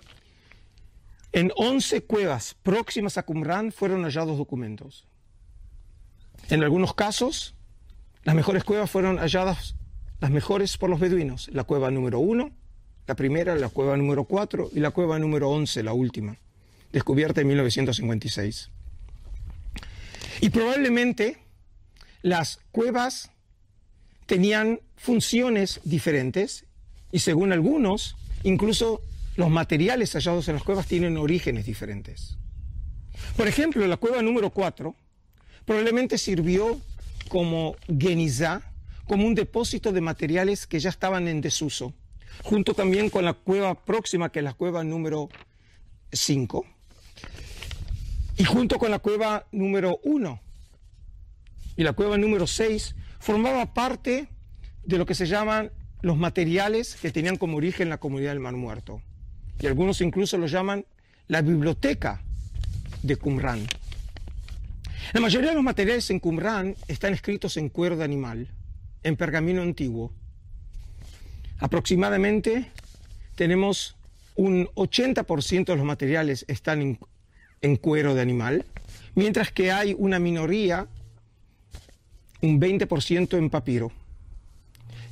en 1.33 1.53
11 1.57 2.03
cuevas 2.05 2.57
próximas 2.63 3.19
a 3.19 3.25
Qumran 3.25 3.71
fueron 3.71 4.03
hallados 4.03 4.39
documentos. 4.39 5.07
En 6.49 6.63
algunos 6.63 6.95
casos, 6.95 7.55
las 8.25 8.35
mejores 8.35 8.65
cuevas 8.65 8.91
fueron 8.91 9.19
halladas, 9.19 9.77
las 10.21 10.31
mejores 10.31 10.79
por 10.79 10.89
los 10.89 11.01
beduinos. 11.01 11.49
La 11.53 11.65
cueva 11.65 11.91
número 11.91 12.19
1, 12.19 12.51
la 13.07 13.15
primera, 13.15 13.55
la 13.57 13.69
cueva 13.69 13.97
número 13.97 14.25
4 14.25 14.71
y 14.73 14.81
la 14.81 14.91
cueva 14.91 15.19
número 15.19 15.51
11, 15.51 15.83
la 15.83 15.93
última 15.93 16.39
descubierta 16.93 17.43
en 17.43 17.49
1956. 17.49 18.71
Y 20.41 20.51
probablemente 20.51 21.39
las 22.23 22.59
cuevas 22.73 23.31
tenían 24.27 24.81
funciones 24.97 25.81
diferentes 25.85 26.67
y 27.13 27.21
según 27.21 27.53
algunos, 27.53 28.17
incluso 28.43 29.03
los 29.37 29.51
materiales 29.51 30.13
hallados 30.15 30.49
en 30.49 30.55
las 30.55 30.65
cuevas 30.65 30.87
tienen 30.87 31.17
orígenes 31.17 31.67
diferentes. 31.67 32.37
Por 33.37 33.47
ejemplo, 33.47 33.87
la 33.87 33.97
cueva 33.97 34.23
número 34.23 34.51
4 34.51 34.95
probablemente 35.65 36.19
sirvió 36.19 36.81
como 37.29 37.77
genizá, 37.87 38.63
como 39.07 39.27
un 39.27 39.35
depósito 39.35 39.93
de 39.93 40.01
materiales 40.01 40.67
que 40.67 40.81
ya 40.81 40.91
estaban 40.91 41.29
en 41.29 41.41
desuso, 41.41 41.95
junto 42.43 42.75
también 42.75 43.11
con 43.11 43.25
la 43.25 43.35
cueva 43.35 43.85
próxima, 43.85 44.31
que 44.31 44.41
es 44.41 44.45
la 44.45 44.55
cueva 44.55 44.85
número 44.85 45.29
5, 46.13 46.67
y 48.37 48.45
junto 48.45 48.79
con 48.79 48.91
la 48.91 48.99
cueva 48.99 49.47
número 49.53 50.01
1 50.05 50.41
y 51.77 51.83
la 51.83 51.93
cueva 51.93 52.17
número 52.17 52.47
6 52.47 52.95
formaba 53.19 53.75
parte 53.75 54.29
de 54.85 54.99
lo 54.99 55.07
que 55.07 55.15
se 55.15 55.27
llaman 55.27 55.71
los 56.03 56.17
materiales 56.17 56.97
que 56.97 57.11
tenían 57.11 57.37
como 57.37 57.57
origen 57.57 57.89
la 57.89 57.99
comunidad 57.99 58.31
del 58.31 58.41
Mar 58.41 58.55
Muerto. 58.55 59.03
Y 59.59 59.67
algunos 59.67 60.01
incluso 60.01 60.39
lo 60.39 60.47
llaman 60.47 60.85
la 61.29 61.43
biblioteca 61.43 62.23
de 63.03 63.17
Qumran. 63.17 63.67
La 65.13 65.21
mayoría 65.21 65.51
de 65.51 65.55
los 65.55 65.65
materiales 65.65 66.11
en 66.11 66.21
Qumran 66.21 66.77
están 66.89 67.15
escritos 67.15 67.57
en 67.57 67.69
cuero 67.69 67.97
de 67.97 68.05
animal, 68.05 68.49
en 69.03 69.17
pergamino 69.17 69.63
antiguo. 69.63 70.13
Aproximadamente 71.59 72.71
tenemos 73.35 73.97
un 74.35 74.67
80% 74.75 75.65
de 75.65 75.77
los 75.77 75.87
materiales 75.87 76.45
están 76.49 76.83
en 76.83 76.99
en 77.63 77.77
cuero 77.77 78.15
de 78.15 78.23
animal, 78.23 78.65
mientras 79.15 79.51
que 79.51 79.73
hay 79.73 79.95
una 79.99 80.19
minoría, 80.19 80.87
un 82.43 82.61
20% 82.61 83.39
en 83.39 83.51
papiro. 83.51 83.93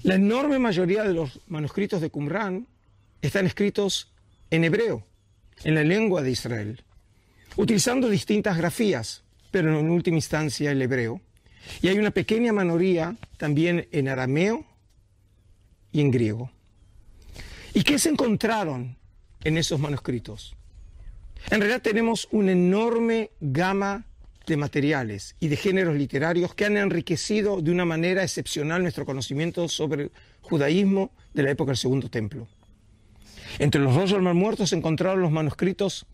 La 0.02 0.16
enorme 0.16 0.58
mayoría 0.58 1.02
de 1.04 1.14
los 1.14 1.40
manuscritos 1.48 2.00
de 2.00 2.10
Qumran 2.10 2.66
están 3.22 3.46
escritos 3.46 4.12
en 4.50 4.64
hebreo, 4.64 5.06
en 5.64 5.74
la 5.74 5.82
lengua 5.82 6.22
de 6.22 6.30
Israel, 6.30 6.84
utilizando 7.56 8.08
distintas 8.08 8.56
grafías, 8.56 9.22
pero 9.50 9.78
en 9.78 9.90
última 9.90 10.16
instancia 10.16 10.70
el 10.70 10.82
hebreo. 10.82 11.20
Y 11.80 11.88
hay 11.88 11.98
una 11.98 12.10
pequeña 12.10 12.52
minoría 12.52 13.16
también 13.38 13.88
en 13.90 14.08
arameo 14.08 14.66
y 15.90 16.02
en 16.02 16.10
griego. 16.10 16.50
¿Y 17.72 17.82
qué 17.82 17.98
se 17.98 18.10
encontraron 18.10 18.96
en 19.42 19.56
esos 19.56 19.80
manuscritos? 19.80 20.54
En 21.50 21.60
realidad 21.60 21.82
tenemos 21.82 22.26
una 22.30 22.52
enorme 22.52 23.30
gama 23.40 24.06
de 24.46 24.56
materiales 24.56 25.36
y 25.40 25.48
de 25.48 25.56
géneros 25.56 25.94
literarios 25.94 26.54
que 26.54 26.64
han 26.64 26.76
enriquecido 26.76 27.60
de 27.60 27.70
una 27.70 27.84
manera 27.84 28.22
excepcional 28.22 28.82
nuestro 28.82 29.04
conocimiento 29.04 29.68
sobre 29.68 30.04
el 30.04 30.12
judaísmo 30.40 31.12
de 31.32 31.42
la 31.42 31.50
época 31.50 31.70
del 31.70 31.76
Segundo 31.76 32.08
Templo. 32.08 32.46
Entre 33.58 33.80
los 33.80 33.94
rollos 33.94 34.12
del 34.12 34.22
Mar 34.22 34.34
se 34.66 34.76
encontraron 34.76 35.20
los 35.20 35.30
manuscritos 35.30 36.06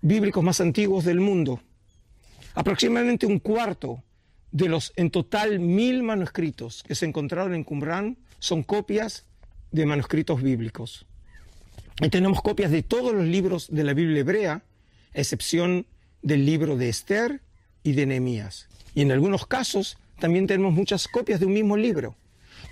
bíblicos 0.00 0.42
más 0.42 0.60
antiguos 0.60 1.04
del 1.04 1.20
mundo. 1.20 1.60
Aproximadamente 2.54 3.26
un 3.26 3.40
cuarto 3.40 4.02
de 4.50 4.68
los 4.68 4.92
en 4.96 5.10
total 5.10 5.58
mil 5.58 6.02
manuscritos 6.02 6.82
que 6.86 6.94
se 6.94 7.04
encontraron 7.04 7.54
en 7.54 7.64
Qumran 7.64 8.16
son 8.38 8.62
copias 8.62 9.26
de 9.70 9.86
manuscritos 9.86 10.42
bíblicos. 10.42 11.07
Y 12.00 12.08
tenemos 12.10 12.42
copias 12.42 12.70
de 12.70 12.82
todos 12.82 13.12
los 13.12 13.24
libros 13.24 13.68
de 13.70 13.84
la 13.84 13.94
Biblia 13.94 14.20
hebrea, 14.20 14.62
excepción 15.12 15.86
del 16.22 16.46
libro 16.46 16.76
de 16.76 16.88
Esther 16.88 17.40
y 17.82 17.92
de 17.92 18.06
Nehemías. 18.06 18.68
Y 18.94 19.02
en 19.02 19.12
algunos 19.12 19.46
casos 19.46 19.98
también 20.18 20.46
tenemos 20.46 20.72
muchas 20.72 21.08
copias 21.08 21.40
de 21.40 21.46
un 21.46 21.54
mismo 21.54 21.76
libro, 21.76 22.16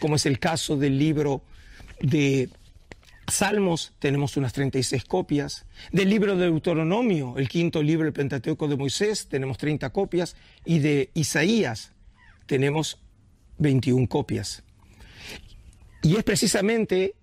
como 0.01 0.17
es 0.17 0.27
el 0.27 0.39
caso 0.39 0.77
del 0.77 0.99
libro 0.99 1.43
de 2.01 2.51
Salmos, 3.29 3.93
tenemos 3.99 4.37
unas 4.37 4.53
36 4.53 5.05
copias. 5.05 5.67
Del 5.91 6.11
libro 6.11 6.37
de 6.37 6.45
Deuteronomio, 6.45 7.35
el 7.39 7.49
quinto 7.49 7.83
libro 7.83 8.05
del 8.05 8.13
Pentateuco 8.13 8.69
de 8.69 8.77
Moisés, 8.77 9.29
tenemos 9.29 9.59
30 9.59 9.91
copias. 9.91 10.37
Y 10.65 10.79
de 10.79 11.11
Isaías, 11.15 11.93
tenemos 12.47 12.99
21 13.59 14.09
copias. 14.09 14.63
Y 16.03 16.17
es 16.17 16.25
precisamente 16.25 17.15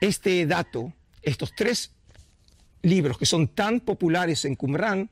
este 0.00 0.46
dato 0.46 0.92
estos 1.26 1.54
tres 1.54 1.92
libros 2.82 3.18
que 3.18 3.26
son 3.26 3.48
tan 3.48 3.80
populares 3.80 4.44
en 4.44 4.54
Qumran, 4.54 5.10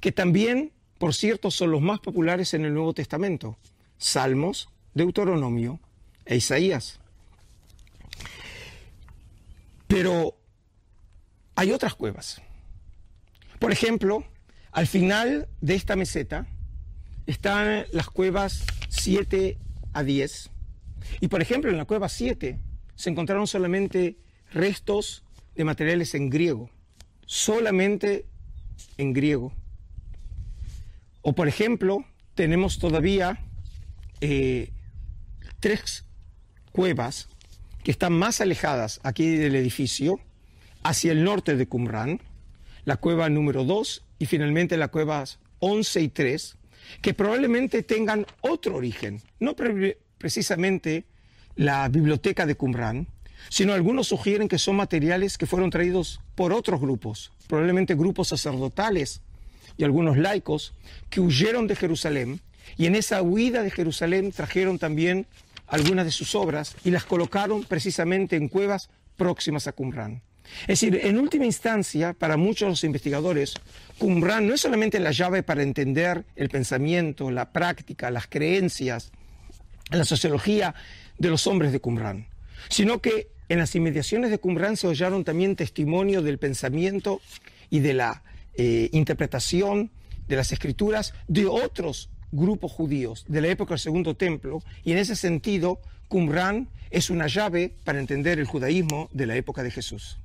que 0.00 0.12
también, 0.12 0.72
por 0.98 1.14
cierto, 1.14 1.50
son 1.50 1.72
los 1.72 1.82
más 1.82 1.98
populares 2.00 2.54
en 2.54 2.64
el 2.64 2.72
Nuevo 2.72 2.94
Testamento. 2.94 3.58
Salmos, 3.98 4.70
Deuteronomio 4.94 5.80
e 6.24 6.36
Isaías. 6.36 7.00
Pero 9.88 10.36
hay 11.56 11.72
otras 11.72 11.94
cuevas. 11.94 12.40
Por 13.58 13.72
ejemplo, 13.72 14.24
al 14.70 14.86
final 14.86 15.48
de 15.60 15.74
esta 15.74 15.96
meseta 15.96 16.46
están 17.26 17.86
las 17.90 18.08
cuevas 18.08 18.64
7 18.90 19.58
a 19.92 20.04
10. 20.04 20.50
Y 21.20 21.28
por 21.28 21.42
ejemplo, 21.42 21.70
en 21.70 21.78
la 21.78 21.84
cueva 21.84 22.08
7 22.08 22.60
se 22.94 23.10
encontraron 23.10 23.48
solamente 23.48 24.18
restos 24.52 25.24
de 25.58 25.64
materiales 25.64 26.14
en 26.14 26.30
griego, 26.30 26.70
solamente 27.26 28.26
en 28.96 29.12
griego. 29.12 29.52
O 31.20 31.34
por 31.34 31.48
ejemplo, 31.48 32.04
tenemos 32.36 32.78
todavía 32.78 33.44
eh, 34.20 34.70
tres 35.58 36.06
cuevas 36.70 37.28
que 37.82 37.90
están 37.90 38.12
más 38.12 38.40
alejadas 38.40 39.00
aquí 39.02 39.36
del 39.36 39.56
edificio, 39.56 40.20
hacia 40.84 41.10
el 41.10 41.24
norte 41.24 41.56
de 41.56 41.66
Qumran, 41.66 42.20
la 42.84 42.98
cueva 42.98 43.28
número 43.28 43.64
2 43.64 44.04
y 44.20 44.26
finalmente 44.26 44.76
las 44.76 44.90
cuevas 44.90 45.40
11 45.58 46.02
y 46.02 46.08
3, 46.08 46.56
que 47.02 47.14
probablemente 47.14 47.82
tengan 47.82 48.26
otro 48.42 48.76
origen, 48.76 49.20
no 49.40 49.56
precisamente 50.18 51.04
la 51.56 51.88
biblioteca 51.88 52.46
de 52.46 52.54
Qumran, 52.54 53.08
sino 53.48 53.72
algunos 53.72 54.08
sugieren 54.08 54.48
que 54.48 54.58
son 54.58 54.76
materiales 54.76 55.38
que 55.38 55.46
fueron 55.46 55.70
traídos 55.70 56.20
por 56.34 56.52
otros 56.52 56.80
grupos, 56.80 57.32
probablemente 57.46 57.94
grupos 57.94 58.28
sacerdotales 58.28 59.22
y 59.76 59.84
algunos 59.84 60.16
laicos 60.18 60.74
que 61.10 61.20
huyeron 61.20 61.66
de 61.66 61.76
Jerusalén 61.76 62.40
y 62.76 62.86
en 62.86 62.94
esa 62.94 63.22
huida 63.22 63.62
de 63.62 63.70
Jerusalén 63.70 64.32
trajeron 64.32 64.78
también 64.78 65.26
algunas 65.66 66.04
de 66.04 66.12
sus 66.12 66.34
obras 66.34 66.74
y 66.84 66.90
las 66.90 67.04
colocaron 67.04 67.64
precisamente 67.64 68.36
en 68.36 68.48
cuevas 68.48 68.90
próximas 69.16 69.66
a 69.66 69.72
Qumran. 69.72 70.22
Es 70.62 70.80
decir, 70.80 71.00
en 71.02 71.18
última 71.18 71.44
instancia, 71.44 72.14
para 72.14 72.36
muchos 72.36 72.82
investigadores, 72.84 73.54
Qumran 73.98 74.46
no 74.46 74.54
es 74.54 74.60
solamente 74.62 74.98
la 74.98 75.10
llave 75.10 75.42
para 75.42 75.62
entender 75.62 76.24
el 76.36 76.48
pensamiento, 76.48 77.30
la 77.30 77.52
práctica, 77.52 78.10
las 78.10 78.26
creencias, 78.28 79.12
la 79.90 80.04
sociología 80.04 80.74
de 81.18 81.30
los 81.30 81.46
hombres 81.46 81.72
de 81.72 81.80
Qumran, 81.80 82.27
sino 82.68 83.00
que 83.00 83.28
en 83.48 83.58
las 83.58 83.74
inmediaciones 83.74 84.30
de 84.30 84.38
Qumran 84.38 84.76
se 84.76 84.86
hallaron 84.88 85.24
también 85.24 85.56
testimonio 85.56 86.22
del 86.22 86.38
pensamiento 86.38 87.20
y 87.70 87.80
de 87.80 87.94
la 87.94 88.22
eh, 88.54 88.90
interpretación 88.92 89.90
de 90.26 90.36
las 90.36 90.52
escrituras 90.52 91.14
de 91.26 91.46
otros 91.46 92.10
grupos 92.30 92.72
judíos 92.72 93.24
de 93.28 93.40
la 93.40 93.48
época 93.48 93.74
del 93.74 93.78
Segundo 93.78 94.14
Templo, 94.14 94.62
y 94.84 94.92
en 94.92 94.98
ese 94.98 95.16
sentido, 95.16 95.80
Qumran 96.08 96.68
es 96.90 97.10
una 97.10 97.26
llave 97.26 97.74
para 97.84 98.00
entender 98.00 98.38
el 98.38 98.46
judaísmo 98.46 99.08
de 99.12 99.26
la 99.26 99.36
época 99.36 99.62
de 99.62 99.70
Jesús. 99.70 100.18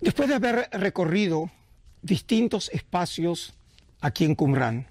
Después 0.00 0.30
de 0.30 0.36
haber 0.36 0.70
recorrido 0.72 1.50
distintos 2.02 2.70
espacios 2.72 3.54
aquí 4.00 4.24
en 4.24 4.34
Qumran, 4.34 4.86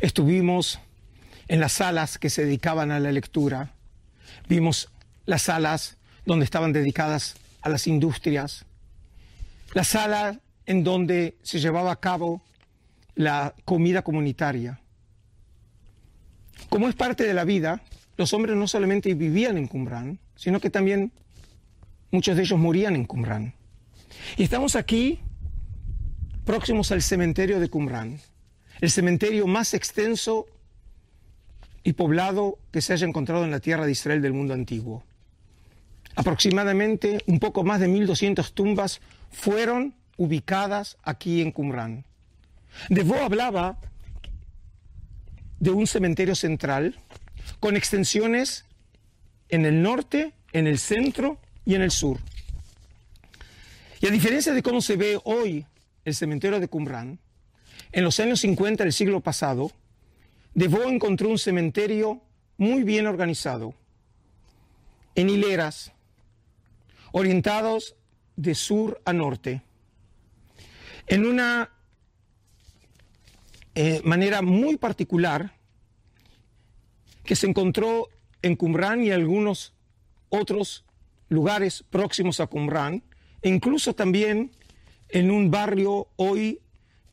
estuvimos 0.00 0.78
en 1.48 1.60
las 1.60 1.72
salas 1.72 2.18
que 2.18 2.30
se 2.30 2.44
dedicaban 2.44 2.90
a 2.90 3.00
la 3.00 3.12
lectura, 3.12 3.72
vimos 4.48 4.88
las 5.24 5.42
salas 5.42 5.96
donde 6.24 6.44
estaban 6.44 6.72
dedicadas 6.72 7.36
a 7.62 7.68
las 7.68 7.86
industrias, 7.86 8.64
la 9.74 9.84
sala 9.84 10.40
en 10.66 10.84
donde 10.84 11.36
se 11.42 11.58
llevaba 11.58 11.92
a 11.92 12.00
cabo 12.00 12.42
la 13.14 13.54
comida 13.64 14.02
comunitaria. 14.02 14.80
Como 16.68 16.88
es 16.88 16.94
parte 16.94 17.24
de 17.24 17.34
la 17.34 17.44
vida, 17.44 17.82
los 18.16 18.32
hombres 18.32 18.56
no 18.56 18.66
solamente 18.66 19.14
vivían 19.14 19.56
en 19.56 19.68
Qumran, 19.68 20.18
sino 20.34 20.60
que 20.60 20.70
también 20.70 21.12
muchos 22.10 22.36
de 22.36 22.42
ellos 22.42 22.58
morían 22.58 22.96
en 22.96 23.04
Qumran. 23.04 23.54
Y 24.36 24.44
estamos 24.44 24.76
aquí 24.76 25.20
próximos 26.46 26.92
al 26.92 27.02
cementerio 27.02 27.58
de 27.58 27.68
Qumran, 27.68 28.20
el 28.80 28.90
cementerio 28.90 29.48
más 29.48 29.74
extenso 29.74 30.46
y 31.82 31.94
poblado 31.94 32.58
que 32.70 32.80
se 32.80 32.92
haya 32.92 33.06
encontrado 33.06 33.44
en 33.44 33.50
la 33.50 33.58
tierra 33.58 33.84
de 33.84 33.90
Israel 33.92 34.22
del 34.22 34.32
mundo 34.32 34.54
antiguo. 34.54 35.04
Aproximadamente 36.14 37.18
un 37.26 37.40
poco 37.40 37.64
más 37.64 37.80
de 37.80 37.88
1.200 37.88 38.52
tumbas 38.52 39.00
fueron 39.32 39.94
ubicadas 40.16 40.96
aquí 41.02 41.42
en 41.42 41.50
Qumran. 41.50 42.04
Devo 42.88 43.16
hablaba 43.16 43.78
de 45.58 45.70
un 45.70 45.88
cementerio 45.88 46.36
central 46.36 47.00
con 47.58 47.76
extensiones 47.76 48.66
en 49.48 49.66
el 49.66 49.82
norte, 49.82 50.32
en 50.52 50.68
el 50.68 50.78
centro 50.78 51.38
y 51.64 51.74
en 51.74 51.82
el 51.82 51.90
sur. 51.90 52.20
Y 54.00 54.06
a 54.06 54.10
diferencia 54.10 54.52
de 54.52 54.62
cómo 54.62 54.80
se 54.80 54.96
ve 54.96 55.18
hoy 55.24 55.66
el 56.06 56.14
cementerio 56.14 56.60
de 56.60 56.68
Qumran, 56.68 57.18
en 57.90 58.04
los 58.04 58.20
años 58.20 58.40
50 58.40 58.84
del 58.84 58.92
siglo 58.92 59.20
pasado, 59.20 59.72
Devo 60.54 60.84
encontró 60.84 61.28
un 61.28 61.38
cementerio 61.38 62.22
muy 62.56 62.84
bien 62.84 63.06
organizado, 63.06 63.74
en 65.16 65.28
hileras, 65.28 65.92
orientados 67.10 67.96
de 68.36 68.54
sur 68.54 69.02
a 69.04 69.12
norte, 69.12 69.62
en 71.08 71.26
una 71.26 71.72
eh, 73.74 74.00
manera 74.04 74.42
muy 74.42 74.76
particular 74.76 75.54
que 77.24 77.34
se 77.34 77.48
encontró 77.48 78.08
en 78.42 78.54
Qumran 78.54 79.02
y 79.02 79.10
algunos 79.10 79.74
otros 80.28 80.84
lugares 81.28 81.84
próximos 81.90 82.38
a 82.38 82.46
Qumran, 82.46 83.02
e 83.42 83.48
incluso 83.48 83.92
también 83.94 84.52
en 85.08 85.30
un 85.30 85.50
barrio 85.50 86.08
hoy 86.16 86.60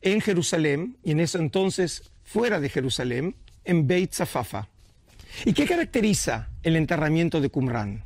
en 0.02 0.20
Jerusalén, 0.20 0.98
y 1.02 1.12
en 1.12 1.20
ese 1.20 1.38
entonces 1.38 2.10
fuera 2.22 2.60
de 2.60 2.68
Jerusalén, 2.68 3.36
en 3.64 3.86
Beit 3.86 4.12
Zafafa. 4.12 4.68
¿Y 5.44 5.52
qué 5.52 5.66
caracteriza 5.66 6.50
el 6.62 6.76
enterramiento 6.76 7.40
de 7.40 7.50
Qumran? 7.50 8.04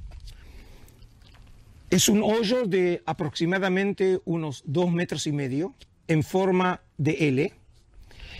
Es 1.90 2.08
un 2.08 2.22
hoyo 2.22 2.64
de 2.64 3.02
aproximadamente 3.06 4.20
unos 4.24 4.62
dos 4.66 4.90
metros 4.90 5.26
y 5.26 5.32
medio 5.32 5.74
en 6.06 6.22
forma 6.22 6.82
de 6.98 7.28
L 7.28 7.54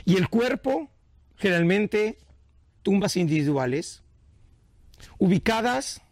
y 0.05 0.17
el 0.17 0.29
cuerpo 0.29 0.91
generalmente 1.37 2.19
tumbas 2.83 3.17
individuales 3.17 4.03
ubicadas 5.19 6.03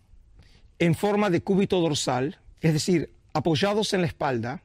en 0.79 0.95
forma 0.95 1.31
de 1.31 1.43
cúbito 1.43 1.81
dorsal, 1.81 2.39
es 2.61 2.73
decir, 2.73 3.11
apoyados 3.33 3.93
en 3.93 4.03
la 4.03 4.07
espalda, 4.07 4.63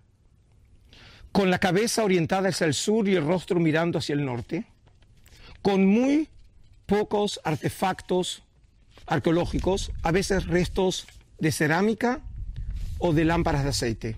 con 1.32 1.50
la 1.50 1.60
cabeza 1.60 2.04
orientada 2.04 2.50
hacia 2.50 2.68
el 2.68 2.74
sur 2.74 3.08
y 3.08 3.16
el 3.16 3.26
rostro 3.26 3.60
mirando 3.60 4.00
hacia 4.00 4.14
el 4.14 4.26
norte, 4.26 4.66
con 5.62 5.86
muy 5.86 6.30
pocos 6.86 7.40
artefactos 7.44 8.44
arqueológicos, 9.06 9.92
a 10.04 10.12
veces 10.12 10.48
restos 10.48 11.08
de 11.40 11.52
cerámica 11.52 12.22
o 13.00 13.14
de 13.14 13.26
lámparas 13.26 13.64
de 13.64 13.70
aceite. 13.70 14.18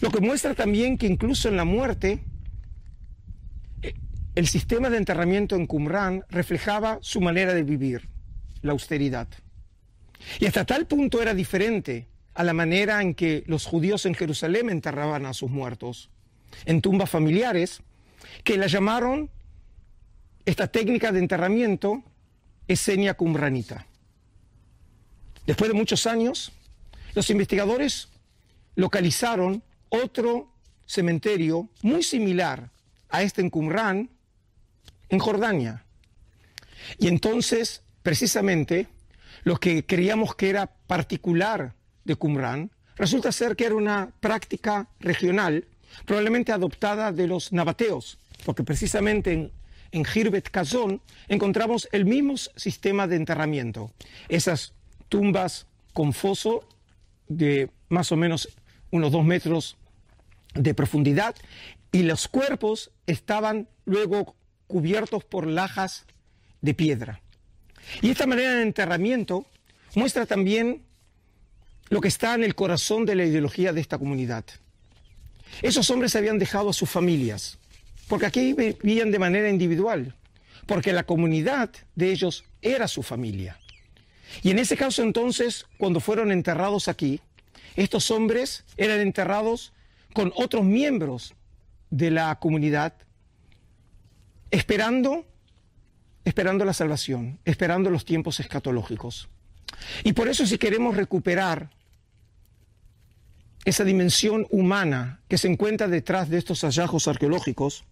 Lo 0.00 0.10
que 0.10 0.20
muestra 0.20 0.54
también 0.54 0.98
que 0.98 1.06
incluso 1.06 1.48
en 1.48 1.56
la 1.56 1.64
muerte, 1.64 2.22
eh, 3.82 3.94
el 4.34 4.46
sistema 4.46 4.90
de 4.90 4.98
enterramiento 4.98 5.56
en 5.56 5.66
Qumran 5.66 6.24
reflejaba 6.28 6.98
su 7.00 7.20
manera 7.20 7.54
de 7.54 7.62
vivir, 7.62 8.08
la 8.62 8.72
austeridad. 8.72 9.28
Y 10.40 10.46
hasta 10.46 10.64
tal 10.64 10.86
punto 10.86 11.22
era 11.22 11.34
diferente 11.34 12.08
a 12.34 12.44
la 12.44 12.52
manera 12.52 13.02
en 13.02 13.14
que 13.14 13.44
los 13.46 13.66
judíos 13.66 14.06
en 14.06 14.14
Jerusalén 14.14 14.70
enterraban 14.70 15.26
a 15.26 15.34
sus 15.34 15.50
muertos, 15.50 16.10
en 16.64 16.80
tumbas 16.80 17.10
familiares, 17.10 17.80
que 18.44 18.56
la 18.56 18.66
llamaron 18.66 19.30
esta 20.44 20.66
técnica 20.66 21.12
de 21.12 21.18
enterramiento 21.18 22.02
esenia 22.66 23.14
cumranita. 23.14 23.86
Después 25.46 25.70
de 25.70 25.76
muchos 25.76 26.06
años, 26.06 26.52
los 27.14 27.30
investigadores 27.30 28.08
localizaron 28.76 29.62
otro 29.88 30.52
cementerio 30.86 31.68
muy 31.82 32.02
similar 32.02 32.70
a 33.08 33.22
este 33.22 33.40
en 33.40 33.50
Qumran, 33.50 34.10
en 35.08 35.18
Jordania. 35.18 35.84
Y 36.98 37.08
entonces, 37.08 37.82
precisamente, 38.02 38.88
lo 39.44 39.56
que 39.56 39.84
creíamos 39.84 40.34
que 40.34 40.50
era 40.50 40.66
particular 40.66 41.74
de 42.04 42.16
Qumran, 42.16 42.70
resulta 42.96 43.32
ser 43.32 43.56
que 43.56 43.66
era 43.66 43.74
una 43.74 44.12
práctica 44.20 44.88
regional, 45.00 45.66
probablemente 46.04 46.52
adoptada 46.52 47.12
de 47.12 47.26
los 47.26 47.52
nabateos, 47.52 48.18
porque 48.44 48.62
precisamente 48.62 49.32
en 49.32 49.52
en 49.92 50.04
Hirbet 50.14 50.50
Kazón, 50.50 51.00
encontramos 51.28 51.88
el 51.92 52.04
mismo 52.04 52.36
sistema 52.36 53.06
de 53.06 53.16
enterramiento. 53.16 53.92
Esas 54.28 54.74
tumbas 55.08 55.66
con 55.92 56.12
foso 56.12 56.66
de 57.28 57.70
más 57.88 58.12
o 58.12 58.16
menos 58.16 58.48
unos 58.90 59.12
dos 59.12 59.24
metros 59.24 59.76
de 60.54 60.74
profundidad 60.74 61.34
y 61.92 62.02
los 62.02 62.28
cuerpos 62.28 62.90
estaban 63.06 63.68
luego 63.84 64.36
cubiertos 64.66 65.24
por 65.24 65.46
lajas 65.46 66.04
de 66.60 66.74
piedra. 66.74 67.22
Y 68.02 68.10
esta 68.10 68.26
manera 68.26 68.54
de 68.54 68.62
enterramiento 68.62 69.46
muestra 69.94 70.26
también 70.26 70.82
lo 71.88 72.00
que 72.00 72.08
está 72.08 72.34
en 72.34 72.44
el 72.44 72.54
corazón 72.54 73.06
de 73.06 73.14
la 73.14 73.24
ideología 73.24 73.72
de 73.72 73.80
esta 73.80 73.96
comunidad. 73.96 74.44
Esos 75.62 75.90
hombres 75.90 76.14
habían 76.16 76.38
dejado 76.38 76.70
a 76.70 76.72
sus 76.72 76.88
familias, 76.88 77.58
porque 78.08 78.26
aquí 78.26 78.52
vivían 78.52 79.10
de 79.10 79.18
manera 79.18 79.50
individual, 79.50 80.14
porque 80.66 80.92
la 80.92 81.04
comunidad 81.04 81.70
de 81.94 82.12
ellos 82.12 82.44
era 82.62 82.88
su 82.88 83.02
familia. 83.02 83.58
Y 84.42 84.50
en 84.50 84.58
ese 84.58 84.76
caso 84.76 85.02
entonces, 85.02 85.66
cuando 85.78 86.00
fueron 86.00 86.30
enterrados 86.30 86.88
aquí, 86.88 87.20
estos 87.76 88.10
hombres 88.10 88.64
eran 88.76 89.00
enterrados 89.00 89.72
con 90.12 90.32
otros 90.36 90.64
miembros 90.64 91.34
de 91.90 92.10
la 92.10 92.38
comunidad, 92.38 92.94
esperando, 94.50 95.24
esperando 96.24 96.64
la 96.64 96.72
salvación, 96.72 97.38
esperando 97.44 97.90
los 97.90 98.04
tiempos 98.04 98.40
escatológicos. 98.40 99.28
Y 100.04 100.12
por 100.12 100.28
eso 100.28 100.46
si 100.46 100.58
queremos 100.58 100.96
recuperar 100.96 101.70
esa 103.68 103.84
dimensión 103.84 104.46
humana 104.50 105.20
que 105.28 105.36
se 105.36 105.46
encuentra 105.46 105.88
detrás 105.88 106.30
de 106.30 106.38
estos 106.38 106.62
hallazgos 106.62 107.06
arqueológicos, 107.06 107.84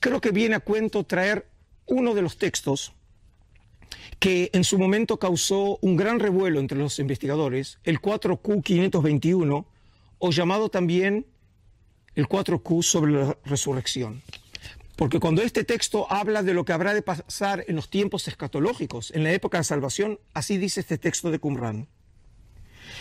creo 0.00 0.22
que 0.22 0.30
viene 0.30 0.54
a 0.54 0.60
cuento 0.60 1.04
traer 1.04 1.46
uno 1.84 2.14
de 2.14 2.22
los 2.22 2.38
textos 2.38 2.94
que 4.18 4.50
en 4.54 4.64
su 4.64 4.78
momento 4.78 5.18
causó 5.18 5.78
un 5.82 5.96
gran 5.96 6.18
revuelo 6.18 6.60
entre 6.60 6.78
los 6.78 6.98
investigadores, 6.98 7.78
el 7.84 8.00
4Q521, 8.00 9.66
o 10.18 10.30
llamado 10.30 10.70
también 10.70 11.26
el 12.14 12.26
4Q 12.26 12.82
sobre 12.82 13.12
la 13.12 13.36
resurrección. 13.44 14.22
Porque 14.96 15.20
cuando 15.20 15.42
este 15.42 15.62
texto 15.62 16.10
habla 16.10 16.42
de 16.42 16.54
lo 16.54 16.64
que 16.64 16.72
habrá 16.72 16.94
de 16.94 17.02
pasar 17.02 17.64
en 17.68 17.76
los 17.76 17.90
tiempos 17.90 18.26
escatológicos, 18.28 19.12
en 19.12 19.24
la 19.24 19.32
época 19.32 19.58
de 19.58 19.64
salvación, 19.64 20.18
así 20.32 20.56
dice 20.56 20.80
este 20.80 20.96
texto 20.96 21.30
de 21.30 21.38
Qumran. 21.38 21.86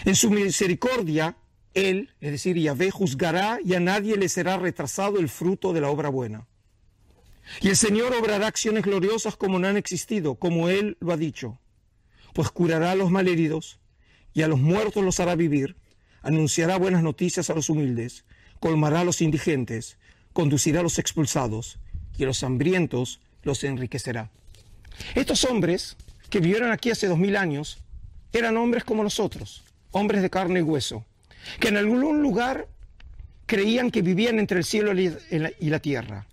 En 0.06 0.16
su 0.16 0.30
misericordia, 0.30 1.38
Él, 1.78 2.10
es 2.22 2.32
decir, 2.32 2.58
Yahvé, 2.58 2.90
juzgará 2.90 3.60
y 3.64 3.76
a 3.76 3.80
nadie 3.80 4.18
le 4.18 4.30
será 4.30 4.58
retrasado 4.58 5.20
el 5.20 5.30
fruto 5.30 5.74
de 5.74 5.82
la 5.82 5.90
obra 5.90 6.10
buena. 6.10 6.48
Y 7.62 7.70
el 7.70 7.78
Señor 7.78 8.16
obrará 8.16 8.48
acciones 8.48 8.84
gloriosas 8.84 9.36
como 9.36 9.60
no 9.60 9.68
han 9.68 9.78
existido, 9.78 10.36
como 10.36 10.70
Él 10.70 10.98
lo 11.00 11.14
ha 11.14 11.18
dicho. 11.18 11.60
Pues 12.34 12.50
curará 12.50 12.92
a 12.92 12.96
los 12.96 13.12
malheridos 13.12 13.80
y 14.34 14.42
a 14.42 14.48
los 14.48 14.60
muertos 14.60 15.04
los 15.04 15.20
hará 15.20 15.36
vivir, 15.36 15.76
anunciará 16.24 16.80
buenas 16.80 17.04
noticias 17.04 17.52
a 17.52 17.54
los 17.54 17.70
humildes, 17.70 18.26
colmará 18.60 19.02
a 19.02 19.06
los 19.06 19.22
indigentes, 19.22 20.00
conducirá 20.34 20.80
a 20.80 20.84
los 20.84 20.98
expulsados, 20.98 21.80
y 22.18 22.24
a 22.24 22.26
los 22.26 22.44
hambrientos 22.44 23.20
los 23.44 23.64
enriquecerá. 23.64 24.32
Estos 25.14 25.44
hombres 25.46 25.96
que 26.32 26.40
vivieron 26.40 26.72
aquí 26.72 26.90
hace 26.90 27.08
dos 27.08 27.20
mil 27.20 27.38
años 27.38 27.78
eran 28.34 28.58
hombres 28.58 28.84
como 28.84 29.04
nosotros, 29.04 29.64
hombres 29.92 30.24
de 30.24 30.30
carne 30.32 30.60
y 30.60 30.64
hueso, 30.64 31.06
que 31.60 31.70
en 31.70 31.78
algún 31.78 32.22
lugar 32.22 32.68
creían 33.46 33.92
que 33.92 34.02
vivían 34.02 34.40
entre 34.40 34.60
el 34.60 34.64
cielo 34.64 34.94
y 35.00 35.70
la 35.70 35.80
tierra. 35.80 36.26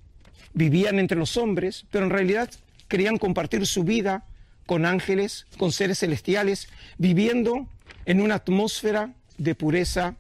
Vivían 0.53 0.99
entre 0.99 1.19
los 1.19 1.37
hombres, 1.37 1.87
pero 1.91 2.05
en 2.05 2.11
realidad 2.11 2.51
querían 2.89 3.19
compartir 3.19 3.67
su 3.67 3.85
vida 3.85 4.25
con 4.67 4.87
ángeles, 4.87 5.47
con 5.59 5.73
seres 5.73 5.99
celestiales, 5.99 6.69
viviendo 6.97 7.69
en 8.07 8.21
una 8.21 8.37
atmósfera 8.37 9.15
de 9.37 9.55
pureza 9.55 10.15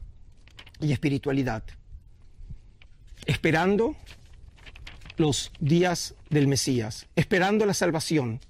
y 0.80 0.92
espiritualidad 0.92 1.62
esperando 3.26 3.96
los 5.16 5.52
días 5.60 6.14
del 6.30 6.48
Mesías, 6.48 7.06
esperando 7.16 7.66
la 7.66 7.74
salvación, 7.74 8.40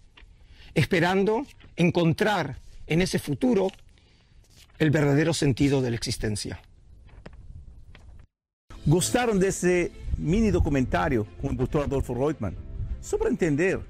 esperando 0.75 1.47
encontrar 1.77 2.59
en 2.87 3.03
ese 3.03 3.19
futuro 3.19 3.71
el 4.79 4.91
verdadero 4.91 5.33
sentido 5.33 5.81
de 5.83 5.91
la 5.91 5.97
existencia. 5.97 6.59
Gostaram 8.87 9.39
desse 9.39 9.91
mini 10.18 10.51
documentário 10.51 11.27
com 11.41 11.49
o 11.49 11.55
Dr. 11.55 11.85
Adolfo 11.85 12.12
Reutemann? 12.12 12.55
Só 13.01 13.16
para 13.16 13.31
entender, 13.31 13.81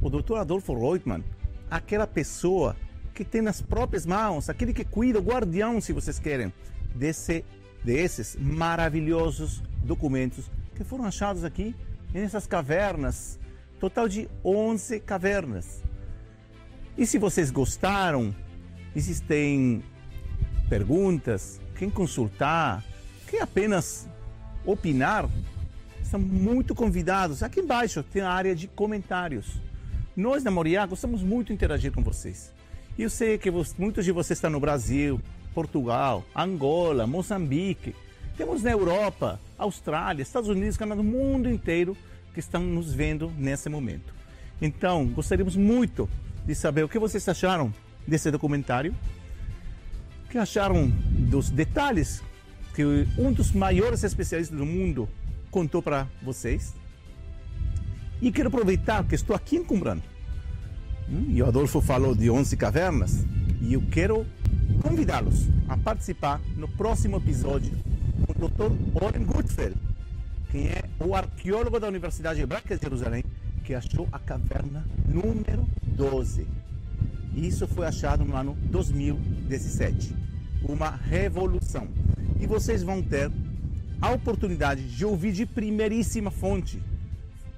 o 0.00 0.10
Dr. 0.10 0.36
Adolfo 0.36 0.74
Reutemann, 0.74 1.24
aquela 1.70 2.06
pessoa 2.06 2.76
que 3.14 3.24
tem 3.24 3.42
nas 3.42 3.62
próprias 3.62 4.04
mãos, 4.04 4.48
aquele 4.48 4.72
que 4.72 4.84
cuida, 4.84 5.20
guardião, 5.20 5.80
se 5.80 5.92
vocês 5.92 6.18
querem, 6.18 6.52
desse 6.94 7.44
desses 7.84 8.36
maravilhosos 8.36 9.60
documentos 9.82 10.48
que 10.76 10.84
foram 10.84 11.04
achados 11.04 11.44
aqui 11.44 11.74
nessas 12.12 12.46
cavernas, 12.46 13.38
total 13.80 14.08
de 14.08 14.28
11 14.44 15.00
cavernas. 15.00 15.82
E 16.96 17.06
se 17.06 17.18
vocês 17.18 17.50
gostaram, 17.50 18.34
e 18.94 19.00
têm 19.20 19.82
perguntas, 20.72 21.60
quem 21.76 21.90
consultar, 21.90 22.82
quem 23.28 23.42
apenas 23.42 24.08
opinar, 24.64 25.28
estão 26.02 26.18
muito 26.18 26.74
convidados. 26.74 27.42
Aqui 27.42 27.60
embaixo 27.60 28.02
tem 28.02 28.22
a 28.22 28.30
área 28.30 28.54
de 28.54 28.66
comentários. 28.68 29.60
Nós 30.16 30.42
da 30.42 30.50
Moriá 30.50 30.86
gostamos 30.86 31.22
muito 31.22 31.48
de 31.48 31.52
interagir 31.52 31.92
com 31.92 32.02
vocês. 32.02 32.54
Eu 32.98 33.10
sei 33.10 33.36
que 33.36 33.50
muitos 33.76 34.02
de 34.02 34.12
vocês 34.12 34.38
estão 34.38 34.48
no 34.48 34.58
Brasil, 34.58 35.20
Portugal, 35.54 36.24
Angola, 36.34 37.06
Moçambique. 37.06 37.94
Temos 38.38 38.62
na 38.62 38.70
Europa, 38.70 39.38
Austrália, 39.58 40.22
Estados 40.22 40.48
Unidos, 40.48 40.78
Canadá, 40.78 41.02
o 41.02 41.04
mundo 41.04 41.50
inteiro 41.50 41.94
que 42.32 42.40
estão 42.40 42.62
nos 42.62 42.94
vendo 42.94 43.30
nesse 43.36 43.68
momento. 43.68 44.14
Então, 44.58 45.04
gostaríamos 45.04 45.54
muito 45.54 46.08
de 46.46 46.54
saber 46.54 46.82
o 46.82 46.88
que 46.88 46.98
vocês 46.98 47.28
acharam 47.28 47.74
desse 48.08 48.30
documentário, 48.30 48.94
que 50.32 50.38
acharam 50.38 50.88
dos 51.28 51.50
detalhes 51.50 52.22
que 52.74 52.82
um 53.18 53.30
dos 53.30 53.52
maiores 53.52 54.02
especialistas 54.02 54.56
do 54.56 54.64
mundo 54.64 55.06
contou 55.50 55.82
para 55.82 56.08
vocês. 56.22 56.74
E 58.22 58.32
quero 58.32 58.48
aproveitar 58.48 59.04
que 59.04 59.14
estou 59.14 59.36
aqui 59.36 59.56
em 59.56 59.64
Qumran. 59.64 59.98
Hum, 61.06 61.26
e 61.28 61.42
o 61.42 61.46
Adolfo 61.46 61.82
falou 61.82 62.14
de 62.14 62.30
11 62.30 62.56
cavernas, 62.56 63.26
e 63.60 63.74
eu 63.74 63.82
quero 63.90 64.26
convidá-los 64.80 65.48
a 65.68 65.76
participar 65.76 66.40
no 66.56 66.66
próximo 66.66 67.18
episódio 67.18 67.76
com 68.26 68.32
o 68.32 68.48
Dr. 68.48 69.04
Oren 69.04 69.24
Gutfeld, 69.24 69.76
que 70.50 70.68
é 70.68 70.82
o 70.98 71.14
arqueólogo 71.14 71.78
da 71.78 71.88
Universidade 71.88 72.40
Hebraica 72.40 72.74
de 72.74 72.82
Jerusalém, 72.82 73.22
que 73.64 73.74
achou 73.74 74.08
a 74.10 74.18
caverna 74.18 74.82
número 75.06 75.68
12. 75.82 76.61
Isso 77.34 77.66
foi 77.66 77.86
achado 77.86 78.24
no 78.24 78.36
ano 78.36 78.56
2017. 78.64 80.14
Uma 80.68 80.90
revolução. 80.90 81.88
E 82.40 82.46
vocês 82.46 82.82
vão 82.82 83.02
ter 83.02 83.30
a 84.00 84.10
oportunidade 84.10 84.82
de 84.84 85.04
ouvir 85.04 85.32
de 85.32 85.46
primeiríssima 85.46 86.30
fonte, 86.30 86.82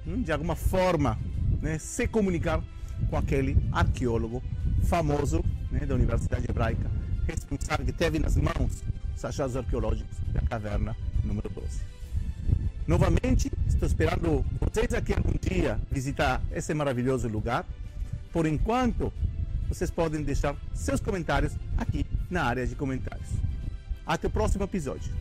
hum, 0.05 0.21
de 0.21 0.31
alguma 0.31 0.55
forma, 0.55 1.17
né, 1.61 1.77
se 1.77 2.07
comunicar 2.07 2.63
com 3.09 3.17
aquele 3.17 3.57
arqueólogo 3.71 4.43
famoso 4.83 5.43
né, 5.71 5.85
da 5.85 5.95
Universidade 5.95 6.45
Hebraica 6.49 6.89
responsável 7.25 7.85
que 7.85 7.91
teve 7.91 8.19
nas 8.19 8.37
mãos 8.37 8.83
os 9.15 9.25
achados 9.25 9.55
arqueológicos 9.55 10.17
da 10.31 10.41
caverna 10.41 10.95
número 11.23 11.49
12. 11.49 11.81
Novamente, 12.87 13.51
estou 13.67 13.87
esperando 13.87 14.45
vocês 14.59 14.93
aqui 14.93 15.13
algum 15.13 15.33
dia 15.41 15.79
visitar 15.89 16.41
esse 16.51 16.73
maravilhoso 16.73 17.27
lugar. 17.27 17.65
Por 18.31 18.45
enquanto, 18.45 19.11
vocês 19.67 19.89
podem 19.89 20.23
deixar 20.23 20.55
seus 20.73 20.99
comentários 20.99 21.53
aqui 21.77 22.05
na 22.29 22.43
área 22.43 22.65
de 22.65 22.75
comentários. 22.75 23.29
Até 24.05 24.27
o 24.27 24.29
próximo 24.29 24.63
episódio. 24.63 25.11